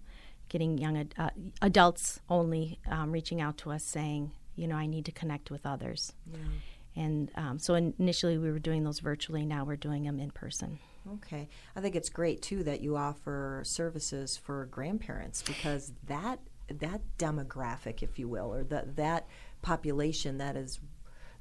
getting 0.47 0.77
young 0.77 0.97
ad- 0.97 1.13
uh, 1.17 1.31
adults 1.61 2.21
only 2.29 2.79
um, 2.89 3.11
reaching 3.11 3.41
out 3.41 3.57
to 3.57 3.71
us 3.71 3.83
saying, 3.83 4.31
you 4.55 4.67
know, 4.69 4.77
I 4.77 4.85
need 4.85 5.03
to 5.05 5.11
connect 5.11 5.51
with 5.51 5.65
others. 5.65 6.13
Yeah. 6.31 7.03
And 7.03 7.29
um, 7.35 7.59
so 7.59 7.73
initially 7.73 8.37
we 8.37 8.49
were 8.51 8.59
doing 8.59 8.85
those 8.85 8.99
virtually, 8.99 9.45
now 9.45 9.65
we're 9.65 9.75
doing 9.75 10.03
them 10.03 10.17
in 10.17 10.31
person. 10.31 10.79
Okay. 11.15 11.49
I 11.75 11.81
think 11.81 11.97
it's 11.97 12.09
great 12.09 12.41
too 12.41 12.63
that 12.63 12.79
you 12.79 12.95
offer 12.95 13.61
services 13.65 14.37
for 14.37 14.67
grandparents 14.67 15.41
because 15.41 15.91
that 16.07 16.39
that 16.69 17.01
demographic, 17.17 18.01
if 18.01 18.17
you 18.17 18.29
will, 18.29 18.53
or 18.53 18.63
that 18.63 18.95
that 18.95 19.27
population 19.61 20.37
that 20.37 20.55
is 20.55 20.79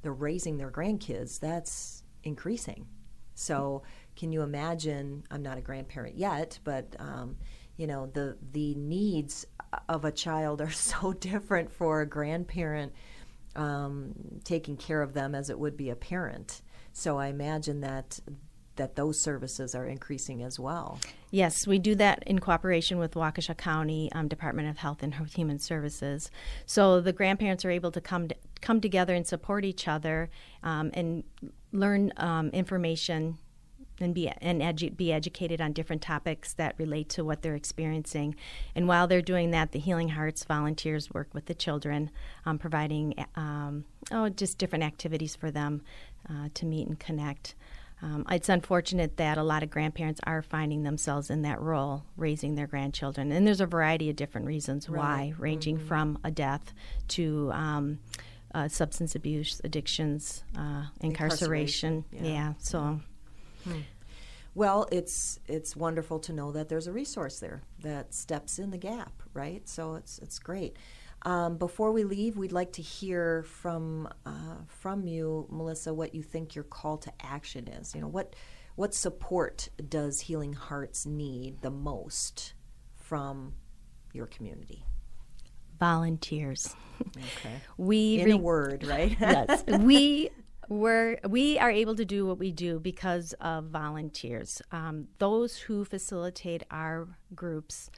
they're 0.03 0.12
raising 0.12 0.57
their 0.57 0.72
grandkids, 0.72 1.38
that's 1.38 2.03
increasing. 2.24 2.86
So 3.34 3.82
can 4.21 4.33
you 4.33 4.43
imagine? 4.43 5.25
I'm 5.31 5.43
not 5.43 5.57
a 5.57 5.62
grandparent 5.62 6.18
yet, 6.18 6.59
but 6.62 6.95
um, 6.99 7.39
you 7.79 7.87
know 7.87 8.07
the 8.12 8.37
the 8.53 8.75
needs 8.75 9.47
of 9.89 10.05
a 10.05 10.12
child 10.12 10.61
are 10.61 10.71
so 10.93 11.14
different 11.14 11.73
for 11.73 12.03
a 12.03 12.07
grandparent 12.07 12.93
um, 13.57 14.12
taking 14.45 14.77
care 14.77 15.01
of 15.01 15.14
them 15.14 15.35
as 15.35 15.49
it 15.49 15.59
would 15.59 15.75
be 15.75 15.89
a 15.89 15.97
parent. 15.97 16.61
So 16.93 17.16
I 17.16 17.29
imagine 17.29 17.81
that 17.81 18.21
that 18.77 18.95
those 18.95 19.18
services 19.18 19.75
are 19.75 19.87
increasing 19.87 20.43
as 20.43 20.61
well. 20.61 21.01
Yes, 21.31 21.66
we 21.66 21.79
do 21.79 21.95
that 21.95 22.23
in 22.27 22.41
cooperation 22.41 22.99
with 22.99 23.14
Waukesha 23.14 23.57
County 23.57 24.11
um, 24.12 24.29
Department 24.29 24.68
of 24.68 24.77
Health 24.77 25.03
and 25.03 25.14
Human 25.14 25.59
Services. 25.59 26.31
So 26.66 27.01
the 27.01 27.12
grandparents 27.12 27.64
are 27.64 27.71
able 27.71 27.91
to 27.93 28.03
come 28.03 28.29
to, 28.29 28.37
come 28.61 28.83
together 28.83 29.14
and 29.14 29.27
support 29.27 29.64
each 29.64 29.89
other 29.89 30.29
um, 30.62 30.91
and 30.93 31.25
learn 31.73 32.12
um, 32.18 32.51
information 32.51 33.39
and 34.01 34.14
be 34.14 34.28
and 34.28 34.61
edu- 34.61 34.96
be 34.96 35.12
educated 35.12 35.61
on 35.61 35.72
different 35.72 36.03
topics 36.03 36.53
that 36.55 36.74
relate 36.78 37.09
to 37.11 37.24
what 37.24 37.42
they're 37.42 37.55
experiencing. 37.55 38.34
And 38.74 38.88
while 38.88 39.07
they're 39.07 39.22
doing 39.22 39.51
that, 39.51 39.72
the 39.72 39.78
Healing 39.78 40.11
Hearts 40.11 40.44
volunteers 40.44 41.11
work 41.11 41.28
with 41.32 41.46
the 41.46 41.55
children, 41.55 42.11
um, 42.44 42.59
providing 42.59 43.14
um, 43.36 43.84
oh 44.11 44.28
just 44.28 44.59
different 44.59 44.84
activities 44.84 45.36
for 45.36 45.51
them 45.51 45.82
uh, 46.28 46.48
to 46.55 46.66
meet 46.66 46.86
and 46.88 46.98
connect. 46.98 47.55
Um, 48.03 48.24
it's 48.30 48.48
unfortunate 48.48 49.18
that 49.18 49.36
a 49.36 49.42
lot 49.42 49.62
of 49.62 49.68
grandparents 49.68 50.20
are 50.24 50.40
finding 50.40 50.84
themselves 50.84 51.28
in 51.28 51.42
that 51.42 51.61
role, 51.61 52.05
raising 52.16 52.55
their 52.55 52.66
grandchildren, 52.66 53.30
and 53.30 53.46
there's 53.46 53.61
a 53.61 53.66
variety 53.66 54.09
of 54.09 54.16
different 54.16 54.46
reasons 54.46 54.88
right. 54.88 54.98
why, 54.98 55.34
ranging 55.38 55.76
mm-hmm. 55.76 55.86
from 55.86 56.18
a 56.24 56.30
death 56.30 56.72
to 57.09 57.51
um, 57.53 57.98
uh, 58.55 58.68
substance 58.68 59.14
abuse, 59.14 59.61
addictions, 59.64 60.44
uh, 60.57 60.84
incarceration. 61.01 61.03
incarceration. 61.03 62.05
Yeah. 62.11 62.22
yeah. 62.22 62.53
so 62.59 63.01
Hmm. 63.65 63.81
Well, 64.55 64.89
it's 64.91 65.39
it's 65.47 65.77
wonderful 65.77 66.19
to 66.21 66.33
know 66.33 66.51
that 66.53 66.69
there's 66.69 66.87
a 66.87 66.93
resource 66.93 67.39
there 67.39 67.63
that 67.83 68.13
steps 68.13 68.59
in 68.59 68.71
the 68.71 68.79
gap, 68.79 69.23
right? 69.33 69.69
So 69.69 69.95
it's 69.95 70.19
it's 70.19 70.39
great. 70.39 70.77
Um, 71.23 71.59
before 71.59 71.93
we 71.93 72.05
leave, 72.05 72.37
we'd 72.37 72.53
like 72.53 72.73
to 72.73 72.83
hear 72.83 73.43
from 73.43 74.09
uh, 74.27 74.57
from 74.67 75.07
you, 75.07 75.47
Melissa, 75.51 75.93
what 75.93 76.15
you 76.15 76.23
think 76.23 76.55
your 76.55 76.65
call 76.65 76.97
to 76.99 77.13
action 77.21 77.69
is. 77.69 77.95
You 77.95 78.01
know, 78.01 78.09
what 78.09 78.35
what 78.75 78.95
support 78.95 79.69
does 79.89 80.21
Healing 80.21 80.55
Hearts 80.55 81.07
need 81.07 81.61
the 81.61 81.71
most 81.71 82.55
from 82.97 83.55
your 84.13 84.27
community? 84.27 84.85
Volunteers. 85.79 86.75
Okay. 87.17 87.61
we 87.77 88.21
in 88.21 88.27
re- 88.27 88.33
a 88.33 88.37
word, 88.37 88.85
right? 88.85 89.17
yes, 89.21 89.65
we 89.67 90.31
we're, 90.71 91.18
we 91.29 91.59
are 91.59 91.71
able 91.71 91.97
to 91.97 92.05
do 92.05 92.25
what 92.25 92.39
we 92.39 92.53
do 92.53 92.79
because 92.79 93.35
of 93.41 93.64
volunteers. 93.64 94.62
Um, 94.71 95.09
those 95.18 95.57
who 95.59 95.85
facilitate 95.85 96.62
our 96.71 97.09
groups 97.35 97.91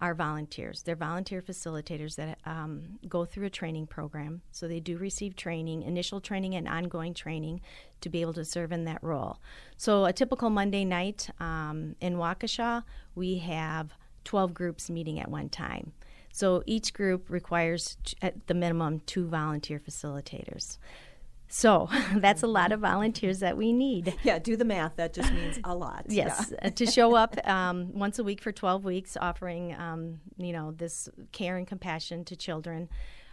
are 0.00 0.14
volunteers. 0.14 0.82
They're 0.82 0.94
volunteer 0.94 1.40
facilitators 1.40 2.16
that 2.16 2.38
um, 2.44 2.98
go 3.08 3.24
through 3.24 3.46
a 3.46 3.50
training 3.50 3.86
program. 3.86 4.42
So 4.52 4.68
they 4.68 4.78
do 4.78 4.98
receive 4.98 5.36
training, 5.36 5.82
initial 5.82 6.20
training, 6.20 6.54
and 6.54 6.68
ongoing 6.68 7.14
training 7.14 7.62
to 8.02 8.10
be 8.10 8.20
able 8.20 8.34
to 8.34 8.44
serve 8.44 8.72
in 8.72 8.84
that 8.84 9.02
role. 9.02 9.38
So 9.78 10.04
a 10.04 10.12
typical 10.12 10.50
Monday 10.50 10.84
night 10.84 11.30
um, 11.40 11.96
in 12.00 12.16
Waukesha, 12.16 12.84
we 13.14 13.38
have 13.38 13.94
12 14.24 14.52
groups 14.52 14.90
meeting 14.90 15.18
at 15.18 15.30
one 15.30 15.48
time. 15.48 15.92
So 16.30 16.62
each 16.66 16.92
group 16.92 17.30
requires, 17.30 17.96
at 18.20 18.46
the 18.48 18.54
minimum, 18.54 19.00
two 19.00 19.26
volunteer 19.26 19.80
facilitators. 19.80 20.76
So 21.48 21.88
that's 22.16 22.42
a 22.42 22.46
lot 22.46 22.72
of 22.72 22.80
volunteers 22.80 23.40
that 23.40 23.56
we 23.56 23.72
need. 23.72 24.14
Yeah, 24.22 24.38
do 24.38 24.56
the 24.56 24.64
math. 24.64 24.96
That 24.96 25.14
just 25.14 25.32
means 25.32 25.58
a 25.64 25.74
lot. 25.74 26.06
yes, 26.08 26.52
yeah. 26.62 26.70
to 26.70 26.86
show 26.86 27.14
up 27.14 27.36
um, 27.48 27.92
once 27.92 28.18
a 28.18 28.24
week 28.24 28.42
for 28.42 28.52
12 28.52 28.84
weeks, 28.84 29.16
offering 29.20 29.74
um, 29.74 30.20
you 30.36 30.52
know 30.52 30.72
this 30.72 31.08
care 31.32 31.56
and 31.56 31.66
compassion 31.66 32.24
to 32.26 32.36
children. 32.36 32.88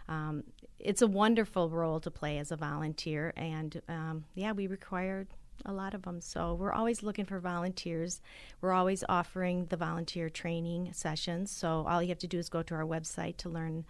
Um, 0.07 0.43
it's 0.80 1.01
a 1.01 1.07
wonderful 1.07 1.70
role 1.70 1.99
to 1.99 2.11
play 2.11 2.38
as 2.38 2.51
a 2.51 2.55
volunteer, 2.55 3.34
and 3.36 3.82
um, 3.88 4.26
yeah, 4.34 4.51
we 4.51 4.68
require 4.68 5.28
a 5.66 5.74
lot 5.74 5.93
of 5.93 6.03
them. 6.03 6.22
So 6.22 6.53
we're 6.53 6.74
always 6.74 7.01
looking 7.01 7.26
for 7.26 7.39
volunteers. 7.39 8.22
We're 8.61 8.74
always 8.74 9.03
offering 9.07 9.66
the 9.68 9.78
volunteer 9.78 10.30
training 10.30 10.91
sessions. 10.93 11.49
So 11.49 11.86
all 11.88 12.03
you 12.03 12.09
have 12.09 12.20
to 12.20 12.28
do 12.28 12.38
is 12.38 12.49
go 12.49 12.61
to 12.63 12.76
our 12.76 12.84
website 12.84 13.38
to 13.38 13.49
learn 13.49 13.86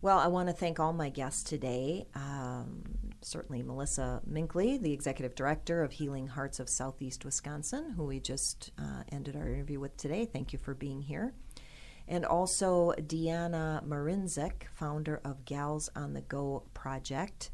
Well, 0.03 0.18
I 0.18 0.27
want 0.27 0.51
to 0.51 0.55
thank 0.55 0.79
all 0.79 0.93
my 0.93 1.09
guests 1.09 1.43
today. 1.43 2.07
Um, 2.14 2.83
certainly, 3.22 3.62
Melissa 3.62 4.20
Minkley, 4.31 4.77
the 4.77 4.93
executive 4.93 5.35
director 5.35 5.83
of 5.83 5.93
Healing 5.93 6.27
Hearts 6.27 6.61
of 6.61 6.68
Southeast 6.68 7.25
Wisconsin, 7.25 7.95
who 7.97 8.05
we 8.05 8.20
just 8.20 8.72
uh, 8.79 9.05
ended 9.11 9.37
our 9.37 9.49
interview 9.49 9.81
with 9.81 9.97
today. 9.97 10.27
Thank 10.27 10.53
you 10.53 10.59
for 10.59 10.75
being 10.75 11.01
here. 11.01 11.33
And 12.07 12.25
also, 12.25 12.93
Deanna 12.99 13.85
Marinzik, 13.85 14.65
founder 14.75 15.21
of 15.25 15.45
Gals 15.45 15.89
on 15.97 16.13
the 16.13 16.21
Go 16.21 16.65
project. 16.75 17.51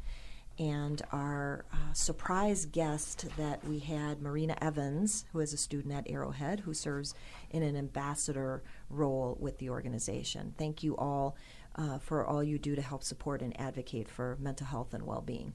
And 0.59 1.01
our 1.11 1.65
uh, 1.71 1.93
surprise 1.93 2.65
guest 2.65 3.25
that 3.37 3.65
we 3.65 3.79
had, 3.79 4.21
Marina 4.21 4.55
Evans, 4.61 5.25
who 5.31 5.39
is 5.39 5.53
a 5.53 5.57
student 5.57 5.93
at 5.93 6.09
Arrowhead, 6.09 6.59
who 6.59 6.73
serves 6.73 7.15
in 7.49 7.63
an 7.63 7.77
ambassador 7.77 8.61
role 8.89 9.37
with 9.39 9.57
the 9.57 9.69
organization. 9.69 10.53
Thank 10.57 10.83
you 10.83 10.97
all 10.97 11.37
uh, 11.75 11.99
for 11.99 12.25
all 12.25 12.43
you 12.43 12.59
do 12.59 12.75
to 12.75 12.81
help 12.81 13.03
support 13.03 13.41
and 13.41 13.59
advocate 13.59 14.09
for 14.09 14.37
mental 14.39 14.67
health 14.67 14.93
and 14.93 15.07
well 15.07 15.21
being. 15.21 15.53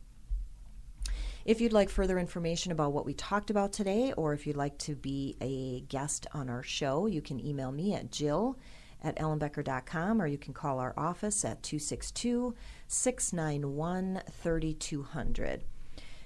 If 1.45 1.61
you'd 1.61 1.73
like 1.73 1.91
further 1.91 2.19
information 2.19 2.73
about 2.73 2.93
what 2.93 3.07
we 3.07 3.15
talked 3.15 3.51
about 3.51 3.73
today, 3.73 4.13
or 4.17 4.33
if 4.33 4.47
you'd 4.47 4.57
like 4.57 4.79
to 4.79 4.97
be 4.97 5.37
a 5.41 5.83
guest 5.83 6.27
on 6.33 6.49
our 6.49 6.65
show, 6.65 7.07
you 7.07 7.23
can 7.23 7.45
email 7.45 7.71
me 7.71 7.95
at 7.95 8.11
jill 8.11 8.59
at 9.07 9.17
ellenbecker.com 9.17 10.21
or 10.21 10.27
you 10.27 10.39
can 10.39 10.53
call 10.53 10.79
our 10.79 10.93
office 10.97 11.45
at 11.45 11.63
262 11.63 12.55
691 12.89 14.23
3200. 14.31 15.65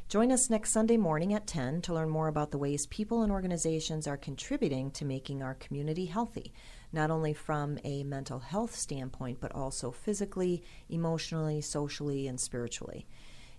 Join 0.08 0.32
us 0.32 0.50
next 0.50 0.72
Sunday 0.72 0.96
morning 0.96 1.34
at 1.34 1.46
10 1.46 1.82
to 1.82 1.94
learn 1.94 2.10
more 2.10 2.26
about 2.26 2.50
the 2.50 2.58
ways 2.58 2.86
people 2.86 3.22
and 3.22 3.30
organizations 3.30 4.08
are 4.08 4.16
contributing 4.16 4.90
to 4.92 5.04
making 5.04 5.42
our 5.42 5.54
community 5.54 6.06
healthy 6.06 6.52
not 6.92 7.10
only 7.10 7.32
from 7.32 7.78
a 7.84 8.02
mental 8.04 8.40
health 8.40 8.74
standpoint, 8.74 9.40
but 9.40 9.52
also 9.52 9.90
physically, 9.90 10.62
emotionally, 10.88 11.60
socially, 11.60 12.26
and 12.26 12.40
spiritually. 12.40 13.06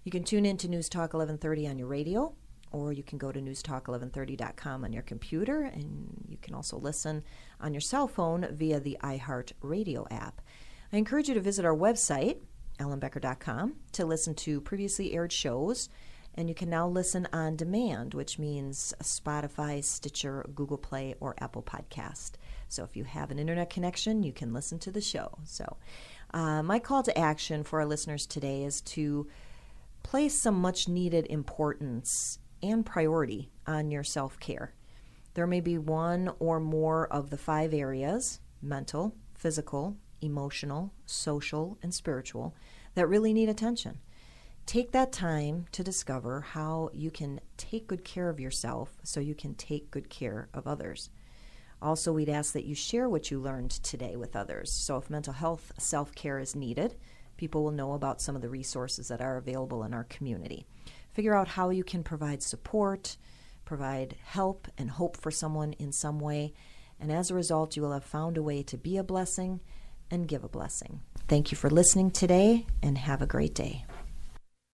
You 0.04 0.12
can 0.12 0.24
tune 0.24 0.46
in 0.46 0.58
to 0.58 0.68
News 0.68 0.90
Talk 0.90 1.14
1130 1.14 1.68
on 1.68 1.78
your 1.78 1.88
radio, 1.88 2.34
or 2.72 2.92
you 2.94 3.04
can 3.04 3.18
go 3.18 3.32
to 3.32 3.40
newstalk1130.com 3.40 4.84
on 4.84 4.94
your 4.94 5.04
computer, 5.04 5.64
and 5.64 6.26
you 6.28 6.38
can 6.42 6.54
also 6.54 6.78
listen 6.78 7.24
on 7.60 7.74
your 7.74 7.82
cell 7.82 8.08
phone 8.08 8.48
via 8.52 8.80
the 8.80 8.98
iHeart 9.04 9.52
Radio 9.62 10.08
app. 10.10 10.42
I 10.94 10.98
encourage 10.98 11.28
you 11.28 11.34
to 11.36 11.42
visit 11.42 11.66
our 11.66 11.76
website, 11.76 12.38
ellenbecker.com, 12.80 13.76
to 13.94 14.06
listen 14.06 14.36
to 14.36 14.62
previously 14.62 15.14
aired 15.14 15.32
shows. 15.32 15.90
And 16.36 16.48
you 16.48 16.56
can 16.56 16.70
now 16.70 16.88
listen 16.88 17.28
on 17.34 17.58
demand, 17.58 18.14
which 18.14 18.40
means 18.40 18.94
Spotify, 19.04 19.84
Stitcher, 19.84 20.46
Google 20.56 20.78
Play, 20.78 21.16
or 21.20 21.36
Apple 21.40 21.62
Podcast. 21.62 22.32
So 22.70 22.86
if 22.86 22.96
you 22.96 23.04
have 23.04 23.32
an 23.32 23.40
internet 23.40 23.70
connection, 23.70 24.24
you 24.24 24.32
can 24.32 24.54
listen 24.54 24.80
to 24.80 24.92
the 24.92 25.02
show. 25.02 25.38
So, 25.44 25.78
uh, 26.34 26.64
my 26.64 26.80
call 26.80 27.04
to 27.04 27.18
action 27.18 27.66
for 27.66 27.82
our 27.82 27.86
listeners 27.86 28.26
today 28.26 28.64
is 28.64 28.80
to 28.82 29.28
place 30.04 30.40
some 30.40 30.56
much 30.56 30.88
needed 30.88 31.28
importance 31.30 32.40
and 32.64 32.86
priority 32.86 33.52
on 33.66 33.92
your 33.92 34.04
self 34.04 34.40
care. 34.40 34.74
There 35.34 35.48
may 35.48 35.62
be 35.62 35.78
one 35.78 36.32
or 36.40 36.60
more 36.60 37.08
of 37.08 37.30
the 37.30 37.38
five 37.38 37.74
areas 37.74 38.40
mental, 38.62 39.16
physical, 39.34 39.98
emotional, 40.22 40.94
social, 41.06 41.78
and 41.82 41.94
spiritual 41.94 42.56
that 42.96 43.08
really 43.08 43.34
need 43.34 43.50
attention. 43.50 44.00
Take 44.66 44.92
that 44.92 45.12
time 45.12 45.66
to 45.72 45.84
discover 45.84 46.42
how 46.42 46.92
you 46.94 47.12
can 47.12 47.40
take 47.58 47.88
good 47.88 48.04
care 48.04 48.30
of 48.30 48.40
yourself 48.40 49.00
so 49.04 49.20
you 49.20 49.36
can 49.36 49.56
take 49.56 49.92
good 49.92 50.10
care 50.10 50.50
of 50.54 50.68
others. 50.68 51.10
Also, 51.82 52.14
we'd 52.14 52.30
ask 52.30 52.54
that 52.54 52.66
you 52.66 52.76
share 52.76 53.10
what 53.10 53.32
you 53.32 53.40
learned 53.40 53.72
today 53.72 54.16
with 54.16 54.36
others. 54.36 54.72
So, 54.72 54.98
if 54.98 55.10
mental 55.10 55.34
health 55.34 55.72
self 55.80 56.14
care 56.14 56.38
is 56.38 56.56
needed, 56.56 56.96
people 57.38 57.64
will 57.64 57.72
know 57.72 57.94
about 57.94 58.22
some 58.22 58.36
of 58.36 58.44
the 58.44 58.50
resources 58.50 59.08
that 59.08 59.20
are 59.20 59.38
available 59.38 59.84
in 59.84 59.94
our 59.94 60.04
community. 60.04 60.68
Figure 61.14 61.36
out 61.36 61.50
how 61.50 61.70
you 61.70 61.84
can 61.84 62.04
provide 62.04 62.42
support, 62.42 63.18
provide 63.66 64.16
help 64.24 64.68
and 64.78 64.90
hope 64.90 65.18
for 65.18 65.32
someone 65.32 65.74
in 65.74 65.92
some 65.92 66.20
way, 66.20 66.54
and 67.00 67.12
as 67.12 67.30
a 67.30 67.36
result, 67.36 67.76
you 67.76 67.82
will 67.82 67.94
have 67.94 68.06
found 68.06 68.38
a 68.38 68.44
way 68.44 68.64
to 68.64 68.78
be 68.78 68.98
a 68.98 69.04
blessing 69.04 69.60
and 70.10 70.28
give 70.28 70.44
a 70.44 70.50
blessing. 70.50 71.02
Thank 71.28 71.52
you 71.52 71.58
for 71.58 71.70
listening 71.70 72.12
today, 72.12 72.66
and 72.84 72.98
have 72.98 73.22
a 73.22 73.28
great 73.28 73.56
day. 73.56 73.86